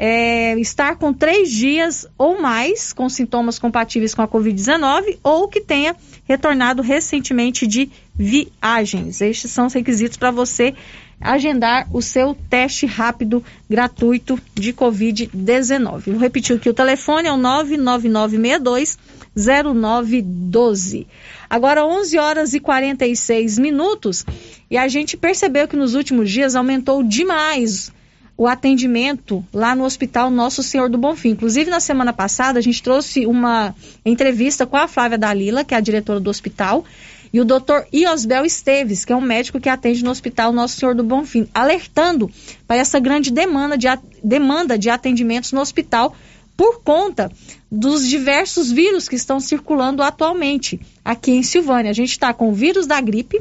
é, 0.04 0.60
estar 0.60 0.95
com 0.95 1.14
três 1.14 1.52
dias 1.52 2.08
ou 2.18 2.41
mais 2.41 2.91
com 2.91 3.08
sintomas 3.08 3.60
compatíveis 3.60 4.16
com 4.16 4.24
a 4.24 4.28
Covid-19 4.28 5.20
ou 5.24 5.47
que 5.47 5.62
tenha 5.62 5.95
retornado 6.28 6.82
recentemente 6.82 7.68
de 7.68 7.88
viagens. 8.16 9.22
Estes 9.22 9.52
são 9.52 9.68
os 9.68 9.74
requisitos 9.74 10.18
para 10.18 10.32
você 10.32 10.74
agendar 11.22 11.88
o 11.93 12.02
seu 12.02 12.36
teste 12.49 12.88
rápido 12.88 13.43
gratuito 13.70 14.39
de 14.56 14.74
Covid-19. 14.74 16.06
Vou 16.08 16.18
repetir 16.18 16.56
aqui: 16.56 16.68
o 16.68 16.74
telefone 16.74 17.28
é 17.28 17.32
o 17.32 17.38
99962 17.38 18.97
0912. 19.36 21.06
Agora 21.47 21.86
11 21.86 22.18
horas 22.18 22.54
e 22.56 22.60
46 22.60 23.60
minutos 23.60 24.26
e 24.68 24.80
a 24.80 24.88
gente 24.88 25.16
percebeu 25.16 25.68
que 25.68 25.78
nos 25.78 25.93
últimos 25.93 26.28
dias 26.32 26.56
aumentou 26.56 27.04
demais 27.04 27.93
o 28.42 28.48
atendimento 28.48 29.46
lá 29.54 29.76
no 29.76 29.84
Hospital 29.84 30.32
Nosso 30.32 30.64
Senhor 30.64 30.89
do 30.89 30.98
Bonfim. 30.98 31.30
Inclusive, 31.30 31.70
na 31.70 31.80
semana 31.80 32.12
passada, 32.12 32.58
a 32.58 32.62
gente 32.62 32.82
trouxe 32.82 33.28
uma 33.28 33.76
entrevista 34.04 34.66
com 34.66 34.76
a 34.76 34.88
Flávia 34.88 35.16
Dalila, 35.16 35.64
que 35.64 35.76
é 35.76 35.78
a 35.78 35.80
diretora 35.80 36.20
do 36.20 36.28
hospital, 36.28 36.84
e 37.32 37.39
o 37.39 37.46
doutor 37.46 37.86
Iosbel 37.94 38.44
Esteves, 38.44 39.06
que 39.06 39.14
é 39.14 39.16
um 39.16 39.22
médico 39.22 39.60
que 39.60 39.70
atende 39.70 40.04
no 40.04 40.10
Hospital 40.10 40.52
Nosso 40.52 40.80
Senhor 40.80 40.96
do 40.96 41.04
Bonfim, 41.04 41.48
alertando 41.54 42.32
para 42.66 42.78
essa 42.78 43.00
grande 43.00 43.30
demanda 43.30 43.78
de, 43.78 43.86
demanda 44.24 44.76
de 44.76 44.89
atendimentos 44.89 45.52
no 45.52 45.62
hospital 45.62 46.16
por 46.58 46.82
conta 46.82 47.32
dos 47.72 48.08
diversos 48.08 48.72
vírus 48.72 49.08
que 49.08 49.16
estão 49.16 49.39
circulando 49.39 50.02
atualmente 50.02 50.82
aqui 51.06 51.30
em 51.30 51.44
Silvânia. 51.44 51.92
A 51.92 51.94
gente 51.94 52.14
está 52.14 52.34
com 52.34 52.50
o 52.50 52.56
vírus 52.56 52.88
da 52.88 53.00
gripe, 53.00 53.39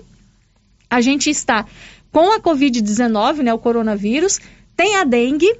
a 0.90 1.00
gente 1.00 1.30
está 1.30 1.64
com 2.12 2.34
a 2.34 2.40
Covid-19, 2.40 3.38
né, 3.38 3.54
o 3.54 3.58
coronavírus, 3.58 4.40
tem 4.80 4.96
a 4.96 5.04
dengue 5.04 5.54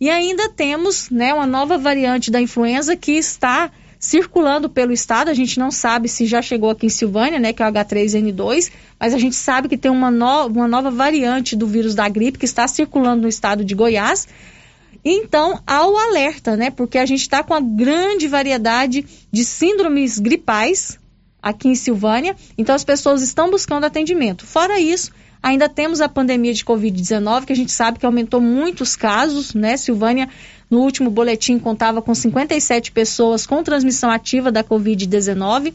e 0.00 0.08
ainda 0.08 0.48
temos 0.48 1.10
né, 1.10 1.34
uma 1.34 1.44
nova 1.44 1.76
variante 1.76 2.30
da 2.30 2.40
influenza 2.40 2.94
que 2.94 3.10
está 3.10 3.68
circulando 3.98 4.70
pelo 4.70 4.92
estado. 4.92 5.28
A 5.28 5.34
gente 5.34 5.58
não 5.58 5.72
sabe 5.72 6.08
se 6.08 6.24
já 6.24 6.40
chegou 6.40 6.70
aqui 6.70 6.86
em 6.86 6.88
Silvânia, 6.88 7.40
né, 7.40 7.52
que 7.52 7.64
é 7.64 7.68
o 7.68 7.72
H3N2, 7.72 8.70
mas 8.96 9.12
a 9.12 9.18
gente 9.18 9.34
sabe 9.34 9.68
que 9.68 9.76
tem 9.76 9.90
uma, 9.90 10.08
no, 10.08 10.46
uma 10.46 10.68
nova 10.68 10.88
variante 10.88 11.56
do 11.56 11.66
vírus 11.66 11.96
da 11.96 12.08
gripe 12.08 12.38
que 12.38 12.44
está 12.44 12.68
circulando 12.68 13.22
no 13.22 13.28
estado 13.28 13.64
de 13.64 13.74
Goiás. 13.74 14.28
Então, 15.04 15.60
há 15.66 15.84
o 15.88 15.98
alerta, 15.98 16.56
né, 16.56 16.70
porque 16.70 16.98
a 16.98 17.06
gente 17.06 17.22
está 17.22 17.42
com 17.42 17.52
uma 17.52 17.60
grande 17.60 18.28
variedade 18.28 19.04
de 19.32 19.44
síndromes 19.44 20.20
gripais 20.20 20.96
aqui 21.42 21.66
em 21.66 21.74
Silvânia, 21.74 22.36
então 22.56 22.72
as 22.72 22.84
pessoas 22.84 23.20
estão 23.20 23.50
buscando 23.50 23.82
atendimento. 23.82 24.46
Fora 24.46 24.78
isso, 24.78 25.10
ainda 25.42 25.68
temos 25.68 26.00
a 26.00 26.08
pandemia 26.08 26.52
de 26.52 26.64
Covid-19, 26.64 27.44
que 27.44 27.52
a 27.52 27.56
gente 27.56 27.72
sabe 27.72 27.98
que 27.98 28.06
aumentou 28.06 28.40
muitos 28.40 28.96
casos, 28.96 29.54
né? 29.54 29.76
Silvânia 29.76 30.28
no 30.68 30.80
último 30.80 31.10
boletim 31.10 31.58
contava 31.58 32.00
com 32.00 32.14
57 32.14 32.92
pessoas 32.92 33.46
com 33.46 33.62
transmissão 33.62 34.10
ativa 34.10 34.52
da 34.52 34.62
Covid-19. 34.62 35.74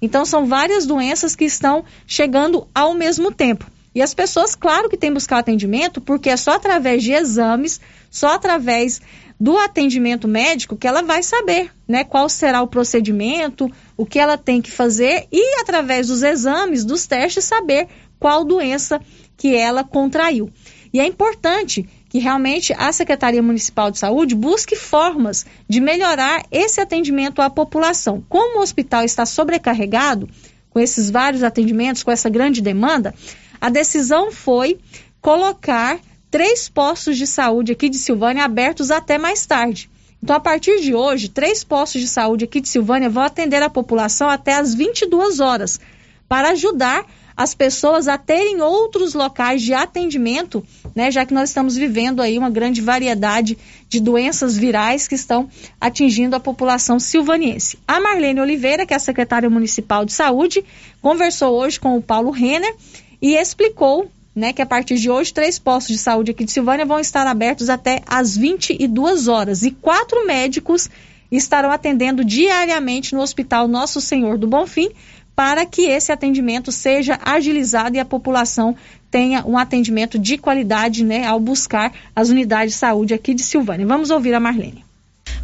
Então 0.00 0.24
são 0.24 0.46
várias 0.46 0.86
doenças 0.86 1.34
que 1.34 1.44
estão 1.44 1.84
chegando 2.06 2.66
ao 2.74 2.94
mesmo 2.94 3.32
tempo. 3.32 3.66
E 3.94 4.02
as 4.02 4.12
pessoas, 4.12 4.54
claro 4.54 4.90
que 4.90 4.96
têm 4.96 5.12
buscar 5.12 5.38
atendimento, 5.38 6.02
porque 6.02 6.28
é 6.28 6.36
só 6.36 6.52
através 6.52 7.02
de 7.02 7.12
exames, 7.12 7.80
só 8.10 8.34
através 8.34 9.00
do 9.40 9.58
atendimento 9.58 10.26
médico 10.26 10.76
que 10.76 10.86
ela 10.86 11.02
vai 11.02 11.22
saber, 11.22 11.70
né, 11.86 12.04
qual 12.04 12.28
será 12.28 12.62
o 12.62 12.66
procedimento, 12.66 13.70
o 13.96 14.06
que 14.06 14.18
ela 14.18 14.38
tem 14.38 14.62
que 14.62 14.70
fazer 14.70 15.26
e 15.30 15.60
através 15.60 16.08
dos 16.08 16.22
exames, 16.22 16.84
dos 16.84 17.06
testes 17.06 17.44
saber 17.44 17.88
qual 18.18 18.44
doença 18.44 19.00
que 19.36 19.54
ela 19.54 19.84
contraiu. 19.84 20.50
E 20.92 21.00
é 21.00 21.06
importante 21.06 21.86
que 22.08 22.18
realmente 22.18 22.72
a 22.78 22.90
Secretaria 22.92 23.42
Municipal 23.42 23.90
de 23.90 23.98
Saúde 23.98 24.34
busque 24.34 24.74
formas 24.74 25.44
de 25.68 25.80
melhorar 25.80 26.44
esse 26.50 26.80
atendimento 26.80 27.42
à 27.42 27.50
população. 27.50 28.24
Como 28.28 28.58
o 28.58 28.62
hospital 28.62 29.04
está 29.04 29.26
sobrecarregado, 29.26 30.28
com 30.70 30.80
esses 30.80 31.10
vários 31.10 31.42
atendimentos, 31.42 32.02
com 32.02 32.10
essa 32.10 32.30
grande 32.30 32.62
demanda, 32.62 33.14
a 33.60 33.68
decisão 33.68 34.30
foi 34.30 34.78
colocar 35.20 35.98
três 36.30 36.68
postos 36.68 37.16
de 37.16 37.26
saúde 37.26 37.72
aqui 37.72 37.88
de 37.88 37.98
Silvânia 37.98 38.44
abertos 38.44 38.90
até 38.90 39.18
mais 39.18 39.44
tarde. 39.44 39.90
Então, 40.22 40.36
a 40.36 40.40
partir 40.40 40.80
de 40.80 40.94
hoje, 40.94 41.28
três 41.28 41.62
postos 41.62 42.00
de 42.00 42.08
saúde 42.08 42.44
aqui 42.44 42.60
de 42.60 42.68
Silvânia 42.68 43.08
vão 43.08 43.22
atender 43.22 43.62
a 43.62 43.70
população 43.70 44.28
até 44.28 44.54
às 44.54 44.74
22 44.74 45.40
horas, 45.40 45.80
para 46.28 46.50
ajudar 46.50 47.04
as 47.36 47.54
pessoas 47.54 48.08
a 48.08 48.16
terem 48.16 48.62
outros 48.62 49.12
locais 49.12 49.60
de 49.60 49.74
atendimento, 49.74 50.64
né, 50.94 51.10
já 51.10 51.26
que 51.26 51.34
nós 51.34 51.50
estamos 51.50 51.76
vivendo 51.76 52.22
aí 52.22 52.38
uma 52.38 52.48
grande 52.48 52.80
variedade 52.80 53.58
de 53.88 54.00
doenças 54.00 54.56
virais 54.56 55.06
que 55.06 55.14
estão 55.14 55.48
atingindo 55.80 56.34
a 56.34 56.40
população 56.40 56.98
silvaniense. 56.98 57.78
A 57.86 58.00
Marlene 58.00 58.40
Oliveira, 58.40 58.86
que 58.86 58.94
é 58.94 58.96
a 58.96 59.00
secretária 59.00 59.50
municipal 59.50 60.04
de 60.04 60.12
saúde, 60.12 60.64
conversou 61.02 61.54
hoje 61.58 61.78
com 61.78 61.96
o 61.96 62.02
Paulo 62.02 62.30
Renner 62.30 62.74
e 63.20 63.34
explicou 63.36 64.10
né, 64.34 64.52
que 64.52 64.62
a 64.62 64.66
partir 64.66 64.96
de 64.96 65.10
hoje 65.10 65.32
três 65.32 65.58
postos 65.58 65.94
de 65.94 66.00
saúde 66.00 66.30
aqui 66.30 66.44
de 66.44 66.52
Silvânia 66.52 66.84
vão 66.84 67.00
estar 67.00 67.26
abertos 67.26 67.68
até 67.68 68.02
às 68.06 68.36
22 68.36 69.28
horas 69.28 69.62
e 69.62 69.70
quatro 69.70 70.26
médicos 70.26 70.88
estarão 71.30 71.70
atendendo 71.70 72.24
diariamente 72.24 73.14
no 73.14 73.20
Hospital 73.20 73.66
Nosso 73.66 74.00
Senhor 74.00 74.38
do 74.38 74.46
Bonfim 74.46 74.90
para 75.36 75.66
que 75.66 75.82
esse 75.82 76.10
atendimento 76.10 76.72
seja 76.72 77.20
agilizado 77.22 77.94
e 77.94 78.00
a 78.00 78.04
população 78.06 78.74
tenha 79.10 79.44
um 79.46 79.58
atendimento 79.58 80.18
de 80.18 80.38
qualidade, 80.38 81.04
né, 81.04 81.26
ao 81.26 81.38
buscar 81.38 81.92
as 82.14 82.30
unidades 82.30 82.72
de 82.72 82.80
saúde 82.80 83.12
aqui 83.12 83.34
de 83.34 83.42
Silvânia. 83.42 83.86
Vamos 83.86 84.10
ouvir 84.10 84.34
a 84.34 84.40
Marlene. 84.40 84.82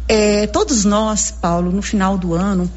É, 0.07 0.47
todos 0.47 0.83
nós, 0.83 1.31
Paulo, 1.31 1.71
no 1.71 1.81
final 1.81 2.17
do 2.17 2.33
ano, 2.33 2.69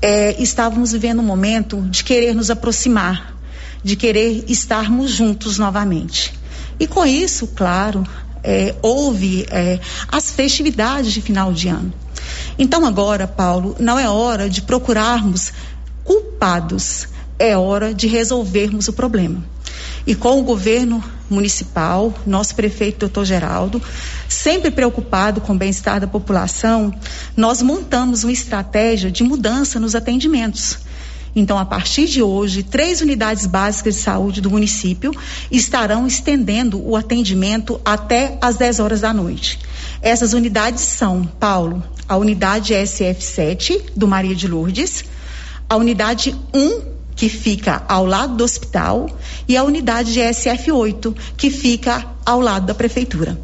é, 0.00 0.42
estávamos 0.42 0.92
vivendo 0.92 1.20
um 1.20 1.24
momento 1.24 1.80
de 1.82 2.02
querer 2.02 2.34
nos 2.34 2.50
aproximar, 2.50 3.36
de 3.84 3.94
querer 3.94 4.44
estarmos 4.48 5.10
juntos 5.10 5.58
novamente. 5.58 6.32
E 6.80 6.86
com 6.86 7.04
isso, 7.04 7.48
claro, 7.48 8.02
é, 8.42 8.74
houve 8.82 9.46
é, 9.50 9.78
as 10.08 10.30
festividades 10.32 11.12
de 11.12 11.20
final 11.20 11.52
de 11.52 11.68
ano. 11.68 11.92
Então 12.58 12.84
agora, 12.84 13.26
Paulo, 13.26 13.76
não 13.78 13.98
é 13.98 14.08
hora 14.08 14.48
de 14.48 14.62
procurarmos 14.62 15.52
culpados, 16.04 17.08
é 17.38 17.56
hora 17.56 17.92
de 17.92 18.06
resolvermos 18.06 18.88
o 18.88 18.92
problema. 18.92 19.44
E 20.06 20.14
com 20.14 20.40
o 20.40 20.42
governo 20.42 21.02
municipal, 21.30 22.12
nosso 22.26 22.54
prefeito 22.54 23.00
doutor 23.00 23.24
Geraldo, 23.24 23.80
sempre 24.28 24.70
preocupado 24.70 25.40
com 25.40 25.54
o 25.54 25.58
bem-estar 25.58 26.00
da 26.00 26.06
população, 26.06 26.92
nós 27.36 27.62
montamos 27.62 28.24
uma 28.24 28.32
estratégia 28.32 29.10
de 29.10 29.22
mudança 29.22 29.80
nos 29.80 29.94
atendimentos. 29.94 30.78
Então, 31.34 31.58
a 31.58 31.64
partir 31.64 32.06
de 32.06 32.22
hoje, 32.22 32.62
três 32.62 33.00
unidades 33.00 33.46
básicas 33.46 33.94
de 33.94 34.00
saúde 34.02 34.40
do 34.40 34.50
município 34.50 35.12
estarão 35.50 36.06
estendendo 36.06 36.86
o 36.86 36.94
atendimento 36.94 37.80
até 37.84 38.36
às 38.42 38.56
10 38.56 38.80
horas 38.80 39.00
da 39.00 39.14
noite. 39.14 39.58
Essas 40.02 40.34
unidades 40.34 40.82
são, 40.82 41.24
Paulo, 41.24 41.82
a 42.06 42.16
unidade 42.16 42.74
SF7 42.74 43.80
do 43.96 44.06
Maria 44.06 44.34
de 44.34 44.46
Lourdes, 44.46 45.04
a 45.72 45.76
unidade 45.76 46.36
1 46.52 46.92
que 47.14 47.28
fica 47.28 47.82
ao 47.88 48.06
lado 48.06 48.36
do 48.36 48.44
hospital, 48.44 49.08
e 49.46 49.56
a 49.56 49.64
unidade 49.64 50.12
de 50.12 50.20
SF8, 50.20 51.14
que 51.36 51.50
fica 51.50 52.06
ao 52.24 52.40
lado 52.40 52.66
da 52.66 52.74
prefeitura. 52.74 53.38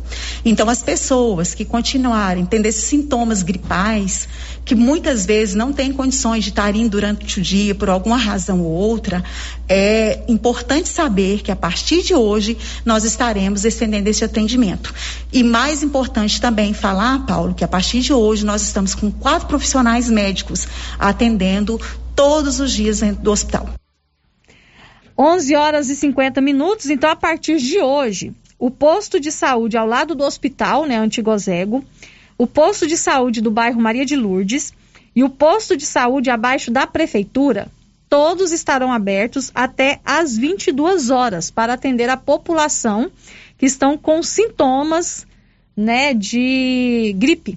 Então, 0.45 0.68
as 0.70 0.83
pessoas 0.83 1.53
que 1.53 1.64
continuarem 1.64 2.47
tendo 2.47 2.66
esses 2.66 2.85
sintomas 2.85 3.43
gripais, 3.43 4.29
que 4.64 4.74
muitas 4.74 5.26
vezes 5.26 5.55
não 5.55 5.72
têm 5.72 5.93
condições 5.93 6.45
de 6.45 6.51
estar 6.51 6.74
indo 6.76 6.91
durante 6.91 7.41
o 7.41 7.43
dia 7.43 7.74
por 7.74 7.91
alguma 7.91 8.16
razão 8.16 8.61
ou 8.61 8.70
outra, 8.70 9.22
é 9.68 10.22
importante 10.29 10.89
saber 10.89 11.43
que 11.43 11.51
a 11.51 11.57
partir 11.57 12.03
de 12.03 12.14
hoje 12.14 12.57
nós 12.85 13.05
estaremos 13.05 13.64
estendendo 13.64 14.09
esse 14.09 14.24
atendimento. 14.24 14.95
E 15.33 15.43
mais 15.43 15.83
importante 15.83 16.41
também 16.41 16.72
falar, 16.72 17.26
Paulo, 17.26 17.55
que 17.55 17.64
a 17.64 17.68
partir 17.68 18.01
de 18.01 18.12
hoje 18.12 18.47
nós 18.47 18.62
estamos 18.62 18.95
com 18.95 19.11
quatro 19.11 19.49
profissionais 19.49 20.09
médicos 20.09 20.68
atendendo 20.99 21.81
todos 22.19 22.59
os 22.59 22.73
dias 22.73 22.99
dentro 22.99 23.23
do 23.23 23.31
hospital. 23.31 23.69
11 25.16 25.55
horas 25.55 25.89
e 25.89 25.95
50 25.95 26.41
minutos, 26.41 26.91
então 26.91 27.09
a 27.09 27.14
partir 27.14 27.59
de 27.59 27.79
hoje, 27.79 28.33
o 28.59 28.73
posto 28.73 29.21
de 29.21 29.31
saúde 29.31 29.77
ao 29.77 29.87
lado 29.87 30.16
do 30.16 30.25
hospital, 30.25 30.85
né, 30.85 30.97
Antigozego, 30.97 31.85
o 32.37 32.45
posto 32.45 32.89
de 32.89 32.97
saúde 32.97 33.41
do 33.41 33.53
bairro 33.53 33.81
Maria 33.81 34.05
de 34.05 34.16
Lourdes 34.16 34.73
e 35.14 35.23
o 35.23 35.31
posto 35.31 35.77
de 35.77 35.87
saúde 35.87 36.29
abaixo 36.29 36.73
da 36.73 36.89
prefeitura, 36.89 37.69
todos 38.09 38.51
estarão 38.51 38.93
abertos 38.93 39.53
até 39.55 40.01
às 40.05 40.37
22 40.37 41.11
horas 41.11 41.53
para 41.53 41.75
atender 41.75 42.11
a 42.11 42.16
população 42.16 43.12
que 43.57 43.66
estão 43.66 43.97
com 43.97 44.25
sintomas, 44.25 45.25
né, 45.77 46.12
de 46.14 47.14
gripe 47.16 47.57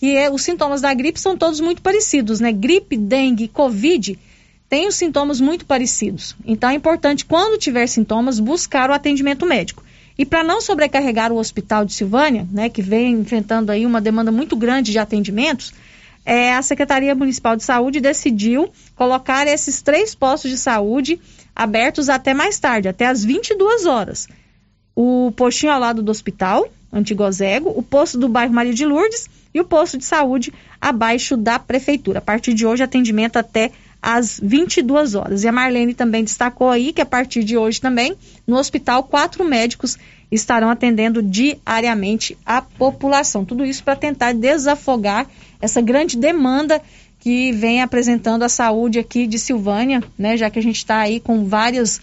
que 0.00 0.16
é, 0.16 0.30
os 0.30 0.40
sintomas 0.40 0.80
da 0.80 0.94
gripe 0.94 1.20
são 1.20 1.36
todos 1.36 1.60
muito 1.60 1.82
parecidos, 1.82 2.40
né? 2.40 2.50
Gripe, 2.50 2.96
dengue, 2.96 3.46
covid 3.48 4.18
têm 4.66 4.88
os 4.88 4.94
sintomas 4.94 5.42
muito 5.42 5.66
parecidos. 5.66 6.34
Então 6.42 6.70
é 6.70 6.74
importante, 6.74 7.26
quando 7.26 7.58
tiver 7.58 7.86
sintomas, 7.86 8.40
buscar 8.40 8.88
o 8.88 8.94
atendimento 8.94 9.44
médico. 9.44 9.84
E 10.16 10.24
para 10.24 10.42
não 10.42 10.62
sobrecarregar 10.62 11.30
o 11.30 11.36
hospital 11.36 11.84
de 11.84 11.92
Silvânia, 11.92 12.48
né, 12.50 12.70
que 12.70 12.80
vem 12.80 13.12
enfrentando 13.12 13.70
aí 13.70 13.84
uma 13.84 14.00
demanda 14.00 14.32
muito 14.32 14.56
grande 14.56 14.90
de 14.90 14.98
atendimentos, 14.98 15.74
é, 16.24 16.54
a 16.54 16.62
Secretaria 16.62 17.14
Municipal 17.14 17.54
de 17.54 17.64
Saúde 17.64 18.00
decidiu 18.00 18.70
colocar 18.96 19.46
esses 19.46 19.82
três 19.82 20.14
postos 20.14 20.50
de 20.50 20.56
saúde 20.56 21.20
abertos 21.54 22.08
até 22.08 22.32
mais 22.32 22.58
tarde, 22.58 22.88
até 22.88 23.04
às 23.04 23.22
22 23.22 23.84
horas. 23.84 24.26
O 24.96 25.30
postinho 25.36 25.72
ao 25.72 25.80
lado 25.80 26.02
do 26.02 26.10
hospital, 26.10 26.66
Antigozego, 26.90 27.70
o 27.76 27.82
posto 27.82 28.16
do 28.16 28.30
bairro 28.30 28.54
Maria 28.54 28.72
de 28.72 28.86
Lourdes 28.86 29.28
e 29.52 29.60
o 29.60 29.64
posto 29.64 29.98
de 29.98 30.04
saúde 30.04 30.52
abaixo 30.80 31.36
da 31.36 31.58
prefeitura. 31.58 32.18
A 32.18 32.22
partir 32.22 32.54
de 32.54 32.66
hoje, 32.66 32.82
atendimento 32.82 33.36
até 33.36 33.70
às 34.02 34.40
22 34.42 35.14
horas. 35.14 35.44
E 35.44 35.48
a 35.48 35.52
Marlene 35.52 35.94
também 35.94 36.24
destacou 36.24 36.70
aí 36.70 36.92
que 36.92 37.00
a 37.00 37.06
partir 37.06 37.44
de 37.44 37.56
hoje 37.56 37.80
também, 37.80 38.14
no 38.46 38.56
hospital, 38.56 39.02
quatro 39.04 39.44
médicos 39.44 39.98
estarão 40.30 40.70
atendendo 40.70 41.22
diariamente 41.22 42.38
a 42.46 42.62
população. 42.62 43.44
Tudo 43.44 43.64
isso 43.64 43.82
para 43.82 43.96
tentar 43.96 44.32
desafogar 44.32 45.26
essa 45.60 45.80
grande 45.80 46.16
demanda 46.16 46.80
que 47.18 47.52
vem 47.52 47.82
apresentando 47.82 48.44
a 48.44 48.48
saúde 48.48 48.98
aqui 48.98 49.26
de 49.26 49.38
Silvânia, 49.38 50.02
né? 50.16 50.36
Já 50.36 50.48
que 50.48 50.58
a 50.58 50.62
gente 50.62 50.76
está 50.76 50.98
aí 51.00 51.20
com 51.20 51.44
vários, 51.44 52.00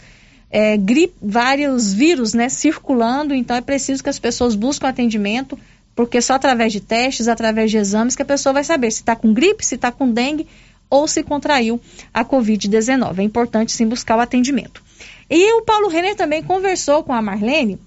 é, 0.51 0.77
vários 1.19 1.93
vírus, 1.93 2.35
né, 2.35 2.49
circulando, 2.49 3.33
então 3.33 3.55
é 3.55 3.61
preciso 3.61 4.03
que 4.03 4.09
as 4.09 4.19
pessoas 4.19 4.53
busquem 4.53 4.87
atendimento 4.87 5.57
porque 5.97 6.21
só 6.21 6.35
através 6.35 6.71
de 6.71 6.79
testes, 6.79 7.27
através 7.27 7.71
de 7.71 7.77
exames, 7.77 8.15
que 8.15 8.21
a 8.21 8.25
pessoa 8.25 8.53
vai 8.53 8.63
saber 8.63 8.91
se 8.91 8.99
está 8.99 9.15
com 9.15 9.33
gripe, 9.33 9.65
se 9.65 9.73
está 9.73 9.91
com 9.91 10.11
dengue 10.11 10.47
ou 10.91 11.07
se 11.07 11.23
contraiu 11.23 11.81
a 12.13 12.23
Covid-19. 12.23 13.17
É 13.17 13.23
importante 13.23 13.71
sim 13.71 13.87
buscar 13.87 14.15
o 14.15 14.21
atendimento. 14.21 14.83
E 15.27 15.53
o 15.53 15.63
Paulo 15.63 15.87
Renner 15.87 16.15
também 16.15 16.43
conversou 16.43 17.03
com 17.03 17.11
a 17.11 17.21
Marlene 17.21 17.79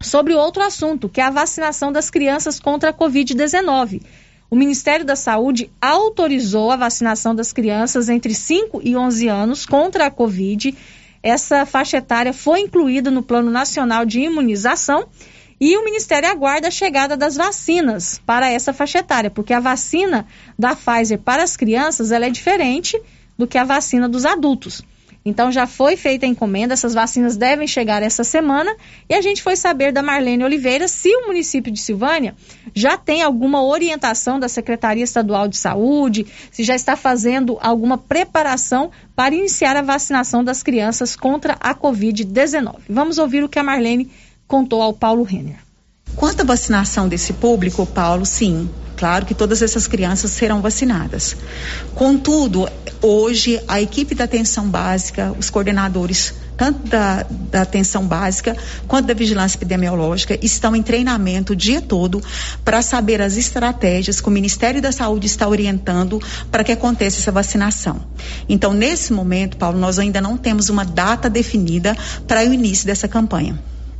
sobre 0.00 0.34
outro 0.34 0.64
assunto, 0.64 1.08
que 1.08 1.20
é 1.20 1.24
a 1.24 1.30
vacinação 1.30 1.92
das 1.92 2.10
crianças 2.10 2.58
contra 2.58 2.90
a 2.90 2.92
Covid-19. 2.92 4.02
O 4.50 4.56
Ministério 4.56 5.06
da 5.06 5.14
Saúde 5.14 5.70
autorizou 5.80 6.72
a 6.72 6.76
vacinação 6.76 7.36
das 7.36 7.52
crianças 7.52 8.08
entre 8.08 8.34
5 8.34 8.80
e 8.82 8.96
11 8.96 9.28
anos 9.28 9.64
contra 9.64 10.06
a 10.06 10.10
Covid. 10.10 10.76
Essa 11.22 11.64
faixa 11.64 11.98
etária 11.98 12.32
foi 12.32 12.62
incluída 12.62 13.12
no 13.12 13.22
Plano 13.22 13.48
Nacional 13.48 14.04
de 14.04 14.22
Imunização 14.22 15.06
e 15.60 15.76
o 15.76 15.84
Ministério 15.84 16.28
aguarda 16.28 16.68
a 16.68 16.70
chegada 16.70 17.16
das 17.16 17.36
vacinas 17.36 18.20
para 18.24 18.48
essa 18.48 18.72
faixa 18.72 18.98
etária, 18.98 19.30
porque 19.30 19.52
a 19.52 19.60
vacina 19.60 20.26
da 20.58 20.76
Pfizer 20.76 21.18
para 21.18 21.42
as 21.42 21.56
crianças 21.56 22.12
ela 22.12 22.26
é 22.26 22.30
diferente 22.30 23.00
do 23.36 23.46
que 23.46 23.58
a 23.58 23.64
vacina 23.64 24.08
dos 24.08 24.24
adultos. 24.24 24.82
Então 25.24 25.52
já 25.52 25.66
foi 25.66 25.96
feita 25.96 26.24
a 26.24 26.28
encomenda, 26.28 26.72
essas 26.72 26.94
vacinas 26.94 27.36
devem 27.36 27.66
chegar 27.66 28.02
essa 28.02 28.24
semana 28.24 28.74
e 29.08 29.14
a 29.14 29.20
gente 29.20 29.42
foi 29.42 29.56
saber 29.56 29.92
da 29.92 30.02
Marlene 30.02 30.44
Oliveira 30.44 30.88
se 30.88 31.08
o 31.14 31.26
município 31.26 31.70
de 31.70 31.80
Silvânia 31.80 32.34
já 32.74 32.96
tem 32.96 33.22
alguma 33.22 33.62
orientação 33.62 34.40
da 34.40 34.48
Secretaria 34.48 35.04
Estadual 35.04 35.48
de 35.48 35.56
Saúde, 35.56 36.26
se 36.50 36.62
já 36.62 36.74
está 36.74 36.96
fazendo 36.96 37.58
alguma 37.60 37.98
preparação 37.98 38.90
para 39.14 39.34
iniciar 39.34 39.76
a 39.76 39.82
vacinação 39.82 40.42
das 40.42 40.62
crianças 40.62 41.14
contra 41.14 41.56
a 41.60 41.74
Covid-19. 41.74 42.76
Vamos 42.88 43.18
ouvir 43.18 43.44
o 43.44 43.48
que 43.48 43.58
a 43.58 43.64
Marlene 43.64 44.10
contou 44.48 44.80
ao 44.80 44.94
Paulo 44.94 45.22
Renner. 45.22 45.58
Quanto 46.16 46.40
à 46.40 46.44
vacinação 46.44 47.06
desse 47.06 47.34
público, 47.34 47.86
Paulo, 47.86 48.24
sim, 48.24 48.68
claro 48.96 49.26
que 49.26 49.34
todas 49.34 49.60
essas 49.60 49.86
crianças 49.86 50.30
serão 50.32 50.62
vacinadas. 50.62 51.36
Contudo, 51.94 52.68
hoje 53.02 53.62
a 53.68 53.80
equipe 53.80 54.14
da 54.14 54.24
atenção 54.24 54.68
básica, 54.68 55.32
os 55.38 55.50
coordenadores 55.50 56.34
tanto 56.56 56.88
da, 56.88 57.24
da 57.30 57.62
atenção 57.62 58.04
básica 58.04 58.56
quanto 58.88 59.06
da 59.06 59.14
vigilância 59.14 59.56
epidemiológica 59.56 60.36
estão 60.42 60.74
em 60.74 60.82
treinamento 60.82 61.52
o 61.52 61.56
dia 61.56 61.80
todo 61.80 62.20
para 62.64 62.82
saber 62.82 63.22
as 63.22 63.36
estratégias 63.36 64.20
que 64.20 64.26
o 64.26 64.32
Ministério 64.32 64.82
da 64.82 64.90
Saúde 64.90 65.28
está 65.28 65.46
orientando 65.46 66.20
para 66.50 66.64
que 66.64 66.72
aconteça 66.72 67.20
essa 67.20 67.30
vacinação. 67.30 68.00
Então, 68.48 68.72
nesse 68.74 69.12
momento, 69.12 69.56
Paulo, 69.56 69.78
nós 69.78 70.00
ainda 70.00 70.20
não 70.20 70.36
temos 70.36 70.68
uma 70.68 70.84
data 70.84 71.30
definida 71.30 71.96
para 72.26 72.40
o 72.40 72.52
início 72.52 72.84
dessa 72.84 73.06
campanha 73.06 73.56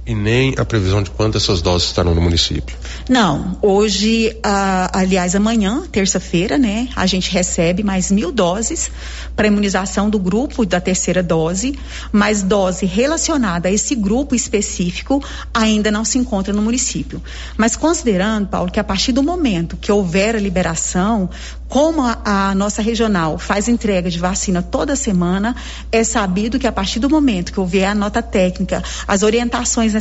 e 0.09 0.15
nem 0.15 0.55
a 0.57 0.65
previsão 0.65 1.03
de 1.03 1.11
quantas 1.11 1.43
essas 1.43 1.61
doses 1.61 1.89
estarão 1.89 2.15
no 2.15 2.23
município? 2.23 2.75
Não, 3.11 3.59
hoje, 3.61 4.35
ah, 4.43 4.91
aliás, 4.95 5.37
amanhã, 5.37 5.83
terça-feira, 5.93 6.57
né, 6.57 6.89
a 6.97 7.07
gente 7.07 7.31
recebe 7.31 7.83
mais 7.83 8.11
mil 8.11 8.33
doses 8.33 8.91
para 9.37 9.47
imunização 9.47 10.09
do 10.09 10.19
grupo 10.19 10.65
da 10.65 10.81
terceira 10.81 11.23
dose, 11.23 11.79
mas 12.11 12.43
dose 12.43 12.87
relacionada 12.87 13.69
a 13.69 13.73
esse 13.73 13.95
grupo 13.95 14.35
específico 14.35 15.23
ainda 15.53 15.91
não 15.91 16.07
se 16.07 16.17
encontra 16.17 16.55
no 16.55 16.63
município. 16.63 17.23
Mas 17.59 17.77
considerando, 17.77 18.49
Paulo, 18.49 18.73
que 18.73 18.81
a 18.81 18.85
partir 18.85 19.13
do 19.13 19.23
momento 19.23 19.77
que 19.77 19.93
houver 19.93 20.35
a 20.35 20.41
liberação, 20.41 21.29
como 21.69 22.03
a, 22.03 22.19
a, 22.25 22.55
nossa 22.55 22.81
regional 22.81 23.39
faz 23.39 23.69
entrega 23.69 24.09
de 24.09 24.19
vacina 24.19 24.63
toda 24.63 24.97
semana, 24.97 25.55
é 25.93 26.03
sabido 26.03 26.59
que 26.59 26.67
a 26.67 26.73
partir 26.73 26.99
do 26.99 27.11
momento 27.11 27.53
que 27.53 27.61
houver 27.61 27.85
a 27.85 27.95
nota 27.95 28.23
técnica, 28.23 28.83
as 29.07 29.23
orientações 29.23 29.95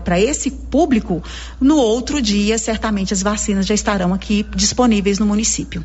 para 0.00 0.20
esse 0.20 0.50
público, 0.50 1.22
no 1.60 1.76
outro 1.76 2.20
dia, 2.20 2.58
certamente 2.58 3.12
as 3.12 3.22
vacinas 3.22 3.66
já 3.66 3.74
estarão 3.74 4.12
aqui 4.12 4.46
disponíveis 4.54 5.18
no 5.18 5.26
município. 5.26 5.84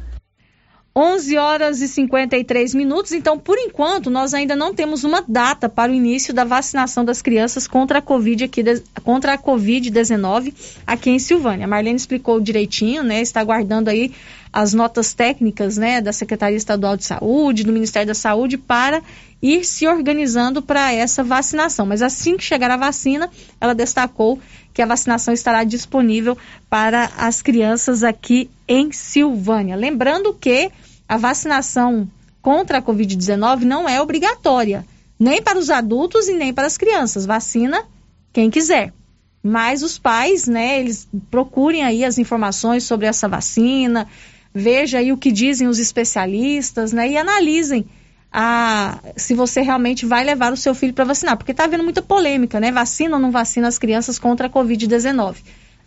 11 0.96 1.38
horas 1.38 1.82
e 1.82 1.88
53 1.88 2.74
minutos. 2.74 3.12
Então, 3.12 3.38
por 3.38 3.58
enquanto, 3.58 4.10
nós 4.10 4.34
ainda 4.34 4.56
não 4.56 4.74
temos 4.74 5.04
uma 5.04 5.24
data 5.28 5.70
para 5.70 5.92
o 5.92 5.96
início 5.96 6.34
da 6.34 6.44
vacinação 6.44 7.06
das 7.06 7.22
crianças 7.22 7.68
contra 7.68 8.00
a 8.00 8.02
Covid 8.02 8.44
aqui, 8.44 8.64
contra 9.04 9.34
a 9.34 9.38
Covid-19 9.38 10.54
aqui 10.86 11.12
em 11.12 11.20
Silvânia. 11.20 11.66
A 11.66 11.70
Marlene 11.70 11.96
explicou 11.96 12.40
direitinho, 12.40 13.04
né? 13.04 13.22
Está 13.22 13.40
aguardando 13.40 13.90
aí 13.90 14.12
as 14.52 14.74
notas 14.74 15.14
técnicas, 15.14 15.78
né, 15.78 16.02
da 16.02 16.12
Secretaria 16.12 16.58
Estadual 16.58 16.98
de 16.98 17.06
Saúde, 17.06 17.64
do 17.64 17.72
Ministério 17.72 18.08
da 18.08 18.16
Saúde 18.16 18.58
para 18.58 19.02
ir 19.42 19.64
se 19.64 19.88
organizando 19.88 20.62
para 20.62 20.92
essa 20.92 21.24
vacinação. 21.24 21.86
Mas 21.86 22.02
assim 22.02 22.36
que 22.36 22.44
chegar 22.44 22.72
a 22.72 22.78
vacina, 22.78 23.30
ela 23.62 23.74
destacou 23.74 24.40
que 24.74 24.82
a 24.82 24.86
vacinação 24.86 25.34
estará 25.34 25.64
disponível 25.64 26.38
para 26.70 27.10
as 27.18 27.42
crianças 27.42 28.04
aqui 28.04 28.50
em 28.68 28.92
Silvânia. 28.92 29.76
Lembrando 29.76 30.34
que 30.34 30.72
a 31.08 31.18
vacinação 31.18 32.08
contra 32.42 32.78
a 32.78 32.82
Covid-19 32.82 33.62
não 33.62 33.88
é 33.88 34.02
obrigatória, 34.02 34.86
nem 35.20 35.42
para 35.42 35.60
os 35.60 35.70
adultos 35.70 36.28
e 36.28 36.34
nem 36.34 36.54
para 36.54 36.68
as 36.68 36.78
crianças. 36.78 37.26
Vacina 37.26 37.84
quem 38.32 38.50
quiser. 38.50 38.94
Mas 39.42 39.84
os 39.84 39.98
pais, 39.98 40.48
né, 40.48 40.80
eles 40.80 41.08
procurem 41.32 41.84
aí 41.84 42.04
as 42.04 42.18
informações 42.18 42.84
sobre 42.84 43.06
essa 43.06 43.28
vacina, 43.28 44.08
veja 44.54 45.00
aí 45.00 45.12
o 45.12 45.18
que 45.18 45.32
dizem 45.32 45.68
os 45.68 45.80
especialistas, 45.80 46.92
né, 46.92 47.10
e 47.10 47.18
analisem 47.18 47.86
a, 48.32 49.00
se 49.16 49.34
você 49.34 49.62
realmente 49.62 50.06
vai 50.06 50.24
levar 50.24 50.54
o 50.54 50.58
seu 50.58 50.76
filho 50.76 50.94
para 50.94 51.06
vacinar, 51.06 51.36
porque 51.36 51.52
está 51.52 51.64
havendo 51.64 51.84
muita 51.84 52.02
polêmica, 52.02 52.60
né? 52.60 52.72
Vacina 52.72 53.16
ou 53.16 53.22
não 53.22 53.32
vacina 53.32 53.68
as 53.68 53.80
crianças 53.80 54.20
contra 54.20 54.48
a 54.48 54.50
Covid-19. 54.50 55.38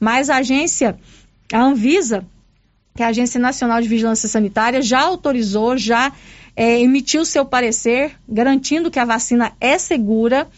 Mas 0.01 0.29
a 0.29 0.37
agência, 0.37 0.99
a 1.53 1.63
Anvisa, 1.63 2.27
que 2.95 3.03
é 3.03 3.07
a 3.07 3.11
Agência 3.11 3.41
Nacional 3.41 3.81
de 3.81 3.89
Vigilância 3.89 4.29
Sanitária, 4.29 4.83
já 4.83 5.01
autorizou, 5.01 5.77
já 5.77 6.13
é, 6.57 6.81
emitiu 6.81 7.25
seu 7.25 7.45
parecer, 7.45 8.13
garantindo 8.29 8.91
que 8.91 8.99
a 8.99 9.05
vacina 9.05 9.53
é 9.61 9.79
segura. 9.79 10.49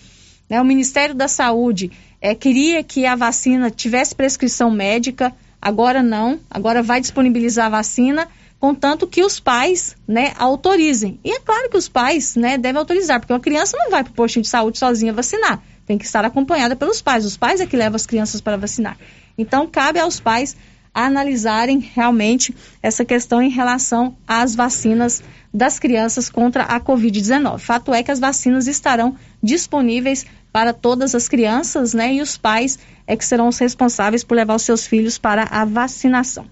Né? 0.48 0.60
O 0.60 0.64
Ministério 0.64 1.14
da 1.14 1.28
Saúde 1.28 1.92
é, 2.20 2.34
queria 2.34 2.82
que 2.82 3.04
a 3.04 3.14
vacina 3.14 3.70
tivesse 3.70 4.14
prescrição 4.14 4.70
médica, 4.70 5.34
agora 5.60 6.02
não, 6.02 6.40
agora 6.50 6.82
vai 6.82 7.00
disponibilizar 7.00 7.66
a 7.66 7.70
vacina 7.70 8.26
contanto 8.64 9.06
que 9.06 9.22
os 9.22 9.38
pais, 9.38 9.94
né, 10.08 10.32
autorizem. 10.38 11.20
E 11.22 11.30
é 11.30 11.38
claro 11.38 11.68
que 11.68 11.76
os 11.76 11.86
pais, 11.86 12.34
né, 12.34 12.56
devem 12.56 12.78
autorizar, 12.78 13.20
porque 13.20 13.30
uma 13.30 13.38
criança 13.38 13.76
não 13.76 13.90
vai 13.90 14.02
para 14.02 14.10
o 14.10 14.14
postinho 14.14 14.42
de 14.42 14.48
saúde 14.48 14.78
sozinha 14.78 15.12
vacinar. 15.12 15.62
Tem 15.84 15.98
que 15.98 16.06
estar 16.06 16.24
acompanhada 16.24 16.74
pelos 16.74 17.02
pais. 17.02 17.26
Os 17.26 17.36
pais 17.36 17.60
é 17.60 17.66
que 17.66 17.76
levam 17.76 17.96
as 17.96 18.06
crianças 18.06 18.40
para 18.40 18.56
vacinar. 18.56 18.96
Então, 19.36 19.66
cabe 19.66 19.98
aos 19.98 20.18
pais 20.18 20.56
analisarem 20.94 21.78
realmente 21.78 22.56
essa 22.82 23.04
questão 23.04 23.42
em 23.42 23.50
relação 23.50 24.16
às 24.26 24.54
vacinas 24.54 25.22
das 25.52 25.78
crianças 25.78 26.30
contra 26.30 26.62
a 26.62 26.80
Covid-19. 26.80 27.58
Fato 27.58 27.92
é 27.92 28.02
que 28.02 28.12
as 28.12 28.18
vacinas 28.18 28.66
estarão 28.66 29.14
disponíveis 29.42 30.24
para 30.50 30.72
todas 30.72 31.14
as 31.14 31.28
crianças, 31.28 31.92
né? 31.92 32.14
E 32.14 32.22
os 32.22 32.38
pais 32.38 32.78
é 33.06 33.14
que 33.14 33.26
serão 33.26 33.48
os 33.48 33.58
responsáveis 33.58 34.24
por 34.24 34.36
levar 34.36 34.54
os 34.54 34.62
seus 34.62 34.86
filhos 34.86 35.18
para 35.18 35.42
a 35.50 35.66
vacinação. 35.66 36.46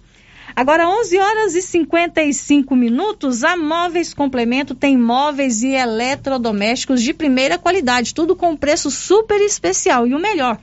Agora, 0.55 0.87
11 0.87 1.19
horas 1.19 1.55
e 1.55 1.63
55 1.63 2.77
minutos, 2.77 3.43
a 3.43 3.57
Móveis 3.57 4.13
Complemento 4.13 4.75
tem 4.75 4.99
móveis 4.99 5.63
e 5.63 5.69
eletrodomésticos 5.69 7.03
de 7.03 7.15
primeira 7.15 7.59
qualidade, 7.59 8.15
tudo 8.15 8.37
com 8.37 8.55
preço 8.55 8.91
super 8.91 9.41
especial. 9.41 10.07
E 10.07 10.15
o 10.15 10.19
melhor, 10.19 10.59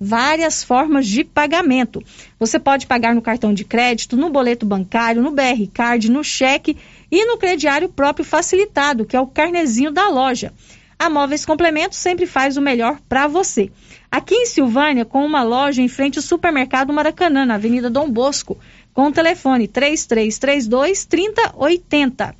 várias 0.00 0.64
formas 0.64 1.06
de 1.06 1.24
pagamento. 1.24 2.02
Você 2.38 2.58
pode 2.58 2.86
pagar 2.86 3.14
no 3.14 3.20
cartão 3.20 3.52
de 3.52 3.64
crédito, 3.64 4.16
no 4.16 4.30
boleto 4.30 4.64
bancário, 4.64 5.22
no 5.22 5.30
BR 5.30 5.66
Card, 5.72 6.10
no 6.10 6.24
cheque 6.24 6.78
e 7.10 7.26
no 7.26 7.36
crediário 7.36 7.90
próprio 7.90 8.24
facilitado, 8.24 9.04
que 9.04 9.14
é 9.14 9.20
o 9.20 9.26
carnezinho 9.26 9.92
da 9.92 10.08
loja. 10.08 10.54
A 10.98 11.10
Móveis 11.10 11.44
Complemento 11.44 11.94
sempre 11.94 12.24
faz 12.24 12.56
o 12.56 12.62
melhor 12.62 12.98
para 13.08 13.26
você. 13.26 13.70
Aqui 14.10 14.34
em 14.34 14.46
Silvânia, 14.46 15.04
com 15.04 15.26
uma 15.26 15.42
loja 15.42 15.82
em 15.82 15.88
frente 15.88 16.18
ao 16.18 16.22
supermercado 16.22 16.92
Maracanã, 16.92 17.44
na 17.44 17.56
Avenida 17.56 17.90
Dom 17.90 18.08
Bosco 18.08 18.56
com 18.94 19.08
o 19.08 19.12
telefone 19.12 19.68
3332 19.68 21.04
3080. 21.04 22.34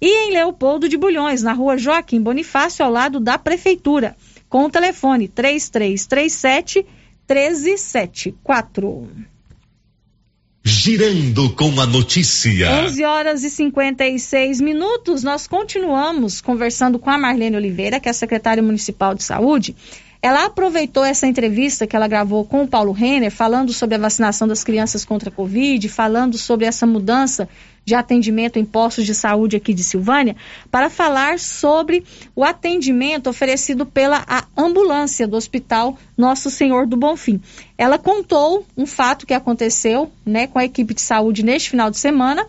E 0.00 0.28
em 0.28 0.32
Leopoldo 0.32 0.88
de 0.88 0.96
Bulhões, 0.96 1.42
na 1.42 1.54
rua 1.54 1.78
Joaquim 1.78 2.20
Bonifácio, 2.20 2.84
ao 2.84 2.92
lado 2.92 3.18
da 3.18 3.38
Prefeitura, 3.38 4.14
com 4.48 4.66
o 4.66 4.70
telefone 4.70 5.26
3337 5.26 6.86
1374. 7.26 9.08
Girando 10.66 11.50
com 11.50 11.78
a 11.80 11.86
notícia. 11.86 12.70
11 12.86 13.04
horas 13.04 13.44
e 13.44 13.50
56 13.50 14.62
minutos. 14.62 15.22
Nós 15.22 15.46
continuamos 15.46 16.40
conversando 16.40 16.98
com 16.98 17.10
a 17.10 17.18
Marlene 17.18 17.56
Oliveira, 17.56 18.00
que 18.00 18.08
é 18.08 18.10
a 18.10 18.14
secretária 18.14 18.62
municipal 18.62 19.14
de 19.14 19.22
saúde, 19.22 19.76
ela 20.24 20.46
aproveitou 20.46 21.04
essa 21.04 21.26
entrevista 21.26 21.86
que 21.86 21.94
ela 21.94 22.08
gravou 22.08 22.46
com 22.46 22.62
o 22.62 22.66
Paulo 22.66 22.92
Renner, 22.92 23.30
falando 23.30 23.74
sobre 23.74 23.96
a 23.96 23.98
vacinação 23.98 24.48
das 24.48 24.64
crianças 24.64 25.04
contra 25.04 25.28
a 25.28 25.32
Covid, 25.32 25.86
falando 25.90 26.38
sobre 26.38 26.64
essa 26.64 26.86
mudança 26.86 27.46
de 27.84 27.94
atendimento 27.94 28.58
em 28.58 28.64
postos 28.64 29.04
de 29.04 29.14
saúde 29.14 29.54
aqui 29.54 29.74
de 29.74 29.84
Silvânia, 29.84 30.34
para 30.70 30.88
falar 30.88 31.38
sobre 31.38 32.02
o 32.34 32.42
atendimento 32.42 33.28
oferecido 33.28 33.84
pela 33.84 34.24
ambulância 34.56 35.28
do 35.28 35.36
Hospital 35.36 35.98
Nosso 36.16 36.48
Senhor 36.48 36.86
do 36.86 36.96
Bonfim. 36.96 37.38
Ela 37.76 37.98
contou 37.98 38.64
um 38.74 38.86
fato 38.86 39.26
que 39.26 39.34
aconteceu 39.34 40.10
né, 40.24 40.46
com 40.46 40.58
a 40.58 40.64
equipe 40.64 40.94
de 40.94 41.02
saúde 41.02 41.44
neste 41.44 41.68
final 41.68 41.90
de 41.90 41.98
semana 41.98 42.46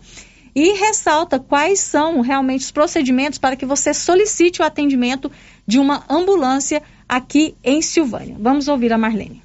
e 0.54 0.72
ressalta 0.72 1.38
quais 1.38 1.80
são 1.80 2.22
realmente 2.22 2.62
os 2.62 2.70
procedimentos 2.70 3.38
para 3.38 3.54
que 3.54 3.66
você 3.66 3.92
solicite 3.92 4.62
o 4.62 4.64
atendimento 4.64 5.30
de 5.66 5.78
uma 5.78 6.04
ambulância 6.08 6.82
aqui 7.08 7.54
em 7.62 7.80
Silvânia. 7.82 8.36
Vamos 8.38 8.68
ouvir 8.68 8.92
a 8.92 8.98
Marlene. 8.98 9.42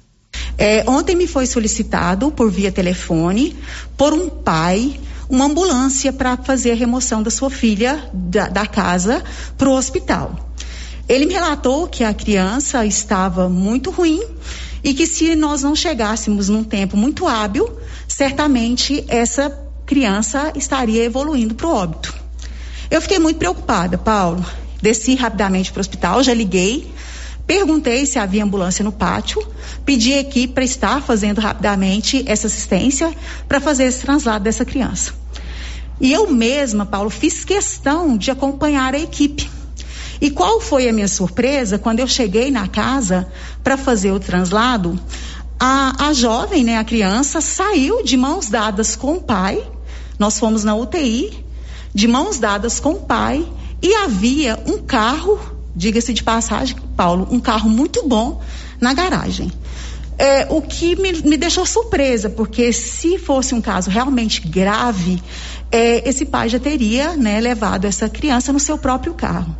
É, 0.58 0.84
ontem 0.88 1.16
me 1.16 1.26
foi 1.26 1.46
solicitado 1.46 2.30
por 2.30 2.50
via 2.50 2.70
telefone 2.70 3.56
por 3.96 4.12
um 4.12 4.28
pai 4.28 5.00
uma 5.28 5.46
ambulância 5.46 6.12
para 6.12 6.36
fazer 6.36 6.72
a 6.72 6.74
remoção 6.74 7.22
da 7.22 7.30
sua 7.30 7.48
filha 7.48 8.10
da, 8.12 8.48
da 8.48 8.66
casa 8.66 9.24
para 9.56 9.68
o 9.68 9.72
hospital. 9.72 10.50
Ele 11.08 11.26
me 11.26 11.32
relatou 11.32 11.88
que 11.88 12.04
a 12.04 12.12
criança 12.12 12.84
estava 12.84 13.48
muito 13.48 13.90
ruim 13.90 14.22
e 14.84 14.92
que 14.92 15.06
se 15.06 15.34
nós 15.34 15.62
não 15.62 15.74
chegássemos 15.74 16.48
num 16.48 16.62
tempo 16.62 16.96
muito 16.96 17.26
hábil, 17.26 17.78
certamente 18.06 19.04
essa 19.08 19.50
criança 19.86 20.52
estaria 20.54 21.02
evoluindo 21.02 21.54
para 21.54 21.66
o 21.66 21.74
óbito. 21.74 22.14
Eu 22.90 23.00
fiquei 23.00 23.18
muito 23.18 23.38
preocupada, 23.38 23.96
Paulo. 23.96 24.44
Desci 24.82 25.14
rapidamente 25.14 25.72
para 25.72 25.78
o 25.78 25.80
hospital, 25.80 26.22
já 26.22 26.34
liguei 26.34 26.92
Perguntei 27.46 28.06
se 28.06 28.18
havia 28.18 28.44
ambulância 28.44 28.84
no 28.84 28.92
pátio, 28.92 29.44
pedi 29.84 30.12
a 30.12 30.20
equipe 30.20 30.54
para 30.54 30.64
estar 30.64 31.02
fazendo 31.02 31.40
rapidamente 31.40 32.24
essa 32.26 32.46
assistência 32.46 33.12
para 33.48 33.60
fazer 33.60 33.84
esse 33.84 34.00
translado 34.00 34.44
dessa 34.44 34.64
criança. 34.64 35.12
E 36.00 36.12
eu 36.12 36.30
mesma, 36.30 36.86
Paulo, 36.86 37.10
fiz 37.10 37.44
questão 37.44 38.16
de 38.16 38.30
acompanhar 38.30 38.94
a 38.94 38.98
equipe. 38.98 39.50
E 40.20 40.30
qual 40.30 40.60
foi 40.60 40.88
a 40.88 40.92
minha 40.92 41.08
surpresa 41.08 41.78
quando 41.78 41.98
eu 41.98 42.06
cheguei 42.06 42.50
na 42.50 42.68
casa 42.68 43.28
para 43.62 43.76
fazer 43.76 44.12
o 44.12 44.20
translado? 44.20 44.98
A, 45.58 46.08
a 46.08 46.12
jovem, 46.12 46.64
né, 46.64 46.78
a 46.78 46.84
criança, 46.84 47.40
saiu 47.40 48.02
de 48.02 48.16
mãos 48.16 48.48
dadas 48.48 48.96
com 48.96 49.14
o 49.14 49.20
pai. 49.20 49.62
Nós 50.18 50.38
fomos 50.38 50.64
na 50.64 50.74
UTI, 50.74 51.44
de 51.92 52.06
mãos 52.06 52.38
dadas 52.38 52.78
com 52.78 52.92
o 52.92 53.00
pai, 53.00 53.44
e 53.80 53.94
havia 53.94 54.58
um 54.66 54.78
carro 54.78 55.40
diga-se 55.74 56.12
de 56.12 56.22
passagem, 56.22 56.76
Paulo, 56.96 57.28
um 57.30 57.40
carro 57.40 57.68
muito 57.68 58.06
bom 58.06 58.40
na 58.80 58.92
garagem. 58.92 59.50
É, 60.18 60.46
o 60.50 60.60
que 60.60 60.94
me, 60.96 61.12
me, 61.22 61.36
deixou 61.36 61.64
surpresa, 61.64 62.28
porque 62.28 62.72
se 62.72 63.18
fosse 63.18 63.54
um 63.54 63.60
caso 63.60 63.90
realmente 63.90 64.40
grave, 64.46 65.22
é, 65.70 66.08
esse 66.08 66.26
pai 66.26 66.48
já 66.48 66.58
teria 66.58 67.16
né, 67.16 67.40
levado 67.40 67.86
essa 67.86 68.08
criança 68.08 68.52
no 68.52 68.60
seu 68.60 68.76
próprio 68.76 69.14
carro. 69.14 69.56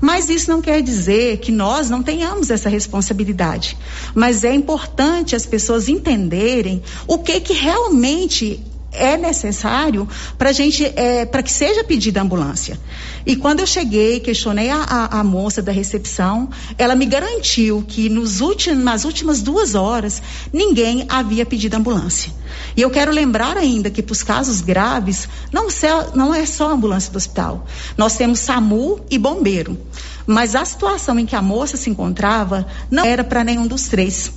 Mas 0.00 0.28
isso 0.28 0.50
não 0.50 0.60
quer 0.60 0.82
dizer 0.82 1.38
que 1.38 1.52
nós 1.52 1.88
não 1.88 2.02
tenhamos 2.02 2.50
essa 2.50 2.68
responsabilidade. 2.68 3.78
Mas 4.12 4.42
é 4.42 4.52
importante 4.52 5.36
as 5.36 5.46
pessoas 5.46 5.88
entenderem 5.88 6.82
o 7.06 7.18
que 7.18 7.38
que 7.38 7.52
realmente 7.52 8.60
é 8.92 9.16
necessário 9.16 10.06
para 10.36 10.52
gente, 10.52 10.84
é, 10.84 11.24
para 11.24 11.42
que 11.42 11.50
seja 11.50 11.82
pedida 11.82 12.20
ambulância. 12.20 12.78
E 13.24 13.36
quando 13.36 13.60
eu 13.60 13.66
cheguei, 13.66 14.20
questionei 14.20 14.68
a, 14.68 14.82
a, 14.82 15.20
a, 15.20 15.24
moça 15.24 15.62
da 15.62 15.72
recepção, 15.72 16.48
ela 16.76 16.94
me 16.94 17.06
garantiu 17.06 17.84
que 17.86 18.08
nos 18.08 18.40
últimos, 18.40 18.82
nas 18.82 19.04
últimas 19.04 19.40
duas 19.40 19.74
horas 19.74 20.22
ninguém 20.52 21.06
havia 21.08 21.46
pedido 21.46 21.76
ambulância. 21.76 22.32
E 22.76 22.82
eu 22.82 22.90
quero 22.90 23.12
lembrar 23.12 23.56
ainda 23.56 23.90
que 23.90 24.02
para 24.02 24.12
os 24.12 24.22
casos 24.22 24.60
graves 24.60 25.28
não, 25.50 25.68
não 26.14 26.34
é 26.34 26.44
só 26.44 26.70
ambulância 26.70 27.10
do 27.10 27.16
hospital. 27.16 27.66
Nós 27.96 28.16
temos 28.16 28.40
SAMU 28.40 29.00
e 29.10 29.18
bombeiro. 29.18 29.78
Mas 30.26 30.54
a 30.54 30.64
situação 30.64 31.18
em 31.18 31.26
que 31.26 31.34
a 31.34 31.42
moça 31.42 31.76
se 31.76 31.90
encontrava 31.90 32.66
não 32.90 33.04
era 33.04 33.24
para 33.24 33.42
nenhum 33.42 33.66
dos 33.66 33.88
três. 33.88 34.30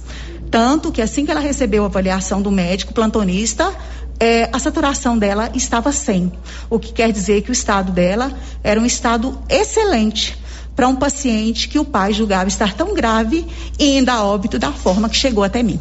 Tanto 0.49 0.91
que 0.91 1.01
assim 1.01 1.25
que 1.25 1.31
ela 1.31 1.39
recebeu 1.39 1.83
a 1.83 1.87
avaliação 1.87 2.41
do 2.41 2.51
médico 2.51 2.93
plantonista, 2.93 3.73
é, 4.19 4.49
a 4.51 4.59
saturação 4.59 5.17
dela 5.17 5.51
estava 5.53 5.91
100, 5.91 6.31
o 6.69 6.79
que 6.79 6.93
quer 6.93 7.11
dizer 7.11 7.41
que 7.41 7.49
o 7.49 7.53
estado 7.53 7.91
dela 7.91 8.31
era 8.63 8.79
um 8.79 8.85
estado 8.85 9.37
excelente 9.49 10.37
para 10.75 10.87
um 10.87 10.95
paciente 10.95 11.69
que 11.69 11.79
o 11.79 11.85
pai 11.85 12.13
julgava 12.13 12.47
estar 12.47 12.73
tão 12.73 12.93
grave 12.93 13.45
e 13.79 13.97
ainda 13.97 14.13
a 14.13 14.23
óbito 14.23 14.59
da 14.59 14.71
forma 14.71 15.09
que 15.09 15.15
chegou 15.15 15.43
até 15.43 15.63
mim. 15.63 15.79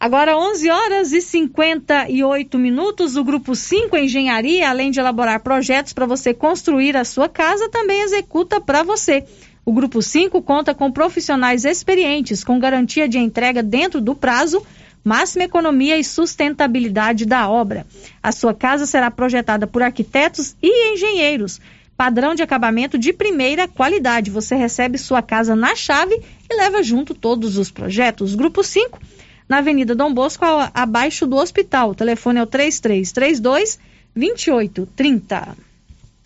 Agora, 0.00 0.38
11 0.38 0.70
horas 0.70 1.12
e 1.12 1.20
58 1.20 2.56
minutos, 2.56 3.16
o 3.16 3.24
Grupo 3.24 3.56
5 3.56 3.96
Engenharia, 3.96 4.70
além 4.70 4.92
de 4.92 5.00
elaborar 5.00 5.40
projetos 5.40 5.92
para 5.92 6.06
você 6.06 6.32
construir 6.32 6.96
a 6.96 7.04
sua 7.04 7.28
casa, 7.28 7.68
também 7.68 8.02
executa 8.02 8.60
para 8.60 8.84
você. 8.84 9.24
O 9.64 9.72
Grupo 9.72 10.00
5 10.00 10.40
conta 10.40 10.72
com 10.72 10.92
profissionais 10.92 11.64
experientes, 11.64 12.44
com 12.44 12.60
garantia 12.60 13.08
de 13.08 13.18
entrega 13.18 13.60
dentro 13.60 14.00
do 14.00 14.14
prazo, 14.14 14.64
máxima 15.08 15.44
economia 15.44 15.96
e 15.96 16.04
sustentabilidade 16.04 17.24
da 17.24 17.48
obra. 17.48 17.86
A 18.22 18.30
sua 18.30 18.52
casa 18.52 18.84
será 18.84 19.10
projetada 19.10 19.66
por 19.66 19.82
arquitetos 19.82 20.54
e 20.62 20.92
engenheiros. 20.92 21.58
Padrão 21.96 22.34
de 22.34 22.42
acabamento 22.42 22.98
de 22.98 23.10
primeira 23.10 23.66
qualidade. 23.66 24.30
Você 24.30 24.54
recebe 24.54 24.98
sua 24.98 25.22
casa 25.22 25.56
na 25.56 25.74
chave 25.74 26.14
e 26.48 26.54
leva 26.54 26.82
junto 26.82 27.14
todos 27.14 27.56
os 27.56 27.70
projetos. 27.70 28.34
Grupo 28.34 28.62
5 28.62 29.00
na 29.48 29.58
Avenida 29.58 29.94
Dom 29.94 30.12
Bosco, 30.12 30.44
abaixo 30.74 31.26
do 31.26 31.36
hospital. 31.36 31.90
O 31.90 31.94
telefone 31.94 32.38
é 32.38 32.42
o 32.42 32.46
3332 32.46 33.78
2830. 34.14 35.67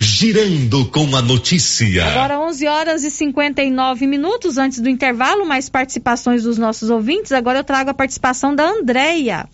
Girando 0.05 0.85
com 0.87 1.15
a 1.15 1.23
notícia. 1.23 2.05
Agora 2.05 2.41
11 2.41 2.67
horas 2.67 3.05
e 3.05 3.11
59 3.11 4.05
minutos 4.09 4.59
antes 4.59 4.81
do 4.81 4.89
intervalo, 4.89 5.47
mais 5.47 5.69
participações 5.69 6.43
dos 6.43 6.59
nossos 6.59 6.91
ouvintes. 6.91 7.31
Agora 7.31 7.61
eu 7.61 7.65
trago 7.65 7.91
a 7.91 7.95
participação 7.95 8.53
da 8.53 8.69
Andréia. 8.69 9.49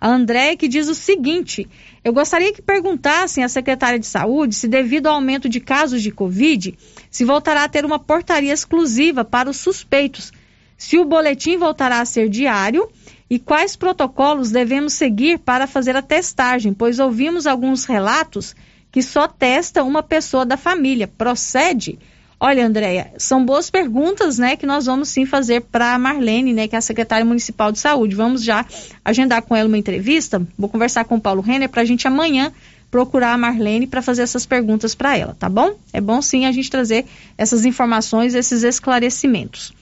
A 0.00 0.08
Andréia 0.08 0.56
que 0.56 0.68
diz 0.68 0.88
o 0.88 0.94
seguinte: 0.94 1.68
eu 2.02 2.14
gostaria 2.14 2.50
que 2.50 2.62
perguntassem 2.62 3.44
à 3.44 3.48
secretária 3.50 3.98
de 3.98 4.06
saúde 4.06 4.54
se, 4.54 4.66
devido 4.66 5.06
ao 5.06 5.16
aumento 5.16 5.50
de 5.50 5.60
casos 5.60 6.00
de 6.00 6.10
Covid, 6.10 6.74
se 7.10 7.22
voltará 7.22 7.64
a 7.64 7.68
ter 7.68 7.84
uma 7.84 7.98
portaria 7.98 8.54
exclusiva 8.54 9.22
para 9.22 9.50
os 9.50 9.58
suspeitos, 9.58 10.32
se 10.78 10.96
o 10.96 11.04
boletim 11.04 11.58
voltará 11.58 12.00
a 12.00 12.06
ser 12.06 12.30
diário 12.30 12.88
e 13.28 13.38
quais 13.38 13.76
protocolos 13.76 14.50
devemos 14.50 14.94
seguir 14.94 15.40
para 15.40 15.66
fazer 15.66 15.94
a 15.94 16.00
testagem, 16.00 16.72
pois 16.72 16.98
ouvimos 16.98 17.46
alguns 17.46 17.84
relatos 17.84 18.56
que 18.90 19.02
só 19.02 19.28
testa 19.28 19.82
uma 19.82 20.02
pessoa 20.02 20.44
da 20.44 20.56
família. 20.56 21.06
Procede? 21.06 21.98
Olha, 22.42 22.66
Andréia, 22.66 23.12
são 23.18 23.44
boas 23.44 23.68
perguntas, 23.68 24.38
né, 24.38 24.56
que 24.56 24.64
nós 24.64 24.86
vamos 24.86 25.10
sim 25.10 25.26
fazer 25.26 25.60
para 25.60 25.94
a 25.94 25.98
Marlene, 25.98 26.54
né, 26.54 26.66
que 26.66 26.74
é 26.74 26.78
a 26.78 26.82
secretária 26.82 27.24
municipal 27.24 27.70
de 27.70 27.78
saúde. 27.78 28.16
Vamos 28.16 28.42
já 28.42 28.64
agendar 29.04 29.42
com 29.42 29.54
ela 29.54 29.68
uma 29.68 29.76
entrevista. 29.76 30.40
Vou 30.58 30.68
conversar 30.68 31.04
com 31.04 31.16
o 31.16 31.20
Paulo 31.20 31.42
Renner 31.42 31.68
para 31.68 31.82
a 31.82 31.84
gente 31.84 32.08
amanhã 32.08 32.50
procurar 32.90 33.34
a 33.34 33.38
Marlene 33.38 33.86
para 33.86 34.00
fazer 34.00 34.22
essas 34.22 34.46
perguntas 34.46 34.94
para 34.94 35.16
ela, 35.16 35.36
tá 35.38 35.50
bom? 35.50 35.74
É 35.92 36.00
bom 36.00 36.22
sim 36.22 36.46
a 36.46 36.52
gente 36.52 36.70
trazer 36.70 37.04
essas 37.36 37.66
informações, 37.66 38.34
esses 38.34 38.62
esclarecimentos. 38.62 39.72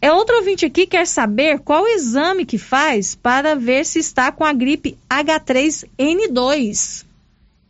É 0.00 0.10
outro 0.10 0.36
ouvinte 0.36 0.64
aqui 0.64 0.86
quer 0.86 1.06
saber 1.06 1.58
qual 1.58 1.86
exame 1.86 2.46
que 2.46 2.56
faz 2.56 3.14
para 3.14 3.54
ver 3.54 3.84
se 3.84 3.98
está 3.98 4.32
com 4.32 4.42
a 4.42 4.54
gripe 4.54 4.96
H3N2. 5.10 7.04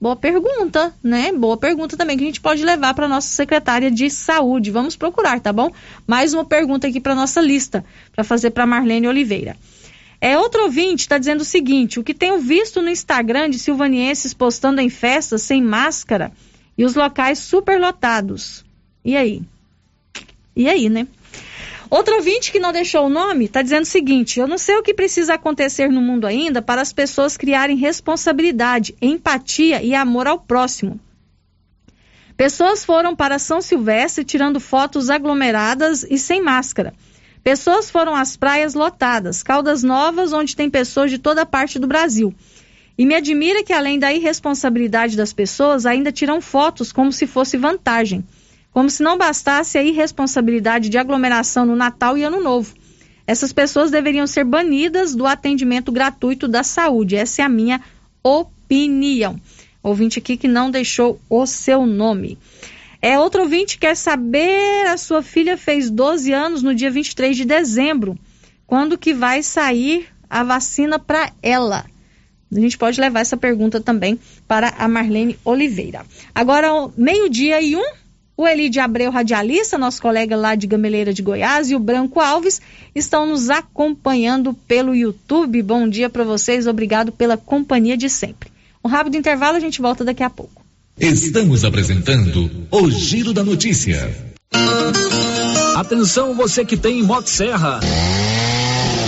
Boa 0.00 0.16
pergunta, 0.16 0.94
né? 1.02 1.30
Boa 1.30 1.58
pergunta 1.58 1.94
também 1.94 2.16
que 2.16 2.24
a 2.24 2.26
gente 2.26 2.40
pode 2.40 2.64
levar 2.64 2.94
para 2.94 3.06
nossa 3.06 3.28
secretária 3.28 3.90
de 3.90 4.08
saúde. 4.08 4.70
Vamos 4.70 4.96
procurar, 4.96 5.38
tá 5.40 5.52
bom? 5.52 5.70
Mais 6.06 6.32
uma 6.32 6.44
pergunta 6.44 6.86
aqui 6.86 6.98
para 6.98 7.14
nossa 7.14 7.38
lista 7.38 7.84
para 8.14 8.24
fazer 8.24 8.50
para 8.50 8.66
Marlene 8.66 9.06
Oliveira. 9.06 9.58
É 10.18 10.38
outro 10.38 10.62
ouvinte 10.62 11.02
está 11.02 11.18
dizendo 11.18 11.42
o 11.42 11.44
seguinte: 11.44 12.00
o 12.00 12.02
que 12.02 12.14
tenho 12.14 12.38
visto 12.38 12.80
no 12.80 12.88
Instagram 12.88 13.50
de 13.50 13.58
silvanienses 13.58 14.32
postando 14.32 14.80
em 14.80 14.88
festas 14.88 15.42
sem 15.42 15.62
máscara 15.62 16.32
e 16.78 16.84
os 16.84 16.94
locais 16.94 17.38
superlotados. 17.38 18.64
E 19.04 19.14
aí? 19.14 19.42
E 20.56 20.66
aí, 20.66 20.88
né? 20.88 21.06
Outro 21.90 22.14
ouvinte 22.14 22.52
que 22.52 22.60
não 22.60 22.70
deixou 22.70 23.06
o 23.06 23.10
nome 23.10 23.46
está 23.46 23.62
dizendo 23.62 23.82
o 23.82 23.86
seguinte: 23.86 24.38
eu 24.38 24.46
não 24.46 24.56
sei 24.56 24.76
o 24.76 24.82
que 24.82 24.94
precisa 24.94 25.34
acontecer 25.34 25.90
no 25.90 26.00
mundo 26.00 26.24
ainda 26.24 26.62
para 26.62 26.80
as 26.80 26.92
pessoas 26.92 27.36
criarem 27.36 27.76
responsabilidade, 27.76 28.94
empatia 29.02 29.82
e 29.82 29.92
amor 29.92 30.28
ao 30.28 30.38
próximo. 30.38 31.00
Pessoas 32.36 32.84
foram 32.84 33.16
para 33.16 33.40
São 33.40 33.60
Silvestre 33.60 34.24
tirando 34.24 34.60
fotos 34.60 35.10
aglomeradas 35.10 36.06
e 36.08 36.16
sem 36.16 36.40
máscara. 36.40 36.94
Pessoas 37.42 37.90
foram 37.90 38.14
às 38.14 38.36
praias 38.36 38.74
lotadas, 38.74 39.42
Caldas 39.42 39.82
Novas, 39.82 40.32
onde 40.32 40.54
tem 40.54 40.70
pessoas 40.70 41.10
de 41.10 41.18
toda 41.18 41.44
parte 41.44 41.78
do 41.78 41.88
Brasil. 41.88 42.32
E 42.96 43.04
me 43.04 43.14
admira 43.14 43.64
que, 43.64 43.72
além 43.72 43.98
da 43.98 44.12
irresponsabilidade 44.12 45.16
das 45.16 45.32
pessoas, 45.32 45.86
ainda 45.86 46.12
tiram 46.12 46.40
fotos 46.40 46.92
como 46.92 47.12
se 47.12 47.26
fosse 47.26 47.56
vantagem 47.56 48.24
como 48.72 48.88
se 48.88 49.02
não 49.02 49.18
bastasse 49.18 49.76
a 49.78 49.82
irresponsabilidade 49.82 50.88
de 50.88 50.98
aglomeração 50.98 51.66
no 51.66 51.76
Natal 51.76 52.16
e 52.16 52.24
Ano 52.24 52.40
Novo. 52.40 52.74
Essas 53.26 53.52
pessoas 53.52 53.90
deveriam 53.90 54.26
ser 54.26 54.44
banidas 54.44 55.14
do 55.14 55.26
atendimento 55.26 55.92
gratuito 55.92 56.48
da 56.48 56.62
saúde. 56.62 57.16
Essa 57.16 57.42
é 57.42 57.44
a 57.44 57.48
minha 57.48 57.80
opinião. 58.22 59.40
Ouvinte 59.82 60.18
aqui 60.18 60.36
que 60.36 60.48
não 60.48 60.70
deixou 60.70 61.20
o 61.28 61.46
seu 61.46 61.86
nome. 61.86 62.38
É 63.02 63.18
outro 63.18 63.42
ouvinte 63.42 63.78
quer 63.78 63.96
saber, 63.96 64.86
a 64.86 64.96
sua 64.96 65.22
filha 65.22 65.56
fez 65.56 65.90
12 65.90 66.32
anos 66.32 66.62
no 66.62 66.74
dia 66.74 66.90
23 66.90 67.36
de 67.36 67.44
dezembro. 67.44 68.18
Quando 68.66 68.98
que 68.98 69.14
vai 69.14 69.42
sair 69.42 70.06
a 70.28 70.44
vacina 70.44 70.98
para 70.98 71.32
ela? 71.42 71.86
A 72.52 72.60
gente 72.60 72.76
pode 72.76 73.00
levar 73.00 73.20
essa 73.20 73.36
pergunta 73.36 73.80
também 73.80 74.18
para 74.46 74.74
a 74.76 74.86
Marlene 74.88 75.38
Oliveira. 75.44 76.04
Agora, 76.34 76.68
meio-dia 76.96 77.62
e 77.62 77.76
um, 77.76 77.92
o 78.40 78.48
Elide 78.48 78.80
Abreu, 78.80 79.10
radialista, 79.10 79.76
nosso 79.76 80.00
colega 80.00 80.34
lá 80.34 80.54
de 80.54 80.66
Gameleira 80.66 81.12
de 81.12 81.20
Goiás, 81.20 81.70
e 81.70 81.74
o 81.74 81.78
Branco 81.78 82.20
Alves 82.20 82.60
estão 82.94 83.26
nos 83.26 83.50
acompanhando 83.50 84.54
pelo 84.66 84.94
YouTube. 84.94 85.60
Bom 85.62 85.86
dia 85.86 86.08
para 86.08 86.24
vocês, 86.24 86.66
obrigado 86.66 87.12
pela 87.12 87.36
companhia 87.36 87.98
de 87.98 88.08
sempre. 88.08 88.50
Um 88.82 88.88
rápido 88.88 89.18
intervalo, 89.18 89.58
a 89.58 89.60
gente 89.60 89.82
volta 89.82 90.04
daqui 90.04 90.22
a 90.22 90.30
pouco. 90.30 90.64
Estamos 90.98 91.66
apresentando 91.66 92.50
o 92.70 92.90
Giro 92.90 93.34
da 93.34 93.44
Notícia. 93.44 94.10
Atenção, 95.76 96.34
você 96.34 96.64
que 96.64 96.78
tem 96.78 97.02
Motosserra. 97.02 97.80
Serra 97.82 98.39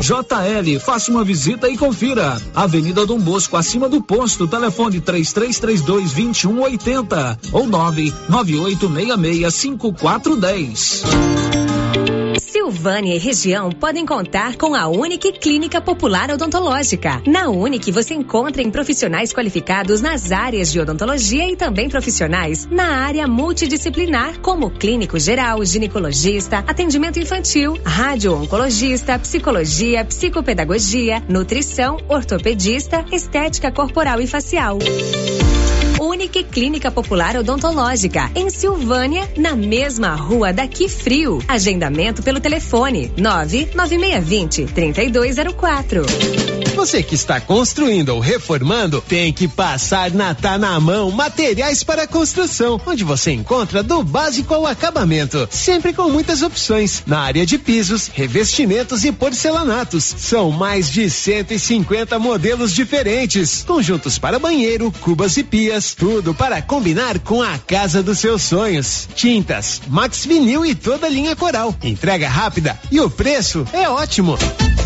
JL, 0.00 0.80
faça 0.80 1.10
uma 1.10 1.24
visita 1.24 1.68
e 1.68 1.76
confira. 1.76 2.40
Avenida 2.54 3.06
Dom 3.06 3.18
Bosco, 3.18 3.56
acima 3.56 3.88
do 3.88 4.02
posto, 4.02 4.46
telefone 4.46 5.00
3332 5.00 6.12
2180 6.12 7.38
ou 7.52 7.66
99866 7.66 9.54
5410. 9.54 11.65
Silvânia 12.56 13.14
e 13.14 13.18
região 13.18 13.70
podem 13.70 14.06
contar 14.06 14.56
com 14.56 14.74
a 14.74 14.88
Unique 14.88 15.30
Clínica 15.32 15.78
Popular 15.78 16.30
Odontológica. 16.30 17.22
Na 17.26 17.50
Unique 17.50 17.92
você 17.92 18.14
encontra 18.14 18.62
em 18.62 18.70
profissionais 18.70 19.30
qualificados 19.30 20.00
nas 20.00 20.32
áreas 20.32 20.72
de 20.72 20.80
odontologia 20.80 21.46
e 21.50 21.54
também 21.54 21.90
profissionais 21.90 22.64
na 22.64 23.04
área 23.04 23.28
multidisciplinar, 23.28 24.40
como 24.40 24.70
clínico 24.70 25.18
geral, 25.18 25.62
ginecologista, 25.66 26.64
atendimento 26.66 27.18
infantil, 27.18 27.78
radio-oncologista, 27.84 29.18
psicologia, 29.18 30.02
psicopedagogia, 30.06 31.22
nutrição, 31.28 31.98
ortopedista, 32.08 33.04
estética 33.12 33.70
corporal 33.70 34.18
e 34.18 34.26
facial. 34.26 34.78
Unique 36.16 36.42
Clínica 36.44 36.90
Popular 36.90 37.36
Odontológica, 37.36 38.30
em 38.34 38.48
Silvânia, 38.48 39.30
na 39.36 39.54
mesma 39.54 40.14
rua 40.14 40.50
daqui 40.50 40.88
frio. 40.88 41.42
Agendamento 41.46 42.22
pelo 42.22 42.40
telefone 42.40 43.12
99620 43.18 44.64
3204. 44.64 46.06
Você 46.76 47.02
que 47.02 47.14
está 47.14 47.40
construindo 47.40 48.10
ou 48.10 48.20
reformando, 48.20 49.00
tem 49.00 49.32
que 49.32 49.48
passar 49.48 50.10
na 50.10 50.34
Tá 50.34 50.58
na 50.58 50.78
Mão 50.78 51.10
Materiais 51.10 51.82
para 51.82 52.06
Construção, 52.06 52.78
onde 52.86 53.02
você 53.02 53.32
encontra 53.32 53.82
do 53.82 54.02
básico 54.02 54.52
ao 54.52 54.66
acabamento, 54.66 55.48
sempre 55.50 55.94
com 55.94 56.10
muitas 56.10 56.42
opções 56.42 57.02
na 57.06 57.20
área 57.20 57.46
de 57.46 57.56
pisos, 57.56 58.08
revestimentos 58.12 59.04
e 59.04 59.10
porcelanatos. 59.10 60.04
São 60.04 60.50
mais 60.50 60.90
de 60.90 61.08
150 61.08 62.18
modelos 62.18 62.74
diferentes, 62.74 63.64
conjuntos 63.66 64.18
para 64.18 64.38
banheiro, 64.38 64.92
cubas 65.00 65.38
e 65.38 65.42
pias, 65.42 65.94
tudo 66.06 66.32
para 66.32 66.62
combinar 66.62 67.18
com 67.18 67.42
a 67.42 67.58
casa 67.58 68.00
dos 68.00 68.20
seus 68.20 68.40
sonhos. 68.42 69.08
Tintas, 69.16 69.82
Max 69.88 70.24
Vinil 70.24 70.64
e 70.64 70.72
toda 70.72 71.08
a 71.08 71.10
linha 71.10 71.34
Coral. 71.34 71.74
Entrega 71.82 72.28
rápida 72.28 72.78
e 72.92 73.00
o 73.00 73.10
preço 73.10 73.66
é 73.72 73.88
ótimo. 73.88 74.38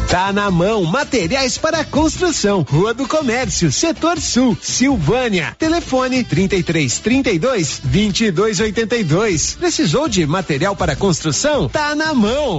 Tá 0.09 0.33
na 0.33 0.51
mão, 0.51 0.83
materiais 0.83 1.59
para 1.59 1.85
construção, 1.85 2.63
Rua 2.63 2.95
do 2.95 3.07
Comércio, 3.07 3.71
Setor 3.71 4.19
Sul, 4.19 4.57
Silvânia. 4.63 5.55
Telefone 5.59 6.25
33 6.25 6.99
32 7.01 7.83
22 7.85 8.61
82. 8.61 9.57
Precisou 9.61 10.09
de 10.09 10.27
material 10.27 10.75
para 10.75 10.97
construção? 10.97 11.69
Tá 11.69 11.95
na 11.95 12.15
mão. 12.15 12.59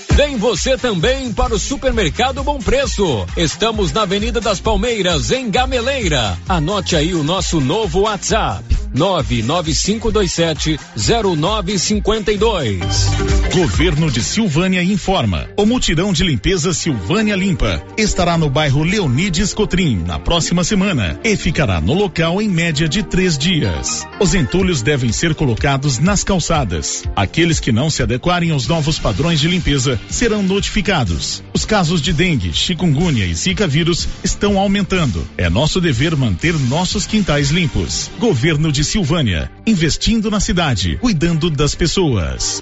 Vem 0.23 0.37
você 0.37 0.77
também 0.77 1.33
para 1.33 1.55
o 1.55 1.57
Supermercado 1.57 2.43
Bom 2.43 2.59
Preço. 2.59 3.25
Estamos 3.35 3.91
na 3.91 4.03
Avenida 4.03 4.39
das 4.39 4.59
Palmeiras, 4.59 5.31
em 5.31 5.49
Gameleira. 5.49 6.37
Anote 6.47 6.95
aí 6.95 7.15
o 7.15 7.23
nosso 7.23 7.59
novo 7.59 8.01
WhatsApp: 8.01 8.63
99527 8.93 10.79
0952. 10.95 12.79
Governo 13.53 14.09
de 14.09 14.23
Silvânia 14.23 14.81
informa. 14.81 15.49
O 15.57 15.65
mutirão 15.65 16.13
de 16.13 16.23
limpeza 16.23 16.73
Silvânia 16.73 17.35
Limpa 17.35 17.83
estará 17.97 18.37
no 18.37 18.49
bairro 18.49 18.83
Leonides 18.83 19.53
Cotrim 19.53 20.03
na 20.05 20.17
próxima 20.17 20.63
semana 20.63 21.19
e 21.23 21.35
ficará 21.35 21.81
no 21.81 21.93
local 21.93 22.41
em 22.41 22.47
média 22.47 22.87
de 22.87 23.03
três 23.03 23.37
dias. 23.37 24.07
Os 24.19 24.33
entulhos 24.33 24.81
devem 24.81 25.11
ser 25.11 25.35
colocados 25.35 25.99
nas 25.99 26.23
calçadas. 26.23 27.03
Aqueles 27.15 27.59
que 27.59 27.71
não 27.71 27.89
se 27.89 28.01
adequarem 28.01 28.51
aos 28.51 28.67
novos 28.67 28.97
padrões 28.97 29.39
de 29.39 29.47
limpeza 29.47 29.99
serão 30.09 30.41
notificados. 30.41 31.43
Os 31.53 31.65
casos 31.65 32.01
de 32.01 32.13
dengue, 32.13 32.53
chikungunya 32.53 33.25
e 33.25 33.33
zika 33.33 33.67
vírus 33.67 34.07
estão 34.23 34.57
aumentando. 34.57 35.27
É 35.37 35.49
nosso 35.49 35.81
dever 35.81 36.15
manter 36.15 36.53
nossos 36.53 37.05
quintais 37.05 37.51
limpos. 37.51 38.09
Governo 38.17 38.71
de 38.71 38.80
Silvânia, 38.83 39.49
investindo 39.65 40.31
na 40.31 40.39
cidade, 40.39 40.97
cuidando 40.97 41.49
das 41.49 41.75
pessoas. 41.75 42.61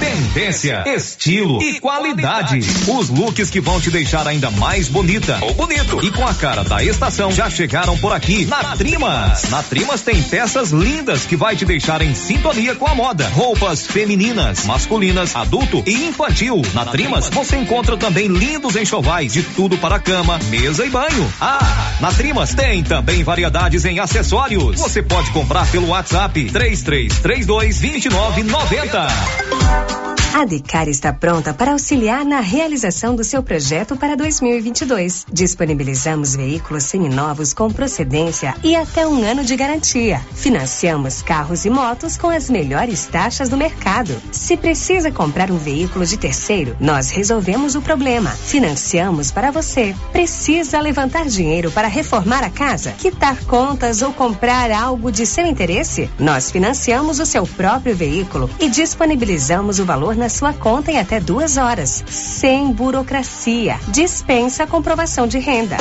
Tendência, 0.00 0.84
estilo 0.86 1.62
e 1.62 1.78
qualidade. 1.80 2.60
Os 2.88 3.08
looks 3.08 3.50
que 3.50 3.60
vão 3.60 3.80
te 3.80 3.90
deixar 3.90 4.26
ainda 4.26 4.50
mais 4.50 4.88
bonita 4.88 5.38
ou 5.42 5.54
bonito 5.54 6.04
e 6.04 6.10
com 6.10 6.26
a 6.26 6.34
cara 6.34 6.64
da 6.64 6.82
estação 6.82 7.30
já 7.30 7.48
chegaram 7.50 7.96
por 7.98 8.12
aqui 8.12 8.44
na 8.46 8.76
Trimas. 8.76 9.50
Na 9.50 9.62
Trimas 9.62 10.00
tem 10.00 10.22
peças 10.22 10.70
lindas 10.70 11.24
que 11.24 11.36
vai 11.36 11.56
te 11.56 11.64
deixar 11.64 12.02
em 12.02 12.14
sintonia 12.14 12.74
com 12.74 12.86
a 12.86 12.94
moda. 12.94 13.28
Roupas 13.28 13.86
femininas, 13.86 14.64
masculinas, 14.64 15.36
adulto 15.36 15.82
e 15.86 16.06
infantil. 16.06 16.62
Na 16.72 16.86
Trimas 16.86 17.28
você 17.28 17.56
encontra 17.56 17.96
também 17.96 18.28
lindos 18.28 18.76
enxovais 18.76 19.32
de 19.32 19.42
tudo 19.42 19.76
para 19.78 19.98
cama, 19.98 20.38
mesa 20.48 20.84
e 20.84 20.90
banho. 20.90 21.32
Ah, 21.40 21.96
na 22.00 22.12
Trimas 22.12 22.54
tem 22.54 22.82
também 22.82 23.22
variedades 23.22 23.84
em 23.84 23.98
acessórios. 23.98 24.80
Você 24.80 25.02
pode 25.02 25.30
comprar 25.30 25.70
pelo 25.70 25.88
WhatsApp 25.88 26.13
3332 26.14 28.10
2990. 28.10 30.03
A 30.36 30.44
Decar 30.44 30.88
está 30.88 31.12
pronta 31.12 31.54
para 31.54 31.70
auxiliar 31.70 32.24
na 32.24 32.40
realização 32.40 33.14
do 33.14 33.22
seu 33.22 33.40
projeto 33.40 33.96
para 33.96 34.16
2022. 34.16 35.26
Disponibilizamos 35.32 36.34
veículos 36.34 36.82
seminovos 36.82 37.54
com 37.54 37.70
procedência 37.70 38.52
e 38.60 38.74
até 38.74 39.06
um 39.06 39.22
ano 39.22 39.44
de 39.44 39.54
garantia. 39.54 40.20
Financiamos 40.32 41.22
carros 41.22 41.64
e 41.64 41.70
motos 41.70 42.16
com 42.16 42.30
as 42.30 42.50
melhores 42.50 43.06
taxas 43.06 43.48
do 43.48 43.56
mercado. 43.56 44.20
Se 44.32 44.56
precisa 44.56 45.12
comprar 45.12 45.52
um 45.52 45.56
veículo 45.56 46.04
de 46.04 46.16
terceiro, 46.16 46.76
nós 46.80 47.10
resolvemos 47.10 47.76
o 47.76 47.80
problema. 47.80 48.30
Financiamos 48.30 49.30
para 49.30 49.52
você. 49.52 49.94
Precisa 50.10 50.80
levantar 50.80 51.26
dinheiro 51.26 51.70
para 51.70 51.86
reformar 51.86 52.42
a 52.42 52.50
casa, 52.50 52.90
quitar 52.98 53.44
contas 53.44 54.02
ou 54.02 54.12
comprar 54.12 54.72
algo 54.72 55.12
de 55.12 55.26
seu 55.26 55.46
interesse? 55.46 56.10
Nós 56.18 56.50
financiamos 56.50 57.20
o 57.20 57.24
seu 57.24 57.46
próprio 57.46 57.94
veículo 57.94 58.50
e 58.58 58.68
disponibilizamos 58.68 59.78
o 59.78 59.84
valor 59.84 60.16
na 60.16 60.23
sua 60.28 60.52
conta 60.52 60.90
em 60.90 60.98
até 60.98 61.20
duas 61.20 61.56
horas, 61.56 62.04
sem 62.06 62.72
burocracia. 62.72 63.78
Dispensa 63.88 64.64
a 64.64 64.66
comprovação 64.66 65.26
de 65.26 65.38
renda. 65.38 65.76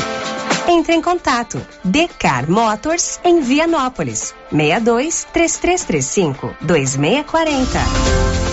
Entre 0.67 0.93
em 0.95 1.01
contato. 1.01 1.61
Decar 1.83 2.49
Motors 2.49 3.19
em 3.23 3.41
Vianópolis. 3.41 4.33
62 4.49 5.27
3335 5.33 6.55
2640. 6.61 8.52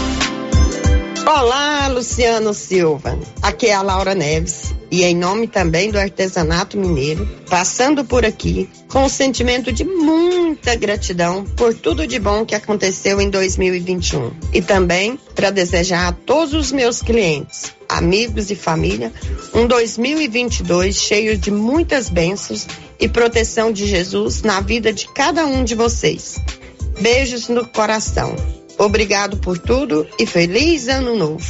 Olá, 1.33 1.87
Luciano 1.87 2.53
Silva. 2.53 3.17
Aqui 3.41 3.67
é 3.67 3.73
a 3.73 3.81
Laura 3.81 4.13
Neves 4.13 4.75
e 4.91 5.05
em 5.05 5.15
nome 5.15 5.47
também 5.47 5.89
do 5.89 5.97
artesanato 5.97 6.77
mineiro, 6.77 7.25
passando 7.49 8.03
por 8.03 8.25
aqui 8.25 8.69
com 8.89 9.05
o 9.05 9.09
sentimento 9.09 9.71
de 9.71 9.85
muita 9.85 10.75
gratidão 10.75 11.45
por 11.55 11.73
tudo 11.73 12.05
de 12.05 12.19
bom 12.19 12.45
que 12.45 12.53
aconteceu 12.53 13.21
em 13.21 13.29
2021 13.29 14.33
e 14.53 14.61
também 14.61 15.17
para 15.33 15.51
desejar 15.51 16.09
a 16.09 16.11
todos 16.11 16.53
os 16.53 16.69
meus 16.73 17.01
clientes, 17.01 17.73
amigos 17.87 18.51
e 18.51 18.55
família 18.55 19.13
um 19.53 19.65
2022 19.65 20.97
cheio 20.97 21.37
de 21.37 21.49
muitas 21.49 22.09
bênçãos 22.09 22.67
e 22.99 23.07
proteção 23.07 23.71
de 23.71 23.87
Jesus 23.87 24.41
na 24.41 24.59
vida 24.59 24.91
de 24.91 25.07
cada 25.07 25.45
um 25.45 25.63
de 25.63 25.75
vocês. 25.75 26.41
Beijos 26.99 27.47
no 27.47 27.65
coração. 27.65 28.35
Obrigado 28.81 29.37
por 29.37 29.59
tudo 29.59 30.07
e 30.17 30.25
feliz 30.25 30.87
ano 30.87 31.15
novo. 31.15 31.45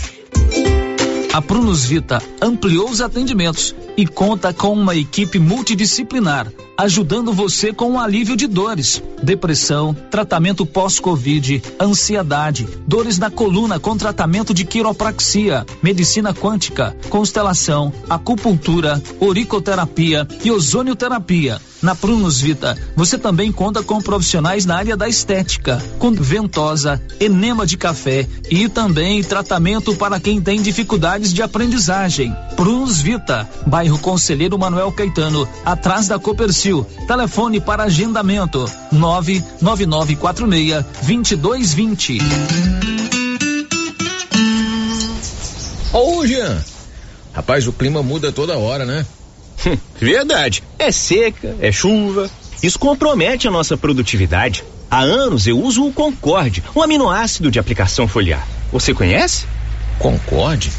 A 1.32 1.42
Prunus 1.42 1.86
Vita 1.86 2.22
ampliou 2.42 2.90
os 2.90 3.00
atendimentos 3.00 3.74
e 3.96 4.06
conta 4.06 4.54
com 4.54 4.74
uma 4.74 4.98
equipe 4.98 5.40
multidisciplinar, 5.40 6.52
ajudando 6.78 7.32
você 7.32 7.72
com 7.72 7.94
o 7.94 8.00
alívio 8.02 8.36
de 8.36 8.48
dores, 8.48 9.02
depressão, 9.24 9.94
tratamento 9.94 10.66
pós-Covid, 10.66 11.64
ansiedade, 11.80 12.68
dores 12.86 13.18
na 13.18 13.32
coluna 13.32 13.80
com 13.80 13.96
tratamento 13.96 14.54
de 14.54 14.66
quiropraxia, 14.66 15.66
medicina 15.82 16.34
quântica, 16.34 16.98
constelação, 17.10 17.94
acupuntura, 18.10 19.02
oricoterapia 19.22 20.28
e 20.44 20.52
ozonioterapia. 20.52 21.62
Na 21.82 21.96
Prunus 21.96 22.40
Vita, 22.40 22.78
você 22.96 23.18
também 23.18 23.52
conta 23.52 23.82
com 23.82 24.00
profissionais 24.00 24.66
na 24.66 24.76
área 24.76 24.96
da 24.96 25.10
estética, 25.10 25.84
com 25.98 26.12
ventosa, 26.12 27.02
enema 27.20 27.66
de 27.66 27.76
café 27.76 28.28
e 28.52 28.70
também 28.70 29.24
tratamento 29.24 29.96
para 29.96 30.20
quem 30.20 30.40
tem 30.40 30.62
dificuldades 30.62 31.34
de 31.34 31.42
aprendizagem. 31.42 32.36
Prunus 32.56 33.02
Vita, 33.02 33.50
bairro 33.66 33.98
Conselheiro 33.98 34.60
Manuel 34.60 34.92
Caetano, 34.92 35.50
atrás 35.66 36.08
da 36.08 36.20
Copercil. 36.20 36.86
Telefone 37.08 37.60
para 37.60 37.84
agendamento: 37.84 38.70
99946 38.92 40.86
2220. 41.02 42.20
Ô, 45.94 46.26
Jean. 46.28 46.64
Rapaz, 47.34 47.68
o 47.68 47.74
clima 47.74 48.04
muda 48.04 48.32
toda 48.32 48.58
hora, 48.58 48.86
né? 48.86 49.06
Verdade. 50.00 50.64
É 50.78 50.92
seca, 50.92 51.56
é 51.60 51.72
chuva. 51.72 52.30
Isso 52.62 52.78
compromete 52.78 53.48
a 53.48 53.52
nossa 53.52 53.76
produtividade. 53.76 54.64
Há 54.90 55.00
anos 55.00 55.48
eu 55.48 55.58
uso 55.60 55.86
o 55.86 55.94
Concorde, 55.94 56.64
um 56.76 56.82
aminoácido 56.82 57.50
de 57.50 57.60
aplicação 57.60 58.08
foliar. 58.08 58.46
Você 58.72 58.94
conhece? 58.94 59.46
Concorde? 59.98 60.72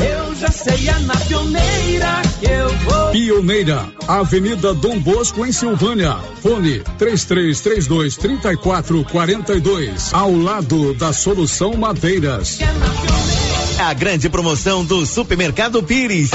Eu 0.00 0.34
já 0.34 0.48
sei, 0.48 0.88
é 0.88 0.98
na 1.00 1.16
pioneira 1.16 2.22
que 2.38 2.46
eu 2.46 2.68
vou. 2.78 3.10
Pioneira, 3.12 3.88
Avenida 4.06 4.74
Dom 4.74 4.98
Bosco, 4.98 5.46
em 5.46 5.52
Silvânia. 5.52 6.16
Fone 6.42 6.80
3332 6.98 8.16
3442. 8.16 10.12
Ao 10.12 10.34
lado 10.34 10.92
da 10.94 11.12
Solução 11.12 11.74
Madeiras. 11.74 12.58
A 13.78 13.94
grande 13.94 14.28
promoção 14.28 14.84
do 14.84 15.06
Supermercado 15.06 15.82
Pires. 15.82 16.30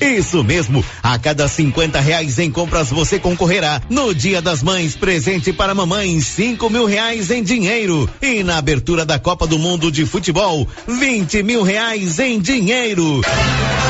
Isso 0.00 0.42
mesmo, 0.42 0.84
a 1.02 1.18
cada 1.18 1.46
50 1.48 2.00
reais 2.00 2.38
em 2.38 2.50
compras 2.50 2.90
você 2.90 3.18
concorrerá 3.18 3.80
no 3.88 4.14
Dia 4.14 4.42
das 4.42 4.62
Mães 4.62 4.96
presente 4.96 5.52
para 5.52 5.74
mamãe 5.74 6.20
cinco 6.20 6.68
mil 6.68 6.86
reais 6.86 7.30
em 7.30 7.42
dinheiro 7.42 8.08
e 8.20 8.42
na 8.42 8.58
abertura 8.58 9.04
da 9.04 9.18
Copa 9.18 9.46
do 9.46 9.58
Mundo 9.58 9.90
de 9.90 10.04
Futebol 10.06 10.66
20 10.86 11.42
mil 11.42 11.62
reais 11.62 12.18
em 12.18 12.40
dinheiro. 12.40 13.20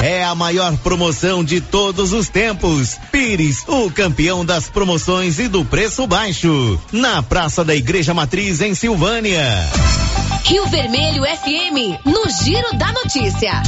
É 0.02 0.24
a 0.24 0.34
maior 0.34 0.76
promoção 0.78 1.42
de 1.42 1.60
todos 1.60 2.12
os 2.12 2.28
tempos. 2.28 2.96
Pires, 3.10 3.64
o 3.66 3.90
campeão 3.90 4.44
das 4.44 4.68
promoções 4.68 5.38
e 5.38 5.48
do 5.48 5.64
preço 5.64 6.06
baixo. 6.06 6.78
Na 6.92 7.22
Praça 7.22 7.64
da 7.64 7.74
Igreja 7.74 8.12
Matriz 8.12 8.60
em 8.60 8.74
Silvânia. 8.74 9.42
Rio 10.44 10.66
Vermelho 10.66 11.22
FM, 11.24 12.04
no 12.04 12.28
Giro 12.44 12.76
da 12.76 12.92
Notícia. 12.92 13.62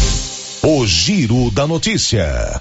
O 0.69 0.85
Giro 0.85 1.49
da 1.53 1.65
Notícia. 1.65 2.61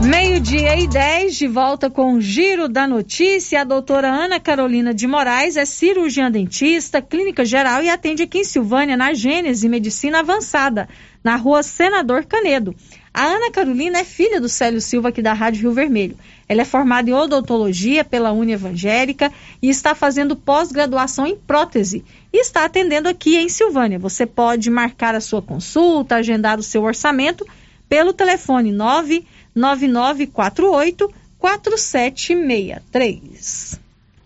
Meio-dia 0.00 0.78
e 0.78 0.86
10, 0.86 1.34
de 1.34 1.48
volta 1.48 1.90
com 1.90 2.14
o 2.14 2.20
Giro 2.20 2.68
da 2.68 2.86
Notícia. 2.86 3.60
A 3.60 3.64
doutora 3.64 4.06
Ana 4.08 4.38
Carolina 4.38 4.94
de 4.94 5.04
Moraes 5.04 5.56
é 5.56 5.64
cirurgiã 5.64 6.30
dentista, 6.30 7.02
clínica 7.02 7.44
geral 7.44 7.82
e 7.82 7.90
atende 7.90 8.22
aqui 8.22 8.38
em 8.38 8.44
Silvânia, 8.44 8.96
na 8.96 9.12
Gênese 9.12 9.68
Medicina 9.68 10.20
Avançada, 10.20 10.88
na 11.24 11.34
rua 11.34 11.64
Senador 11.64 12.24
Canedo. 12.24 12.72
A 13.12 13.24
Ana 13.24 13.50
Carolina 13.50 13.98
é 13.98 14.04
filha 14.04 14.40
do 14.40 14.48
Célio 14.48 14.80
Silva, 14.80 15.08
aqui 15.08 15.20
da 15.20 15.32
Rádio 15.32 15.62
Rio 15.62 15.72
Vermelho. 15.72 16.16
Ela 16.48 16.62
é 16.62 16.64
formada 16.64 17.10
em 17.10 17.12
odontologia 17.12 18.04
pela 18.04 18.30
Uni 18.30 18.52
Evangélica 18.52 19.32
e 19.60 19.68
está 19.68 19.92
fazendo 19.92 20.36
pós-graduação 20.36 21.26
em 21.26 21.34
prótese 21.34 22.04
e 22.34 22.38
está 22.38 22.64
atendendo 22.64 23.08
aqui 23.08 23.36
em 23.36 23.48
Silvânia. 23.48 23.96
Você 23.96 24.26
pode 24.26 24.68
marcar 24.68 25.14
a 25.14 25.20
sua 25.20 25.40
consulta, 25.40 26.16
agendar 26.16 26.58
o 26.58 26.64
seu 26.64 26.82
orçamento 26.82 27.46
pelo 27.88 28.12
telefone 28.12 28.72
99948 28.72 31.14
4763. 31.38 33.78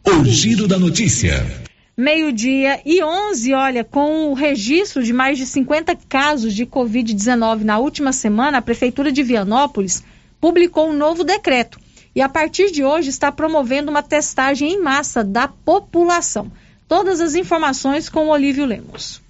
O 0.06 0.24
Giro 0.24 0.66
da 0.66 0.78
Notícia. 0.78 1.68
Meio-dia 1.94 2.80
e 2.86 3.04
11, 3.04 3.52
olha, 3.52 3.84
com 3.84 4.30
o 4.30 4.34
registro 4.34 5.02
de 5.02 5.12
mais 5.12 5.36
de 5.36 5.44
50 5.44 5.94
casos 6.08 6.54
de 6.54 6.64
Covid-19 6.64 7.62
na 7.62 7.78
última 7.78 8.14
semana, 8.14 8.56
a 8.56 8.62
Prefeitura 8.62 9.12
de 9.12 9.22
Vianópolis 9.22 10.02
publicou 10.40 10.88
um 10.88 10.96
novo 10.96 11.24
decreto 11.24 11.78
e, 12.14 12.22
a 12.22 12.28
partir 12.28 12.70
de 12.70 12.82
hoje, 12.82 13.10
está 13.10 13.30
promovendo 13.30 13.90
uma 13.90 14.02
testagem 14.02 14.72
em 14.72 14.80
massa 14.80 15.22
da 15.22 15.46
população. 15.46 16.50
Todas 16.88 17.20
as 17.20 17.34
informações 17.34 18.08
com 18.08 18.26
o 18.26 18.30
Olívio 18.30 18.64
Lemos. 18.64 19.20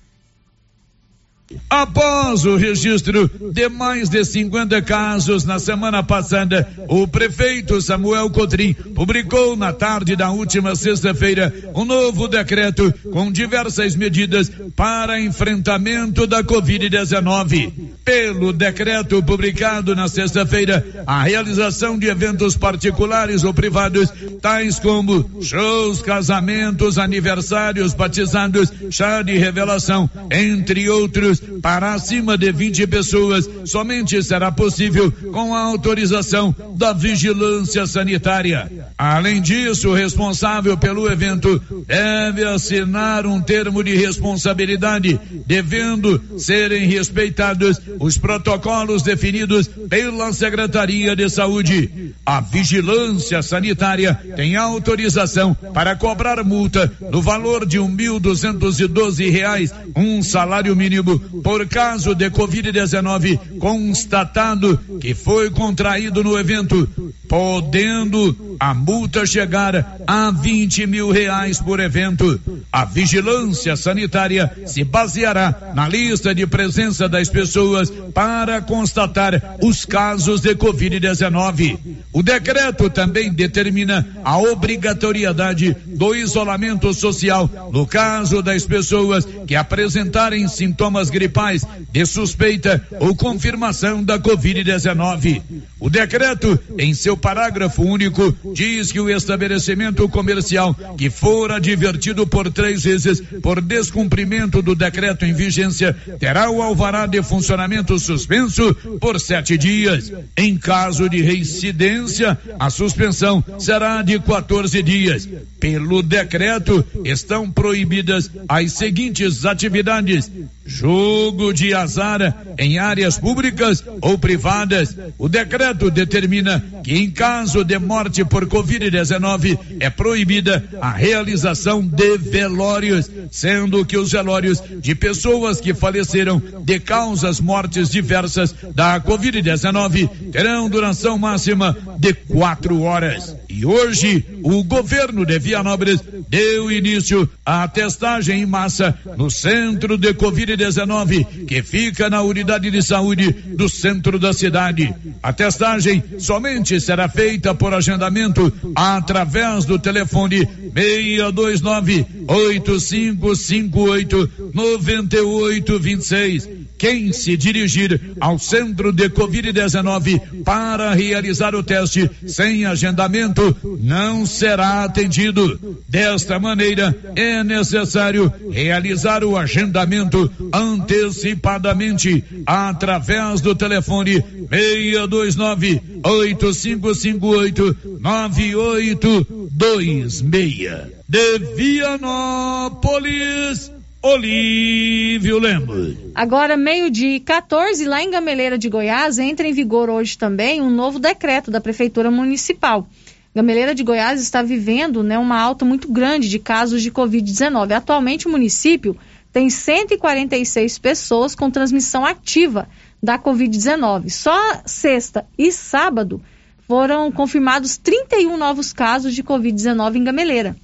Após 1.71 2.45
o 2.45 2.57
registro 2.57 3.31
de 3.53 3.69
mais 3.69 4.09
de 4.09 4.25
50 4.25 4.83
casos 4.83 5.45
na 5.45 5.59
semana 5.59 6.03
passada, 6.03 6.69
o 6.89 7.07
prefeito 7.07 7.81
Samuel 7.81 8.31
Cotrim 8.31 8.75
publicou 8.75 9.57
na 9.57 9.73
tarde 9.73 10.15
da 10.17 10.31
última 10.31 10.75
sexta-feira 10.75 11.55
um 11.75 11.85
novo 11.85 12.29
decreto 12.29 12.93
com 13.11 13.31
diversas 13.31 13.97
medidas 13.97 14.51
para 14.77 15.21
enfrentamento 15.21 16.27
da 16.27 16.43
Covid-19. 16.43 17.73
Pelo 18.05 18.53
decreto 18.53 19.23
publicado 19.23 19.95
na 19.95 20.09
sexta-feira, 20.09 20.85
a 21.07 21.23
realização 21.23 21.99
de 21.99 22.09
eventos 22.09 22.57
particulares 22.57 23.45
ou 23.45 23.55
privados, 23.55 24.13
tais 24.41 24.79
como 24.79 25.43
shows, 25.43 26.03
casamentos, 26.03 26.99
aniversários, 26.99 27.95
batizados, 27.95 28.73
chá 28.91 29.23
de 29.23 29.37
revelação, 29.37 30.09
entre 30.31 30.89
outros, 30.89 31.38
para 31.63 31.95
acima 31.95 32.37
de 32.37 32.51
20 32.53 32.87
pessoas 32.87 33.49
somente 33.65 34.23
será 34.23 34.51
possível 34.51 35.11
com 35.33 35.55
a 35.55 35.61
autorização 35.61 36.55
da 36.77 36.93
vigilância 36.93 37.87
sanitária. 37.87 38.71
Além 38.97 39.41
disso, 39.41 39.91
o 39.91 39.95
responsável 39.95 40.77
pelo 40.77 41.11
evento 41.11 41.61
deve 41.87 42.45
assinar 42.45 43.27
um 43.27 43.41
termo 43.41 43.83
de 43.83 43.95
responsabilidade, 43.95 45.19
devendo 45.47 46.21
serem 46.39 46.87
respeitados 46.89 47.81
os 47.99 48.19
protocolos 48.19 49.03
definidos 49.03 49.69
pela 49.89 50.33
Secretaria 50.33 51.15
de 51.15 51.29
Saúde. 51.29 52.15
A 52.25 52.41
vigilância 52.41 53.43
sanitária 53.43 54.15
tem 54.37 54.57
autorização 54.57 55.55
para 55.55 55.97
cobrar 55.97 56.43
multa 56.45 56.93
no 57.11 57.23
valor 57.23 57.67
de 57.67 57.79
um 57.79 57.89
mil 57.89 58.19
duzentos 58.21 58.81
e 58.81 58.87
doze 58.87 59.29
reais, 59.29 59.73
um 59.97 60.23
salário 60.23 60.75
mínimo 60.75 61.21
por 61.43 61.67
caso 61.67 62.15
de 62.15 62.31
Covid-19 62.31 63.59
constatado 63.59 64.79
que 65.01 65.15
foi 65.15 65.51
contraído 65.51 66.23
no 66.23 66.39
evento, 66.39 66.89
podendo 67.29 68.57
a 68.59 68.75
multa 68.75 69.27
chegar 69.27 69.99
a 70.07 70.31
20 70.31 70.87
mil 70.87 71.11
reais 71.11 71.61
por 71.61 71.81
evento. 71.81 72.41
A 72.73 72.85
vigilância 72.85 73.77
sanitária 73.77 74.51
se 74.67 74.85
baseará 74.85 75.73
na 75.75 75.89
lista 75.89 76.35
de 76.35 76.47
presença 76.47 77.09
das 77.09 77.29
pessoas 77.29 77.91
para 78.15 78.61
constatar 78.61 79.57
os 79.63 79.85
casos 79.85 80.41
de 80.41 80.55
Covid-19. 80.55 81.79
O 82.13 82.23
decreto 82.23 82.91
também 82.91 83.33
determina 83.33 84.07
a 84.25 84.39
obrigatoriedade 84.39 85.77
do 85.87 86.15
isolamento 86.15 86.93
social 86.93 87.49
no 87.73 87.87
caso 87.87 88.43
das 88.43 88.65
pessoas 88.65 89.27
que 89.47 89.55
apresentarem 89.55 90.49
sintomas 90.49 91.11
gripais 91.19 91.67
de 91.93 92.07
suspeita 92.07 92.81
ou 93.01 93.15
confirmação 93.15 94.05
da 94.05 94.19
Covid-19. 94.21 95.43
O 95.81 95.91
decreto, 95.91 96.59
em 96.79 96.95
seu 96.95 97.17
parágrafo 97.17 97.83
único, 97.83 98.35
diz 98.55 98.93
que 98.93 99.01
o 99.01 99.11
estabelecimento 99.11 100.09
comercial 100.09 100.77
que 100.97 101.11
for 101.11 101.51
advertido 101.51 102.27
por 102.27 102.51
três 102.53 102.85
vezes 102.85 103.21
por 103.43 103.61
descumprimento 103.61 104.63
do 104.63 104.75
decreto 104.77 105.25
em 105.25 105.33
vigência 105.33 105.97
terá 106.21 106.51
o 106.51 106.63
alvará 106.63 107.07
de 107.07 107.21
funcionamento 107.23 107.99
suspenso 107.99 108.75
por 109.01 109.19
sete 109.19 109.59
dias. 109.59 110.13
Em 110.37 110.57
caso 110.57 111.09
de 111.09 111.21
reincidência, 111.21 112.39
a 112.61 112.71
suspensão 112.71 113.45
será 113.59 114.03
de 114.03 114.21
14 114.21 114.83
dias. 114.83 115.29
Pelo 115.59 116.03
decreto, 116.03 116.85
estão 117.05 117.51
proibidas 117.51 118.31
as 118.49 118.73
seguintes 118.73 119.45
atividades: 119.45 120.31
jogo 120.69 121.53
de 121.53 121.73
azar 121.73 122.45
em 122.59 122.79
áreas 122.79 123.19
públicas 123.19 123.83
ou 124.03 124.19
privadas. 124.19 124.95
O 125.17 125.29
decreto 125.29 125.91
determina 125.91 126.63
que 126.85 126.95
em 126.95 127.11
caso 127.11 127.65
de 127.65 127.79
morte 127.79 128.25
por 128.25 128.47
Covid-19 128.47 129.59
é 129.81 129.89
proibida 129.89 130.63
a 130.81 130.91
realização 130.91 131.83
de 131.83 132.19
velórios, 132.19 133.11
sendo 133.31 133.85
que 133.85 133.97
os 133.97 134.13
velórios 134.13 134.63
de 134.81 134.95
pessoas 134.95 135.59
que 135.59 135.73
faleceram 135.73 136.41
de 136.63 136.79
causas 136.79 137.41
mortes 137.41 137.89
diversas 137.89 138.55
da 138.75 139.01
Covid-19 139.01 140.31
terão 140.31 140.69
duração 140.69 141.19
máxima 141.19 141.77
de 141.99 142.13
quatro 142.13 142.83
horas. 142.83 143.35
E 143.59 143.67
hoje, 143.67 144.25
o 144.45 144.63
governo 144.63 145.27
de 145.27 145.37
Vianópolis 145.37 146.01
deu 146.29 146.71
início 146.71 147.29
à 147.45 147.67
testagem 147.67 148.43
em 148.43 148.47
massa 148.47 148.97
no 149.17 149.29
centro 149.29 149.99
de 149.99 150.15
Covid-19, 150.15 151.45
que 151.45 151.61
fica 151.61 152.09
na 152.09 152.23
unidade 152.23 152.71
de 152.71 152.81
saúde 152.81 153.33
do 153.33 153.69
centro 153.69 154.17
da 154.17 154.33
cidade. 154.33 154.95
A 155.21 155.33
testagem 155.33 156.05
somente 156.21 156.81
será 156.81 157.09
feita 157.09 157.53
por 157.53 157.75
agendamento 157.75 158.53
através 158.77 159.65
do 159.65 159.77
telefone 159.77 160.49
629 160.73 162.07
8558 162.29 164.31
9826 164.55 166.58
quem 166.79 167.13
se 167.13 167.37
dirigir 167.37 168.01
ao 168.21 168.39
centro 168.39 168.93
de 168.93 169.11
Covid-19 169.11 170.43
para 170.45 170.95
realizar 170.95 171.55
o 171.55 171.63
teste 171.63 172.11
sem 172.27 172.65
agendamento 172.65 173.55
não 173.81 174.25
será 174.25 174.85
atendido. 174.85 175.59
Desta 175.89 176.39
maneira, 176.39 176.97
é 177.17 177.43
necessário 177.43 178.33
realizar 178.51 179.25
o 179.25 179.37
agendamento 179.37 180.31
antecipadamente 180.53 182.23
através 182.47 183.41
do 183.41 183.53
telefone 183.55 184.23
629 184.49 185.81
8558 186.05 187.77
9826. 188.01 190.99
De 191.09 191.39
Vianópolis. 191.57 193.73
Olívio 194.01 195.41
Lemos. 195.41 195.97
Agora, 196.15 196.57
meio-dia 196.57 197.17
e 197.17 197.21
14, 197.21 197.85
lá 197.85 198.01
em 198.01 198.11
Gameleira 198.11 198.57
de 198.57 198.69
Goiás, 198.69 199.19
entra 199.19 199.49
em 199.49 199.53
vigor 199.53 199.91
hoje 199.91 200.17
também 200.17 200.63
um 200.63 200.71
novo 200.71 201.01
decreto 201.01 201.51
da 201.51 201.61
Prefeitura 201.61 202.09
Municipal. 202.09 202.89
Gameleira 203.35 203.75
de 203.75 203.83
Goiás 203.83 204.21
está 204.23 204.41
vivendo 204.41 205.03
né, 205.03 205.19
uma 205.19 205.37
alta 205.41 205.65
muito 205.65 205.91
grande 205.91 206.29
de 206.29 206.39
casos 206.39 206.81
de 206.81 206.93
Covid-19. 206.93 207.73
Atualmente, 207.73 208.29
o 208.29 208.31
município 208.31 208.97
tem 209.33 209.51
146 209.51 210.79
pessoas 210.79 211.35
com 211.35 211.51
transmissão 211.51 212.05
ativa 212.05 212.69
da 213.03 213.19
Covid-19. 213.19 214.11
Só 214.11 214.63
sexta 214.65 215.27
e 215.37 215.51
sábado 215.51 216.23
foram 216.69 217.11
confirmados 217.11 217.77
31 217.77 218.37
novos 218.37 218.73
casos 218.73 219.13
de 219.13 219.25
Covid-19 219.25 219.97
em 219.97 220.05
Gameleira, 220.05 220.57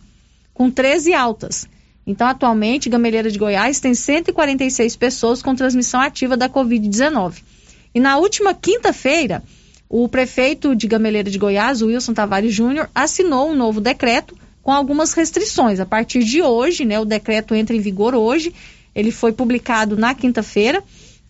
com 0.52 0.70
13 0.70 1.14
altas. 1.14 1.73
Então, 2.06 2.26
atualmente, 2.26 2.88
Gameleira 2.88 3.30
de 3.30 3.38
Goiás 3.38 3.80
tem 3.80 3.94
146 3.94 4.96
pessoas 4.96 5.42
com 5.42 5.54
transmissão 5.54 6.00
ativa 6.00 6.36
da 6.36 6.48
Covid-19. 6.48 7.42
E 7.94 8.00
na 8.00 8.18
última 8.18 8.52
quinta-feira, 8.52 9.42
o 9.88 10.08
prefeito 10.08 10.74
de 10.74 10.86
Gameleira 10.86 11.30
de 11.30 11.38
Goiás, 11.38 11.80
Wilson 11.80 12.12
Tavares 12.12 12.52
Júnior, 12.52 12.90
assinou 12.94 13.50
um 13.50 13.54
novo 13.54 13.80
decreto 13.80 14.36
com 14.62 14.72
algumas 14.72 15.12
restrições. 15.12 15.80
A 15.80 15.86
partir 15.86 16.24
de 16.24 16.42
hoje, 16.42 16.84
né, 16.84 16.98
o 16.98 17.04
decreto 17.04 17.54
entra 17.54 17.76
em 17.76 17.80
vigor 17.80 18.14
hoje, 18.14 18.52
ele 18.94 19.10
foi 19.10 19.32
publicado 19.32 19.96
na 19.96 20.14
quinta-feira, 20.14 20.82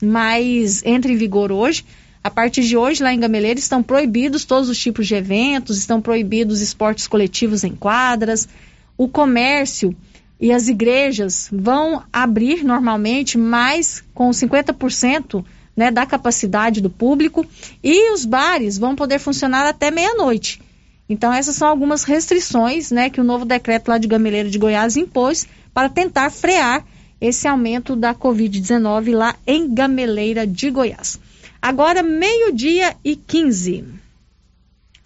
mas 0.02 0.84
entra 0.84 1.10
em 1.10 1.16
vigor 1.16 1.52
hoje. 1.52 1.84
A 2.22 2.30
partir 2.30 2.62
de 2.62 2.76
hoje, 2.76 3.02
lá 3.02 3.12
em 3.12 3.20
Gameleira, 3.20 3.58
estão 3.58 3.82
proibidos 3.82 4.44
todos 4.44 4.68
os 4.68 4.78
tipos 4.78 5.06
de 5.06 5.14
eventos, 5.14 5.76
estão 5.76 6.00
proibidos 6.00 6.62
esportes 6.62 7.06
coletivos 7.06 7.64
em 7.64 7.74
quadras, 7.74 8.48
o 8.96 9.06
comércio 9.08 9.94
e 10.40 10.52
as 10.52 10.68
igrejas 10.68 11.48
vão 11.52 12.02
abrir 12.12 12.64
normalmente 12.64 13.38
mais 13.38 14.02
com 14.12 14.30
50% 14.30 15.44
né, 15.76 15.90
da 15.90 16.06
capacidade 16.06 16.80
do 16.80 16.90
público 16.90 17.46
e 17.82 18.12
os 18.12 18.24
bares 18.24 18.78
vão 18.78 18.94
poder 18.94 19.18
funcionar 19.18 19.66
até 19.66 19.90
meia-noite. 19.90 20.60
Então 21.08 21.32
essas 21.32 21.56
são 21.56 21.68
algumas 21.68 22.04
restrições 22.04 22.90
né, 22.90 23.10
que 23.10 23.20
o 23.20 23.24
novo 23.24 23.44
decreto 23.44 23.88
lá 23.88 23.98
de 23.98 24.08
Gameleira 24.08 24.48
de 24.48 24.58
Goiás 24.58 24.96
impôs 24.96 25.46
para 25.72 25.88
tentar 25.88 26.30
frear 26.30 26.84
esse 27.20 27.48
aumento 27.48 27.96
da 27.96 28.14
Covid-19 28.14 29.14
lá 29.14 29.34
em 29.46 29.72
Gameleira 29.72 30.46
de 30.46 30.70
Goiás. 30.70 31.18
Agora, 31.60 32.02
meio-dia 32.02 32.94
e 33.02 33.16
15. 33.16 33.93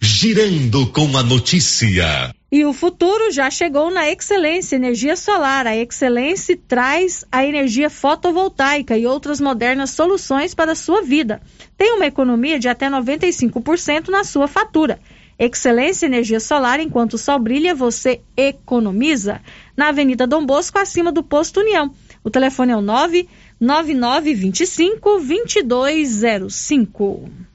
Girando 0.01 0.87
com 0.93 1.17
a 1.17 1.23
notícia. 1.23 2.33
E 2.49 2.63
o 2.63 2.71
futuro 2.71 3.29
já 3.31 3.51
chegou 3.51 3.91
na 3.91 4.09
Excelência 4.09 4.77
Energia 4.77 5.17
Solar. 5.17 5.67
A 5.67 5.75
Excelência 5.75 6.57
traz 6.67 7.25
a 7.29 7.45
energia 7.45 7.89
fotovoltaica 7.89 8.97
e 8.97 9.05
outras 9.05 9.41
modernas 9.41 9.89
soluções 9.89 10.55
para 10.55 10.71
a 10.71 10.75
sua 10.75 11.01
vida. 11.01 11.41
Tem 11.77 11.91
uma 11.93 12.05
economia 12.05 12.57
de 12.57 12.69
até 12.69 12.89
95% 12.89 14.07
na 14.07 14.23
sua 14.23 14.47
fatura. 14.47 15.01
Excelência 15.37 16.05
Energia 16.05 16.39
Solar, 16.39 16.79
enquanto 16.79 17.15
o 17.15 17.17
sol 17.17 17.37
brilha, 17.37 17.75
você 17.75 18.21
economiza. 18.37 19.41
Na 19.75 19.89
Avenida 19.89 20.25
Dom 20.25 20.45
Bosco, 20.45 20.79
acima 20.79 21.11
do 21.11 21.21
Posto 21.21 21.59
União. 21.59 21.93
O 22.23 22.29
telefone 22.29 22.71
é 22.71 22.77
o 22.77 22.81
99925 22.81 25.19
2205. 25.19 27.48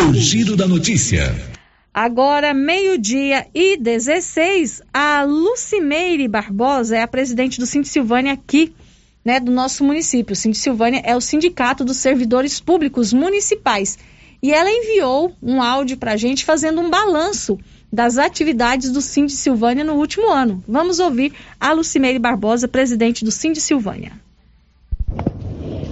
O 0.00 0.14
Giro 0.14 0.56
da 0.56 0.68
Notícia. 0.68 1.34
Agora, 1.92 2.54
meio-dia 2.54 3.48
e 3.52 3.76
16, 3.76 4.80
a 4.94 5.24
Lucimeire 5.24 6.28
Barbosa 6.28 6.96
é 6.96 7.02
a 7.02 7.08
presidente 7.08 7.58
do 7.58 7.66
Cinti 7.66 7.88
Silvânia 7.88 8.32
aqui, 8.32 8.72
né, 9.24 9.40
do 9.40 9.50
nosso 9.50 9.82
município. 9.82 10.34
O 10.34 10.36
Cinti 10.36 10.56
Silvânia 10.56 11.02
é 11.04 11.16
o 11.16 11.20
Sindicato 11.20 11.84
dos 11.84 11.96
Servidores 11.96 12.60
Públicos 12.60 13.12
Municipais. 13.12 13.98
E 14.40 14.52
ela 14.52 14.70
enviou 14.70 15.34
um 15.42 15.60
áudio 15.60 15.96
para 15.96 16.12
a 16.12 16.16
gente 16.16 16.44
fazendo 16.44 16.80
um 16.80 16.88
balanço 16.88 17.58
das 17.92 18.18
atividades 18.18 18.92
do 18.92 19.00
Cinti 19.00 19.32
Silvânia 19.32 19.82
no 19.82 19.94
último 19.94 20.30
ano. 20.30 20.62
Vamos 20.68 21.00
ouvir 21.00 21.32
a 21.58 21.72
Lucimeire 21.72 22.20
Barbosa, 22.20 22.68
presidente 22.68 23.24
do 23.24 23.32
Cinti 23.32 23.60
Silvânia. 23.60 24.12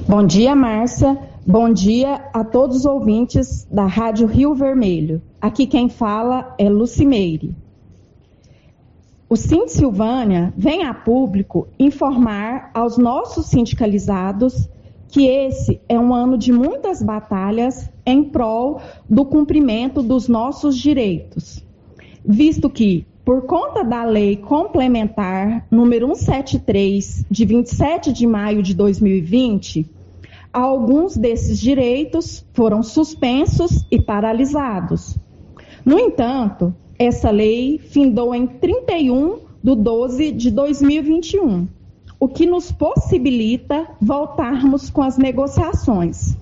Bom 0.06 0.24
dia, 0.24 0.54
Márcia. 0.54 1.35
Bom 1.48 1.72
dia 1.72 2.28
a 2.32 2.42
todos 2.42 2.78
os 2.78 2.84
ouvintes 2.86 3.68
da 3.70 3.86
Rádio 3.86 4.26
Rio 4.26 4.52
Vermelho. 4.52 5.22
Aqui 5.40 5.64
quem 5.64 5.88
fala 5.88 6.52
é 6.58 6.68
Lucimeire. 6.68 7.54
O 9.28 9.36
Sind 9.36 9.68
Silvânia 9.68 10.52
vem 10.56 10.82
a 10.82 10.92
público 10.92 11.68
informar 11.78 12.72
aos 12.74 12.98
nossos 12.98 13.46
sindicalizados 13.46 14.68
que 15.06 15.28
esse 15.28 15.80
é 15.88 15.96
um 15.96 16.12
ano 16.12 16.36
de 16.36 16.50
muitas 16.50 17.00
batalhas 17.00 17.88
em 18.04 18.24
prol 18.24 18.80
do 19.08 19.24
cumprimento 19.24 20.02
dos 20.02 20.26
nossos 20.26 20.76
direitos, 20.76 21.64
visto 22.24 22.68
que, 22.68 23.06
por 23.24 23.42
conta 23.42 23.84
da 23.84 24.02
Lei 24.02 24.34
Complementar 24.34 25.64
número 25.70 26.12
173, 26.12 27.24
de 27.30 27.44
27 27.44 28.12
de 28.12 28.26
maio 28.26 28.64
de 28.64 28.74
2020, 28.74 29.94
alguns 30.62 31.18
desses 31.18 31.60
direitos 31.60 32.42
foram 32.54 32.82
suspensos 32.82 33.84
e 33.90 34.00
paralisados. 34.00 35.18
No 35.84 35.98
entanto, 35.98 36.74
essa 36.98 37.30
lei 37.30 37.78
findou 37.78 38.34
em 38.34 38.46
31 38.46 39.40
de 39.62 39.74
12 39.76 40.32
de 40.32 40.50
2021, 40.50 41.68
o 42.18 42.26
que 42.26 42.46
nos 42.46 42.72
possibilita 42.72 43.86
voltarmos 44.00 44.88
com 44.88 45.02
as 45.02 45.18
negociações. 45.18 46.34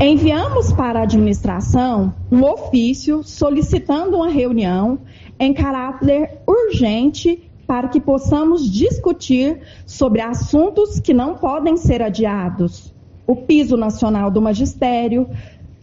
Enviamos 0.00 0.72
para 0.72 1.00
a 1.00 1.02
administração 1.02 2.14
um 2.32 2.44
ofício 2.44 3.22
solicitando 3.22 4.16
uma 4.16 4.28
reunião 4.30 5.00
em 5.38 5.52
caráter 5.52 6.38
urgente 6.46 7.45
para 7.66 7.88
que 7.88 8.00
possamos 8.00 8.70
discutir 8.70 9.60
sobre 9.84 10.20
assuntos 10.20 11.00
que 11.00 11.12
não 11.12 11.34
podem 11.34 11.76
ser 11.76 12.00
adiados. 12.00 12.94
O 13.26 13.34
piso 13.34 13.76
nacional 13.76 14.30
do 14.30 14.40
magistério, 14.40 15.28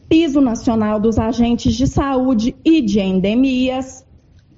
piso 0.07 0.39
nacional 0.39 0.99
dos 0.99 1.19
agentes 1.19 1.75
de 1.75 1.87
saúde 1.87 2.55
e 2.63 2.81
de 2.81 3.01
endemias, 3.01 4.05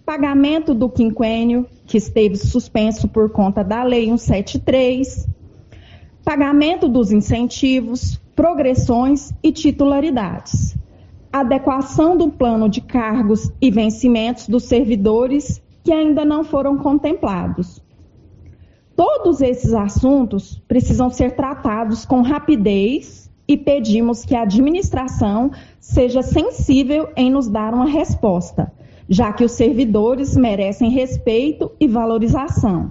pagamento 0.05 0.73
do 0.73 0.87
quinquênio, 0.87 1.65
que 1.87 1.97
esteve 1.97 2.35
suspenso 2.35 3.07
por 3.07 3.31
conta 3.31 3.63
da 3.63 3.83
Lei 3.83 4.05
173, 4.05 5.27
pagamento 6.23 6.87
dos 6.87 7.11
incentivos, 7.11 8.21
progressões 8.35 9.33
e 9.41 9.51
titularidades, 9.51 10.77
adequação 11.33 12.15
do 12.15 12.29
plano 12.29 12.69
de 12.69 12.81
cargos 12.81 13.51
e 13.59 13.71
vencimentos 13.71 14.47
dos 14.47 14.65
servidores 14.65 15.63
que 15.85 15.93
ainda 15.93 16.25
não 16.25 16.43
foram 16.43 16.77
contemplados. 16.79 17.79
Todos 18.95 19.39
esses 19.39 19.71
assuntos 19.71 20.59
precisam 20.67 21.11
ser 21.11 21.35
tratados 21.35 22.05
com 22.05 22.23
rapidez 22.23 23.31
e 23.47 23.55
pedimos 23.55 24.25
que 24.25 24.35
a 24.35 24.41
administração 24.41 25.51
seja 25.79 26.23
sensível 26.23 27.09
em 27.15 27.29
nos 27.29 27.47
dar 27.47 27.71
uma 27.71 27.85
resposta, 27.85 28.73
já 29.07 29.31
que 29.31 29.43
os 29.43 29.51
servidores 29.51 30.35
merecem 30.35 30.89
respeito 30.89 31.71
e 31.79 31.87
valorização. 31.87 32.89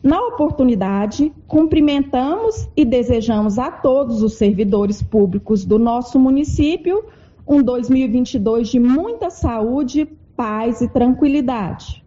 Na 0.00 0.20
oportunidade, 0.20 1.32
cumprimentamos 1.48 2.68
e 2.76 2.84
desejamos 2.84 3.58
a 3.58 3.68
todos 3.68 4.22
os 4.22 4.34
servidores 4.34 5.02
públicos 5.02 5.64
do 5.64 5.76
nosso 5.76 6.20
município 6.20 7.04
um 7.48 7.62
2022 7.62 8.68
de 8.68 8.78
muita 8.78 9.30
saúde, 9.30 10.08
paz 10.36 10.80
e 10.80 10.88
tranquilidade. 10.88 12.04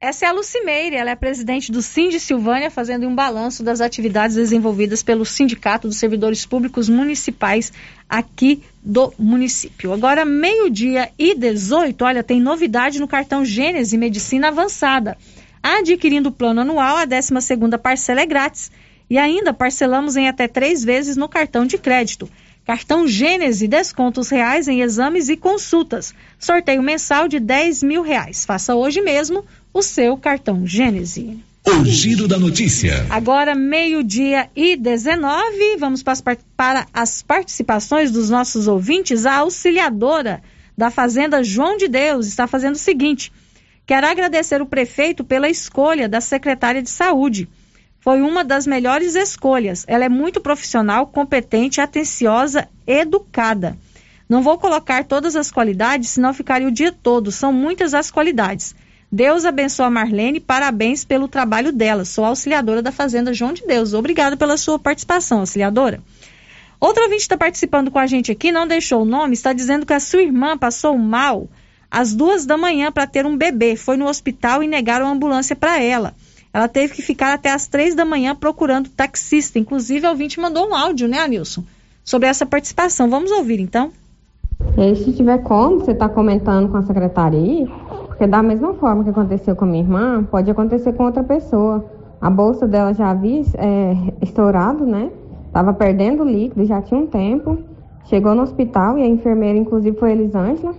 Essa 0.00 0.26
é 0.26 0.28
a 0.28 0.32
Lucimeire, 0.32 0.96
ela 0.96 1.12
é 1.12 1.16
presidente 1.16 1.72
do 1.72 1.80
Sind 1.80 2.18
Silvânia, 2.18 2.70
fazendo 2.70 3.08
um 3.08 3.14
balanço 3.14 3.62
das 3.62 3.80
atividades 3.80 4.36
desenvolvidas 4.36 5.02
pelo 5.02 5.24
Sindicato 5.24 5.88
dos 5.88 5.96
Servidores 5.96 6.44
Públicos 6.44 6.90
Municipais 6.90 7.72
aqui 8.06 8.62
do 8.82 9.14
município. 9.18 9.94
Agora, 9.94 10.26
meio-dia 10.26 11.10
e 11.18 11.34
18, 11.34 12.04
olha, 12.04 12.22
tem 12.22 12.38
novidade 12.38 13.00
no 13.00 13.08
cartão 13.08 13.46
Gênese 13.46 13.96
Medicina 13.96 14.48
Avançada. 14.48 15.16
Adquirindo 15.62 16.28
o 16.28 16.32
plano 16.32 16.60
anual, 16.60 16.98
a 16.98 17.06
12 17.06 17.32
parcela 17.82 18.20
é 18.20 18.26
grátis. 18.26 18.70
E 19.08 19.16
ainda 19.16 19.54
parcelamos 19.54 20.16
em 20.16 20.28
até 20.28 20.46
três 20.46 20.84
vezes 20.84 21.16
no 21.16 21.30
cartão 21.30 21.64
de 21.64 21.78
crédito. 21.78 22.28
Cartão 22.64 23.06
Gênese, 23.06 23.68
descontos 23.68 24.30
reais 24.30 24.68
em 24.68 24.80
exames 24.80 25.28
e 25.28 25.36
consultas. 25.36 26.14
Sorteio 26.38 26.82
mensal 26.82 27.28
de 27.28 27.38
10 27.38 27.82
mil 27.82 28.02
reais. 28.02 28.46
Faça 28.46 28.74
hoje 28.74 29.02
mesmo 29.02 29.44
o 29.72 29.82
seu 29.82 30.16
cartão 30.16 30.66
Gênese. 30.66 31.38
O 31.66 31.84
giro 31.84 32.26
da 32.26 32.38
notícia. 32.38 33.06
Agora, 33.10 33.54
meio-dia 33.54 34.50
e 34.56 34.76
19, 34.76 35.76
vamos 35.78 36.02
para 36.02 36.86
as 36.92 37.22
participações 37.22 38.10
dos 38.10 38.30
nossos 38.30 38.66
ouvintes. 38.66 39.26
A 39.26 39.36
auxiliadora 39.36 40.42
da 40.76 40.90
Fazenda 40.90 41.42
João 41.42 41.76
de 41.76 41.88
Deus 41.88 42.26
está 42.26 42.46
fazendo 42.46 42.74
o 42.74 42.78
seguinte: 42.78 43.32
quero 43.86 44.06
agradecer 44.06 44.60
o 44.60 44.66
prefeito 44.66 45.22
pela 45.22 45.48
escolha 45.48 46.08
da 46.08 46.20
secretária 46.20 46.82
de 46.82 46.90
saúde. 46.90 47.48
Foi 48.04 48.20
uma 48.20 48.44
das 48.44 48.66
melhores 48.66 49.14
escolhas. 49.14 49.82
Ela 49.88 50.04
é 50.04 50.10
muito 50.10 50.38
profissional, 50.38 51.06
competente, 51.06 51.80
atenciosa, 51.80 52.68
educada. 52.86 53.78
Não 54.28 54.42
vou 54.42 54.58
colocar 54.58 55.04
todas 55.04 55.34
as 55.34 55.50
qualidades, 55.50 56.10
senão 56.10 56.34
ficaria 56.34 56.68
o 56.68 56.70
dia 56.70 56.92
todo. 56.92 57.32
São 57.32 57.50
muitas 57.50 57.94
as 57.94 58.10
qualidades. 58.10 58.74
Deus 59.10 59.46
abençoe 59.46 59.86
a 59.86 59.90
Marlene, 59.90 60.38
parabéns 60.38 61.02
pelo 61.02 61.26
trabalho 61.26 61.72
dela. 61.72 62.04
Sou 62.04 62.26
auxiliadora 62.26 62.82
da 62.82 62.92
Fazenda 62.92 63.32
João 63.32 63.54
de 63.54 63.66
Deus. 63.66 63.94
Obrigada 63.94 64.36
pela 64.36 64.58
sua 64.58 64.78
participação, 64.78 65.40
auxiliadora. 65.40 65.98
Outro 66.78 67.04
ouvinte 67.04 67.22
está 67.22 67.38
participando 67.38 67.90
com 67.90 67.98
a 67.98 68.06
gente 68.06 68.30
aqui, 68.30 68.52
não 68.52 68.68
deixou 68.68 69.00
o 69.00 69.06
nome, 69.06 69.32
está 69.32 69.54
dizendo 69.54 69.86
que 69.86 69.94
a 69.94 70.00
sua 70.00 70.20
irmã 70.20 70.58
passou 70.58 70.98
mal 70.98 71.48
às 71.90 72.14
duas 72.14 72.44
da 72.44 72.58
manhã 72.58 72.92
para 72.92 73.06
ter 73.06 73.24
um 73.24 73.34
bebê. 73.34 73.76
Foi 73.76 73.96
no 73.96 74.06
hospital 74.06 74.62
e 74.62 74.68
negaram 74.68 75.06
a 75.06 75.10
ambulância 75.10 75.56
para 75.56 75.82
ela. 75.82 76.14
Ela 76.54 76.68
teve 76.68 76.94
que 76.94 77.02
ficar 77.02 77.34
até 77.34 77.52
às 77.52 77.66
três 77.66 77.96
da 77.96 78.04
manhã 78.04 78.36
procurando 78.36 78.88
taxista. 78.88 79.58
Inclusive, 79.58 80.06
o 80.06 80.10
ouvinte 80.10 80.38
mandou 80.38 80.68
um 80.68 80.74
áudio, 80.74 81.08
né, 81.08 81.18
Anilson? 81.18 81.64
Sobre 82.04 82.28
essa 82.28 82.46
participação. 82.46 83.10
Vamos 83.10 83.32
ouvir, 83.32 83.58
então? 83.58 83.90
E 84.76 84.80
aí, 84.80 84.94
se 84.94 85.12
tiver 85.12 85.38
como, 85.38 85.80
você 85.80 85.90
está 85.90 86.08
comentando 86.08 86.70
com 86.70 86.76
a 86.76 86.82
secretaria, 86.82 87.66
porque 88.06 88.24
da 88.28 88.40
mesma 88.40 88.72
forma 88.74 89.02
que 89.02 89.10
aconteceu 89.10 89.56
com 89.56 89.64
a 89.64 89.68
minha 89.68 89.82
irmã, 89.82 90.22
pode 90.30 90.48
acontecer 90.48 90.92
com 90.92 91.02
outra 91.04 91.24
pessoa. 91.24 91.84
A 92.20 92.30
bolsa 92.30 92.68
dela 92.68 92.94
já 92.94 93.10
havia 93.10 93.42
é, 93.58 93.96
estourado, 94.22 94.86
né? 94.86 95.10
Tava 95.52 95.74
perdendo 95.74 96.22
líquido, 96.22 96.64
já 96.64 96.80
tinha 96.80 97.00
um 97.00 97.06
tempo. 97.06 97.58
Chegou 98.04 98.32
no 98.32 98.42
hospital 98.42 98.96
e 98.96 99.02
a 99.02 99.06
enfermeira, 99.08 99.58
inclusive 99.58 99.98
foi 99.98 100.12
Elisângela, 100.12 100.74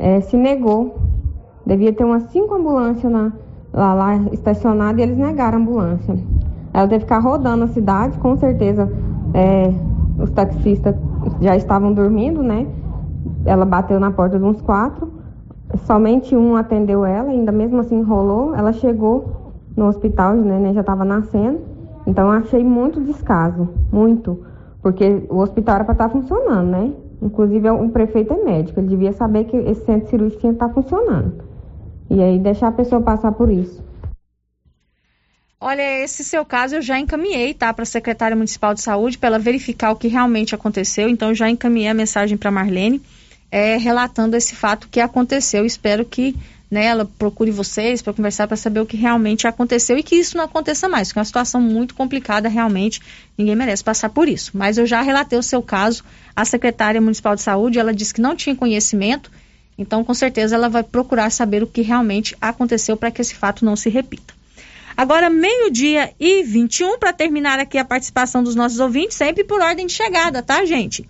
é, 0.00 0.20
se 0.20 0.36
negou. 0.36 0.98
Devia 1.64 1.92
ter 1.92 2.02
umas 2.02 2.24
cinco 2.32 2.54
ambulâncias 2.54 3.12
na, 3.12 3.32
lá, 3.72 3.94
lá 3.94 4.16
estacionadas 4.32 4.98
e 4.98 5.02
eles 5.02 5.18
negaram 5.18 5.58
a 5.58 5.60
ambulância. 5.60 6.16
Ela 6.72 6.86
teve 6.86 7.04
que 7.04 7.04
ficar 7.04 7.18
rodando 7.18 7.64
a 7.64 7.68
cidade, 7.68 8.18
com 8.18 8.36
certeza 8.36 8.90
é, 9.34 9.72
os 10.18 10.30
taxistas 10.30 10.94
já 11.40 11.56
estavam 11.56 11.92
dormindo, 11.92 12.42
né? 12.42 12.66
Ela 13.44 13.64
bateu 13.64 13.98
na 13.98 14.10
porta 14.10 14.38
de 14.38 14.44
uns 14.44 14.60
quatro. 14.60 15.10
Somente 15.86 16.34
um 16.34 16.56
atendeu 16.56 17.04
ela, 17.04 17.30
ainda 17.30 17.52
mesmo 17.52 17.80
assim 17.80 17.98
enrolou. 17.98 18.54
Ela 18.54 18.72
chegou 18.72 19.52
no 19.76 19.86
hospital, 19.86 20.34
o 20.34 20.44
neném 20.44 20.74
já 20.74 20.80
estava 20.80 21.04
nascendo. 21.04 21.58
Então 22.06 22.30
achei 22.30 22.64
muito 22.64 23.00
descaso, 23.00 23.68
muito. 23.92 24.40
Porque 24.82 25.24
o 25.28 25.38
hospital 25.38 25.76
era 25.76 25.84
para 25.84 25.92
estar 25.92 26.08
tá 26.08 26.10
funcionando, 26.10 26.68
né? 26.68 26.92
Inclusive 27.22 27.68
o 27.70 27.88
prefeito 27.90 28.32
é 28.32 28.42
médico, 28.42 28.80
ele 28.80 28.88
devia 28.88 29.12
saber 29.12 29.44
que 29.44 29.56
esse 29.56 29.84
centro 29.84 30.08
cirúrgico 30.08 30.40
tinha 30.40 30.52
que 30.52 30.56
estar 30.56 30.68
tá 30.68 30.74
funcionando. 30.74 31.49
E 32.10 32.20
aí 32.20 32.38
deixar 32.38 32.68
a 32.68 32.72
pessoa 32.72 33.00
passar 33.00 33.32
por 33.32 33.50
isso. 33.50 33.82
Olha, 35.60 36.02
esse 36.02 36.24
seu 36.24 36.44
caso 36.44 36.76
eu 36.76 36.82
já 36.82 36.98
encaminhei, 36.98 37.52
tá, 37.52 37.72
para 37.72 37.82
a 37.82 37.86
secretária 37.86 38.34
municipal 38.34 38.74
de 38.74 38.80
saúde 38.80 39.18
para 39.18 39.28
ela 39.28 39.38
verificar 39.38 39.92
o 39.92 39.96
que 39.96 40.08
realmente 40.08 40.54
aconteceu. 40.54 41.08
Então 41.08 41.34
já 41.34 41.48
encaminhei 41.48 41.88
a 41.88 41.94
mensagem 41.94 42.36
para 42.36 42.50
Marlene 42.50 43.00
é, 43.50 43.76
relatando 43.76 44.36
esse 44.36 44.54
fato 44.54 44.88
que 44.88 45.00
aconteceu. 45.00 45.66
Espero 45.66 46.04
que 46.04 46.34
né, 46.70 46.86
ela 46.86 47.04
procure 47.04 47.50
vocês 47.50 48.00
para 48.00 48.12
conversar 48.12 48.46
para 48.46 48.56
saber 48.56 48.80
o 48.80 48.86
que 48.86 48.96
realmente 48.96 49.46
aconteceu 49.46 49.98
e 49.98 50.02
que 50.02 50.14
isso 50.14 50.36
não 50.36 50.44
aconteça 50.44 50.88
mais, 50.88 51.08
porque 51.08 51.18
é 51.18 51.20
uma 51.20 51.26
situação 51.26 51.60
muito 51.60 51.94
complicada 51.94 52.48
realmente, 52.48 53.00
ninguém 53.36 53.56
merece 53.56 53.82
passar 53.82 54.08
por 54.10 54.28
isso. 54.28 54.52
Mas 54.54 54.78
eu 54.78 54.86
já 54.86 55.02
relatei 55.02 55.38
o 55.38 55.42
seu 55.42 55.60
caso 55.60 56.04
à 56.34 56.44
secretária 56.44 57.00
municipal 57.00 57.34
de 57.34 57.42
saúde, 57.42 57.78
ela 57.80 57.92
disse 57.92 58.14
que 58.14 58.20
não 58.20 58.36
tinha 58.36 58.54
conhecimento, 58.54 59.32
então 59.80 60.04
com 60.04 60.12
certeza 60.12 60.54
ela 60.54 60.68
vai 60.68 60.82
procurar 60.82 61.30
saber 61.30 61.62
o 61.62 61.66
que 61.66 61.80
realmente 61.80 62.36
aconteceu 62.38 62.98
para 62.98 63.10
que 63.10 63.22
esse 63.22 63.34
fato 63.34 63.64
não 63.64 63.74
se 63.74 63.88
repita. 63.88 64.34
Agora, 64.94 65.30
meio-dia 65.30 66.12
e 66.20 66.42
21, 66.42 66.98
para 66.98 67.14
terminar 67.14 67.58
aqui 67.58 67.78
a 67.78 67.84
participação 67.84 68.42
dos 68.42 68.54
nossos 68.54 68.78
ouvintes, 68.78 69.16
sempre 69.16 69.42
por 69.42 69.62
ordem 69.62 69.86
de 69.86 69.94
chegada, 69.94 70.42
tá, 70.42 70.62
gente? 70.66 71.08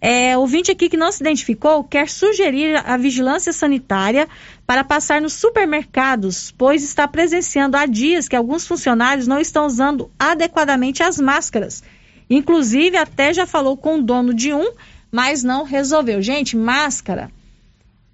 É, 0.00 0.38
ouvinte 0.38 0.70
aqui 0.70 0.88
que 0.88 0.96
não 0.96 1.10
se 1.10 1.22
identificou 1.22 1.82
quer 1.82 2.08
sugerir 2.08 2.80
a 2.84 2.96
vigilância 2.96 3.52
sanitária 3.52 4.28
para 4.64 4.84
passar 4.84 5.20
nos 5.20 5.32
supermercados, 5.32 6.52
pois 6.56 6.84
está 6.84 7.08
presenciando 7.08 7.76
há 7.76 7.86
dias 7.86 8.28
que 8.28 8.36
alguns 8.36 8.66
funcionários 8.66 9.26
não 9.26 9.40
estão 9.40 9.66
usando 9.66 10.08
adequadamente 10.16 11.02
as 11.02 11.18
máscaras. 11.18 11.82
Inclusive, 12.30 12.96
até 12.96 13.32
já 13.34 13.46
falou 13.46 13.76
com 13.76 13.96
o 13.96 14.02
dono 14.02 14.32
de 14.32 14.52
um, 14.52 14.72
mas 15.10 15.42
não 15.42 15.64
resolveu. 15.64 16.22
Gente, 16.22 16.56
máscara 16.56 17.28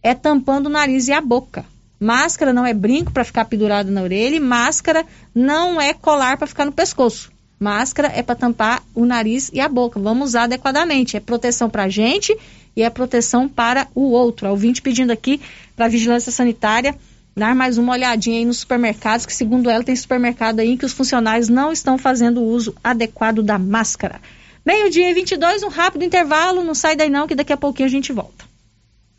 é 0.03 0.15
tampando 0.15 0.67
o 0.67 0.71
nariz 0.71 1.09
e 1.09 1.13
a 1.13 1.21
boca. 1.21 1.65
Máscara 2.01 2.53
não 2.53 2.65
é 2.65 2.73
brinco 2.73 3.13
para 3.13 3.25
ficar 3.25 3.45
pendurado 3.45 3.91
na 3.91 4.03
orelha, 4.03 4.37
e 4.37 4.41
máscara 4.41 5.05
não 5.35 5.81
é 5.81 5.93
colar 5.93 6.37
para 6.37 6.47
ficar 6.47 6.65
no 6.65 6.73
pescoço. 6.73 7.33
Máscara 7.59 8.13
é 8.15 8.23
para 8.23 8.37
tampar 8.37 8.83
o 8.95 9.05
nariz 9.05 9.51
e 9.53 9.61
a 9.61 9.69
boca. 9.69 9.99
Vamos 9.99 10.29
usar 10.29 10.45
adequadamente. 10.45 11.17
É 11.17 11.21
proteção 11.21 11.69
para 11.69 11.85
a 11.85 11.89
gente 11.89 12.37
e 12.77 12.83
é 12.83 12.89
proteção 12.91 13.49
para 13.49 13.89
o 13.97 14.11
outro. 14.11 14.47
A 14.47 14.51
ouvinte 14.51 14.81
pedindo 14.81 15.11
aqui 15.11 15.41
para 15.75 15.87
a 15.87 15.89
vigilância 15.89 16.31
sanitária 16.31 16.97
dar 17.39 17.55
mais 17.55 17.79
uma 17.79 17.93
olhadinha 17.93 18.39
aí 18.39 18.45
nos 18.45 18.59
supermercados, 18.59 19.25
que 19.25 19.33
segundo 19.33 19.71
ela 19.71 19.85
tem 19.85 19.95
supermercado 19.95 20.61
aí 20.61 20.77
que 20.77 20.85
os 20.85 20.93
funcionários 20.93 21.49
não 21.49 21.73
estão 21.73 21.97
fazendo 21.97 22.41
o 22.41 22.45
uso 22.45 22.75
adequado 22.83 23.43
da 23.43 23.59
máscara. 23.59 24.21
Meio-dia 24.65 25.11
e 25.11 25.15
22, 25.15 25.63
um 25.63 25.69
rápido 25.69 26.05
intervalo. 26.05 26.63
Não 26.63 26.75
sai 26.75 26.95
daí 26.95 27.09
não, 27.09 27.27
que 27.27 27.35
daqui 27.35 27.53
a 27.53 27.57
pouquinho 27.57 27.87
a 27.87 27.91
gente 27.91 28.13
volta. 28.13 28.48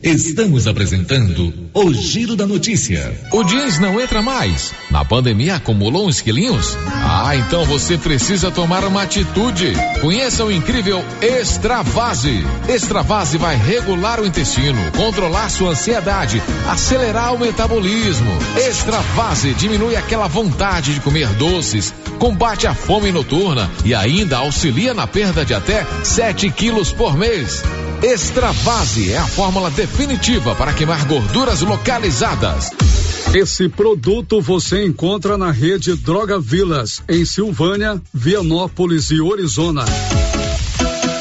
Estamos 0.02 0.66
apresentando 0.66 1.54
o 1.74 1.94
Giro 1.94 2.34
da 2.34 2.48
Notícia. 2.48 3.14
O 3.34 3.44
jeans 3.44 3.80
não 3.80 4.00
entra 4.00 4.22
mais. 4.22 4.72
Na 4.90 5.04
pandemia 5.04 5.56
acumulou 5.56 6.08
uns 6.08 6.22
quilinhos? 6.22 6.78
Ah, 6.88 7.36
então 7.36 7.66
você 7.66 7.98
precisa 7.98 8.50
tomar 8.50 8.86
uma 8.86 9.02
atitude. 9.02 9.74
Conheça 10.00 10.46
o 10.46 10.52
incrível 10.54 11.04
Extravase. 11.22 12.46
Extravase 12.70 13.38
vai 13.38 13.58
regular 13.58 14.22
o 14.22 14.26
intestino, 14.26 14.80
controlar 14.96 15.50
sua 15.50 15.72
ansiedade, 15.72 16.42
acelerar 16.70 17.36
o 17.36 17.40
metabolismo. 17.40 18.32
Extravase 18.56 19.54
diminui 19.54 19.98
aquela 19.98 20.30
vontade 20.30 20.94
de 20.94 21.02
comer 21.02 21.28
doces, 21.34 21.94
combate 22.18 22.66
a 22.68 22.74
fome 22.74 23.12
noturna 23.12 23.70
e 23.84 23.94
ainda 23.94 24.38
auxilia 24.38 24.94
na 24.94 25.06
perda 25.06 25.44
de 25.44 25.54
até 25.54 25.86
7 26.06 26.50
quilos 26.52 26.94
por 26.94 27.18
mês. 27.18 27.62
Extravase 28.02 29.12
é 29.12 29.18
a 29.18 29.28
fórmula 29.28 29.70
definitiva 29.70 30.56
para 30.56 30.72
queimar 30.72 31.06
gorduras 31.06 31.62
localizadas. 31.62 32.72
Esse 33.34 33.68
produto 33.68 34.40
você 34.40 34.86
encontra 34.86 35.38
na 35.38 35.52
rede 35.52 35.94
Droga 35.96 36.40
Vilas, 36.40 37.04
em 37.10 37.26
Silvânia, 37.26 38.02
Vianópolis 38.14 39.12
e 39.12 39.20
Orizona. 39.20 39.84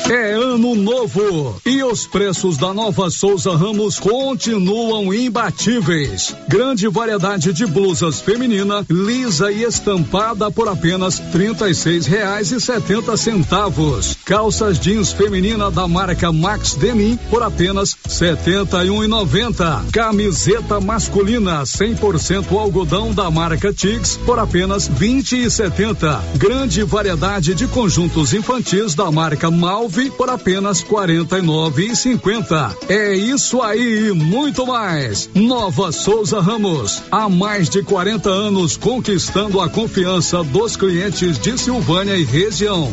É 0.09 0.33
ano 0.33 0.75
novo 0.75 1.61
e 1.67 1.83
os 1.83 2.07
preços 2.07 2.57
da 2.57 2.73
Nova 2.73 3.11
Souza 3.11 3.55
Ramos 3.55 3.99
continuam 3.99 5.13
imbatíveis. 5.13 6.35
Grande 6.49 6.89
variedade 6.89 7.53
de 7.53 7.67
blusas 7.67 8.19
feminina, 8.21 8.87
lisa 8.89 9.53
e 9.53 9.65
estampada 9.65 10.51
por 10.51 10.67
apenas 10.69 11.19
R$ 11.19 11.55
36,70. 11.55 14.17
Calças 14.29 14.79
jeans 14.79 15.11
feminina 15.11 15.71
da 15.71 15.89
marca 15.89 16.31
Max 16.31 16.75
Denim 16.75 17.17
por 17.31 17.43
apenas 17.43 17.97
setenta 18.07 18.85
e 18.85 18.91
um 18.91 19.03
e 19.03 19.07
noventa. 19.07 19.83
Camiseta 19.91 20.79
masculina 20.79 21.63
100% 21.63 22.53
algodão 22.53 23.15
da 23.15 23.31
marca 23.31 23.73
Tix 23.73 24.19
por 24.19 24.39
apenas 24.39 24.87
vinte 24.87 25.33
e 25.33 25.51
setenta. 25.51 26.23
Grande 26.37 26.83
variedade 26.85 27.55
de 27.55 27.67
conjuntos 27.69 28.35
infantis 28.35 28.95
da 28.95 29.11
marca 29.11 29.51
Malve 29.51 30.11
por 30.11 30.29
apenas 30.29 30.83
quarenta 30.83 31.39
e 31.39 31.43
nove 31.43 31.87
e 31.87 31.97
cinquenta. 31.97 32.77
É 32.87 33.15
isso 33.15 33.63
aí 33.63 34.09
e 34.09 34.13
muito 34.13 34.67
mais. 34.67 35.31
Nova 35.35 35.91
Souza 35.91 36.39
Ramos, 36.39 37.03
há 37.11 37.31
mais 37.31 37.71
de 37.71 37.83
40 37.83 38.29
anos 38.29 38.77
conquistando 38.77 39.59
a 39.59 39.71
confiança 39.71 40.45
dos 40.45 40.77
clientes 40.77 41.39
de 41.39 41.57
Silvânia 41.57 42.15
e 42.15 42.25
região. 42.25 42.93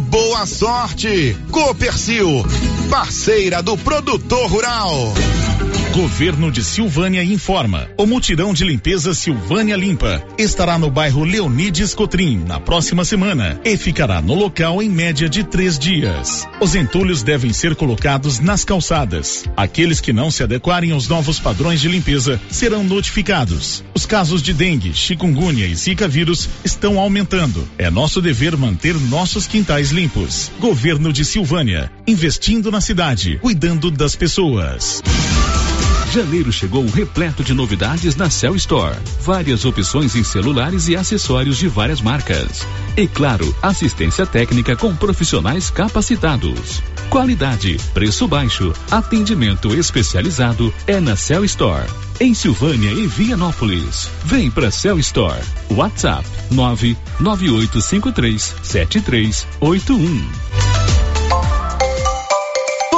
boa 0.00 0.46
sorte. 0.46 1.36
Copercil, 1.50 2.44
parceira 2.90 3.62
do 3.62 3.76
produtor 3.76 4.48
rural. 4.48 5.12
Governo 5.92 6.52
de 6.52 6.62
Silvânia 6.62 7.24
informa. 7.24 7.88
O 7.98 8.06
mutirão 8.06 8.54
de 8.54 8.64
limpeza 8.64 9.12
Silvânia 9.12 9.74
Limpa 9.74 10.22
estará 10.38 10.78
no 10.78 10.88
bairro 10.88 11.24
Leonides 11.24 11.94
Cotrim 11.94 12.44
na 12.46 12.60
próxima 12.60 13.04
semana 13.04 13.60
e 13.64 13.76
ficará 13.76 14.22
no 14.22 14.34
local 14.34 14.80
em 14.80 14.88
média 14.88 15.28
de 15.28 15.42
três 15.42 15.76
dias. 15.76 16.46
Os 16.60 16.76
entulhos 16.76 17.24
devem 17.24 17.52
ser 17.52 17.74
colocados 17.74 18.38
nas 18.38 18.64
calçadas. 18.64 19.44
Aqueles 19.56 20.00
que 20.00 20.12
não 20.12 20.30
se 20.30 20.44
adequarem 20.44 20.92
aos 20.92 21.08
novos 21.08 21.40
padrões 21.40 21.80
de 21.80 21.88
limpeza 21.88 22.40
serão 22.48 22.84
notificados. 22.84 23.82
Os 23.92 24.06
casos 24.06 24.42
de 24.42 24.54
dengue, 24.54 24.94
chikungunya 24.94 25.66
e 25.66 25.74
zika 25.74 26.06
vírus 26.06 26.48
estão 26.64 27.00
aumentando. 27.00 27.68
É 27.76 27.90
nosso 27.90 28.22
dever 28.22 28.56
manter 28.56 28.94
nossos 28.94 29.48
quintais 29.48 29.90
limpos. 29.90 30.52
Governo 30.60 31.12
de 31.12 31.24
Silvânia, 31.24 31.90
investindo 32.06 32.70
na 32.70 32.80
cidade, 32.80 33.38
cuidando 33.42 33.90
das 33.90 34.14
pessoas. 34.14 35.02
Janeiro 36.10 36.50
chegou 36.50 36.84
repleto 36.86 37.44
de 37.44 37.54
novidades 37.54 38.16
na 38.16 38.28
Cell 38.28 38.56
Store. 38.56 38.96
Várias 39.22 39.64
opções 39.64 40.16
em 40.16 40.24
celulares 40.24 40.88
e 40.88 40.96
acessórios 40.96 41.56
de 41.56 41.68
várias 41.68 42.00
marcas. 42.00 42.66
E 42.96 43.06
claro, 43.06 43.54
assistência 43.62 44.26
técnica 44.26 44.74
com 44.74 44.92
profissionais 44.96 45.70
capacitados. 45.70 46.82
Qualidade, 47.08 47.76
preço 47.94 48.26
baixo, 48.26 48.72
atendimento 48.90 49.72
especializado 49.72 50.74
é 50.84 50.98
na 50.98 51.14
Cell 51.14 51.44
Store. 51.44 51.88
Em 52.18 52.34
Silvânia 52.34 52.90
e 52.90 53.06
Vianópolis. 53.06 54.10
Vem 54.24 54.50
pra 54.50 54.72
Cell 54.72 54.98
Store. 54.98 55.44
WhatsApp 55.70 56.26
99853 56.50 58.56
7381. 58.64 60.69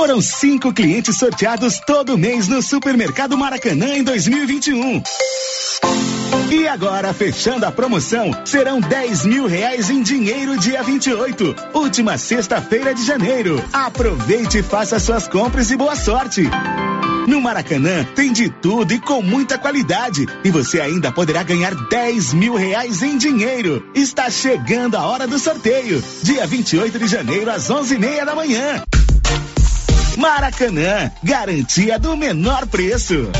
Foram 0.02 0.20
cinco 0.20 0.72
clientes 0.72 1.16
sorteados 1.16 1.78
todo 1.78 2.18
mês 2.18 2.48
no 2.48 2.60
Supermercado 2.60 3.38
Maracanã 3.38 3.94
em 3.94 4.02
2021. 4.02 5.00
E 6.50 6.66
agora, 6.66 7.14
fechando 7.14 7.64
a 7.64 7.70
promoção, 7.70 8.32
serão 8.44 8.80
10 8.80 9.26
mil 9.26 9.46
reais 9.46 9.90
em 9.90 10.02
dinheiro 10.02 10.58
dia 10.58 10.82
28, 10.82 11.54
última 11.72 12.18
sexta-feira 12.18 12.92
de 12.92 13.04
janeiro. 13.04 13.62
Aproveite 13.72 14.58
e 14.58 14.62
faça 14.64 14.98
suas 14.98 15.28
compras 15.28 15.70
e 15.70 15.76
boa 15.76 15.94
sorte. 15.94 16.50
No 17.28 17.40
Maracanã 17.40 18.04
tem 18.16 18.32
de 18.32 18.48
tudo 18.50 18.92
e 18.92 18.98
com 18.98 19.22
muita 19.22 19.56
qualidade. 19.56 20.26
E 20.42 20.50
você 20.50 20.80
ainda 20.80 21.12
poderá 21.12 21.44
ganhar 21.44 21.76
10 21.76 22.34
mil 22.34 22.56
reais 22.56 23.04
em 23.04 23.16
dinheiro. 23.16 23.88
Está 23.94 24.28
chegando 24.28 24.96
a 24.96 25.06
hora 25.06 25.28
do 25.28 25.38
sorteio. 25.38 26.02
Dia 26.24 26.44
28 26.44 26.98
de 26.98 27.06
janeiro, 27.06 27.48
às 27.52 27.70
11 27.70 27.94
e 27.94 27.98
meia 27.98 28.24
da 28.26 28.34
manhã. 28.34 28.82
Maracanã, 30.16 31.10
garantia 31.22 31.98
do 31.98 32.16
menor 32.16 32.66
preço. 32.66 33.30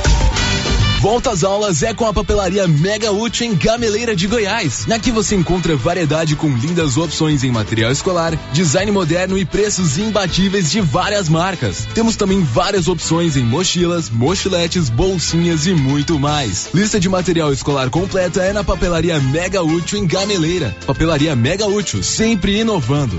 Volta 1.00 1.30
às 1.32 1.42
aulas 1.42 1.82
é 1.82 1.92
com 1.92 2.06
a 2.06 2.12
papelaria 2.12 2.68
Mega 2.68 3.10
Útil 3.10 3.48
em 3.48 3.56
Gameleira 3.56 4.14
de 4.14 4.28
Goiás. 4.28 4.86
Aqui 4.88 5.10
você 5.10 5.34
encontra 5.34 5.74
variedade 5.74 6.36
com 6.36 6.48
lindas 6.48 6.96
opções 6.96 7.42
em 7.42 7.50
material 7.50 7.90
escolar, 7.90 8.38
design 8.52 8.92
moderno 8.92 9.36
e 9.36 9.44
preços 9.44 9.98
imbatíveis 9.98 10.70
de 10.70 10.80
várias 10.80 11.28
marcas. 11.28 11.88
Temos 11.92 12.14
também 12.14 12.40
várias 12.44 12.86
opções 12.86 13.36
em 13.36 13.42
mochilas, 13.42 14.08
mochiletes, 14.08 14.88
bolsinhas 14.88 15.66
e 15.66 15.74
muito 15.74 16.20
mais. 16.20 16.68
Lista 16.72 17.00
de 17.00 17.08
material 17.08 17.52
escolar 17.52 17.90
completa 17.90 18.40
é 18.40 18.52
na 18.52 18.62
papelaria 18.62 19.18
Mega 19.18 19.60
Útil 19.60 19.98
em 19.98 20.06
Gameleira. 20.06 20.74
Papelaria 20.86 21.34
Mega 21.34 21.66
Útil, 21.66 22.00
sempre 22.00 22.60
inovando. 22.60 23.18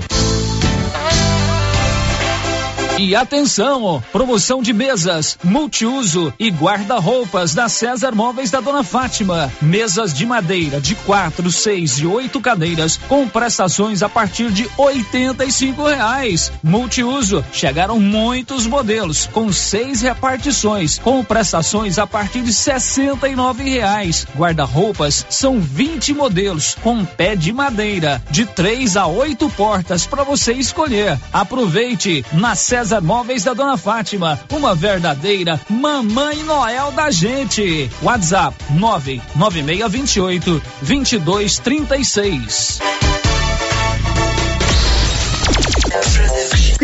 E 2.96 3.16
atenção, 3.16 4.00
promoção 4.12 4.62
de 4.62 4.72
mesas, 4.72 5.36
multiuso 5.42 6.32
e 6.38 6.48
guarda-roupas 6.48 7.52
da 7.52 7.68
César 7.68 8.12
Móveis 8.14 8.52
da 8.52 8.60
Dona 8.60 8.84
Fátima. 8.84 9.52
Mesas 9.60 10.14
de 10.14 10.24
madeira 10.24 10.80
de 10.80 10.94
quatro, 10.94 11.50
seis 11.50 11.98
e 11.98 12.06
oito 12.06 12.40
cadeiras 12.40 12.96
com 13.08 13.28
prestações 13.28 14.00
a 14.00 14.08
partir 14.08 14.52
de 14.52 14.70
oitenta 14.78 15.44
e 15.44 15.50
cinco 15.50 15.84
reais. 15.84 16.52
Multiuso, 16.62 17.44
chegaram 17.52 17.98
muitos 17.98 18.64
modelos 18.64 19.26
com 19.26 19.52
seis 19.52 20.00
repartições 20.00 20.96
com 21.00 21.24
prestações 21.24 21.98
a 21.98 22.06
partir 22.06 22.42
de 22.42 22.54
sessenta 22.54 23.28
e 23.28 23.34
nove 23.34 23.64
reais. 23.64 24.24
Guarda-roupas 24.36 25.26
são 25.28 25.58
20 25.58 26.14
modelos 26.14 26.76
com 26.80 27.04
pé 27.04 27.34
de 27.34 27.52
madeira 27.52 28.22
de 28.30 28.46
três 28.46 28.96
a 28.96 29.08
oito 29.08 29.50
portas 29.50 30.06
para 30.06 30.22
você 30.22 30.52
escolher. 30.52 31.18
Aproveite 31.32 32.24
na 32.32 32.54
César 32.54 32.83
César 32.84 33.00
Móveis 33.00 33.42
da 33.42 33.54
Dona 33.54 33.78
Fátima, 33.78 34.38
uma 34.52 34.74
verdadeira 34.74 35.58
mamãe 35.70 36.42
Noel 36.42 36.92
da 36.92 37.10
gente. 37.10 37.90
WhatsApp 38.02 38.54
99628 38.74 40.62
2236. 40.82 42.80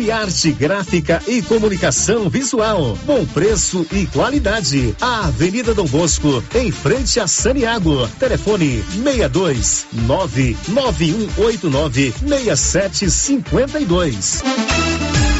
Criarte 0.00 0.52
Gráfica 0.52 1.22
e 1.28 1.42
Comunicação 1.42 2.30
Visual. 2.30 2.96
Bom 3.04 3.26
preço 3.26 3.86
e 3.92 4.06
qualidade. 4.06 4.96
A 4.98 5.26
Avenida 5.26 5.74
Dom 5.74 5.84
Bosco, 5.84 6.42
em 6.54 6.72
frente 6.72 7.20
a 7.20 7.26
Saniago. 7.26 8.08
Telefone 8.18 8.82
62 8.94 9.88
99189 9.92 12.14
6752. 12.26 14.69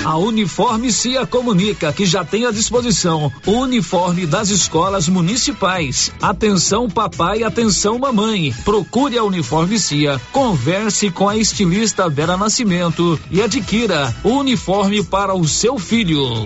A 0.04 0.16
Uniforme 0.16 0.90
Cia 0.90 1.26
comunica 1.26 1.92
que 1.92 2.06
já 2.06 2.24
tem 2.24 2.46
à 2.46 2.50
disposição 2.50 3.30
o 3.46 3.52
uniforme 3.52 4.24
das 4.26 4.48
escolas 4.48 5.08
municipais. 5.08 6.10
Atenção 6.22 6.88
papai, 6.88 7.42
atenção 7.42 7.98
mamãe. 7.98 8.54
Procure 8.64 9.18
a 9.18 9.24
Uniforme 9.24 9.78
Cia, 9.78 10.18
converse 10.32 11.10
com 11.10 11.28
a 11.28 11.36
estilista 11.36 12.08
Vera 12.08 12.36
Nascimento 12.36 13.20
e 13.30 13.42
adquira 13.42 14.14
o 14.24 14.30
uniforme 14.30 15.04
para 15.04 15.34
o 15.34 15.46
seu 15.46 15.78
filho. 15.78 16.44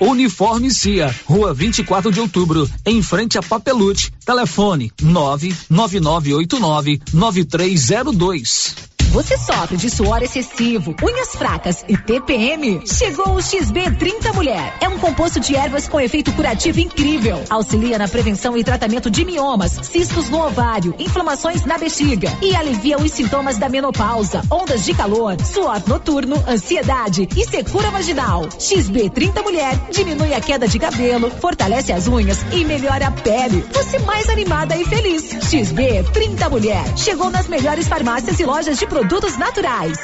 Uniforme 0.00 0.70
Cia, 0.70 1.12
Rua 1.24 1.54
24 1.54 2.12
de 2.12 2.20
Outubro, 2.20 2.70
em 2.84 3.02
frente 3.02 3.38
a 3.38 3.42
Papelute. 3.42 4.12
Telefone 4.24 4.92
99989 5.02 7.00
9302. 7.12 8.97
Você 9.10 9.38
sofre 9.38 9.76
de 9.78 9.88
suor 9.88 10.22
excessivo, 10.22 10.94
unhas 11.02 11.30
fracas 11.30 11.82
e 11.88 11.96
TPM? 11.96 12.82
Chegou 12.86 13.36
o 13.36 13.38
XB30 13.38 14.34
Mulher. 14.34 14.74
É 14.82 14.88
um 14.88 14.98
composto 14.98 15.40
de 15.40 15.56
ervas 15.56 15.88
com 15.88 15.98
efeito 15.98 16.30
curativo 16.32 16.78
incrível. 16.78 17.42
Auxilia 17.48 17.98
na 17.98 18.06
prevenção 18.06 18.56
e 18.56 18.62
tratamento 18.62 19.10
de 19.10 19.24
miomas, 19.24 19.72
cistos 19.82 20.28
no 20.28 20.46
ovário, 20.46 20.94
inflamações 20.98 21.64
na 21.64 21.78
bexiga 21.78 22.30
e 22.42 22.54
alivia 22.54 22.98
os 22.98 23.10
sintomas 23.10 23.56
da 23.56 23.68
menopausa, 23.68 24.42
ondas 24.50 24.84
de 24.84 24.92
calor, 24.92 25.36
suor 25.42 25.82
noturno, 25.86 26.36
ansiedade 26.46 27.26
e 27.34 27.44
secura 27.46 27.90
vaginal. 27.90 28.42
XB30 28.58 29.42
Mulher 29.42 29.74
diminui 29.90 30.34
a 30.34 30.40
queda 30.40 30.68
de 30.68 30.78
cabelo, 30.78 31.30
fortalece 31.30 31.92
as 31.92 32.06
unhas 32.08 32.44
e 32.52 32.62
melhora 32.62 33.06
a 33.06 33.10
pele. 33.10 33.64
Você 33.72 33.98
mais 34.00 34.28
animada 34.28 34.76
e 34.76 34.84
feliz. 34.84 35.24
XB30 35.32 36.50
Mulher. 36.50 36.84
Chegou 36.94 37.30
nas 37.30 37.48
melhores 37.48 37.88
farmácias 37.88 38.38
e 38.38 38.44
lojas 38.44 38.78
de 38.78 38.86
produtos 38.86 38.97
produtos 38.98 39.36
naturais. 39.36 39.96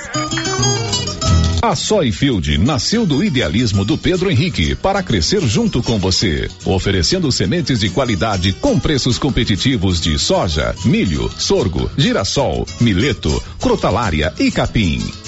A 1.61 1.75
Soyfield 1.75 2.59
nasceu 2.59 3.05
do 3.05 3.25
idealismo 3.25 3.85
do 3.85 3.99
Pedro 3.99 4.31
Henrique 4.31 4.77
para 4.77 5.03
crescer 5.03 5.41
junto 5.41 5.83
com 5.83 5.99
você, 5.99 6.49
oferecendo 6.65 7.33
sementes 7.33 7.81
de 7.81 7.91
qualidade 7.91 8.53
com 8.53 8.79
preços 8.79 9.19
competitivos 9.19 10.01
de 10.01 10.17
soja, 10.17 10.77
milho, 10.85 11.29
sorgo, 11.37 11.91
girassol, 11.99 12.65
mileto, 12.81 13.43
crotalária 13.59 14.33
e 14.39 14.49
capim. 14.53 15.03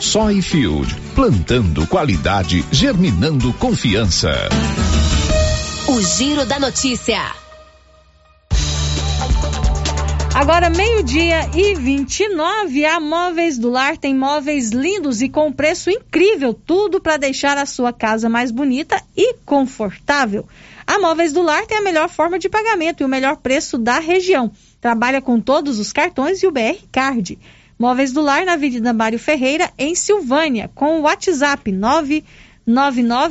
Soyfield, 0.00 0.94
plantando 1.14 1.86
qualidade, 1.86 2.64
germinando 2.72 3.52
confiança. 3.54 4.32
O 5.88 6.00
Giro 6.00 6.46
da 6.46 6.58
Notícia. 6.58 7.20
Agora, 10.34 10.70
meio-dia 10.70 11.50
e 11.54 11.74
29, 11.74 12.86
a 12.86 12.98
Móveis 12.98 13.58
do 13.58 13.68
Lar 13.68 13.98
tem 13.98 14.14
móveis 14.14 14.70
lindos 14.70 15.20
e 15.20 15.28
com 15.28 15.52
preço 15.52 15.90
incrível, 15.90 16.54
tudo 16.54 16.98
para 16.98 17.18
deixar 17.18 17.58
a 17.58 17.66
sua 17.66 17.92
casa 17.92 18.26
mais 18.26 18.50
bonita 18.50 19.02
e 19.14 19.34
confortável. 19.44 20.48
A 20.86 20.98
Móveis 20.98 21.34
do 21.34 21.42
Lar 21.42 21.66
tem 21.66 21.76
a 21.76 21.82
melhor 21.82 22.08
forma 22.08 22.38
de 22.38 22.48
pagamento 22.48 23.02
e 23.02 23.04
o 23.04 23.08
melhor 23.08 23.36
preço 23.36 23.76
da 23.76 23.98
região. 23.98 24.50
Trabalha 24.80 25.20
com 25.20 25.38
todos 25.38 25.78
os 25.78 25.92
cartões 25.92 26.42
e 26.42 26.46
o 26.46 26.50
BR 26.50 26.78
Card. 26.90 27.38
Móveis 27.80 28.12
do 28.12 28.20
Lar 28.20 28.44
na 28.44 28.52
Avenida 28.52 28.92
Mário 28.92 29.18
Ferreira, 29.18 29.72
em 29.78 29.94
Silvânia, 29.94 30.70
com 30.74 30.98
o 30.98 31.04
WhatsApp 31.04 31.72
999 31.72 33.02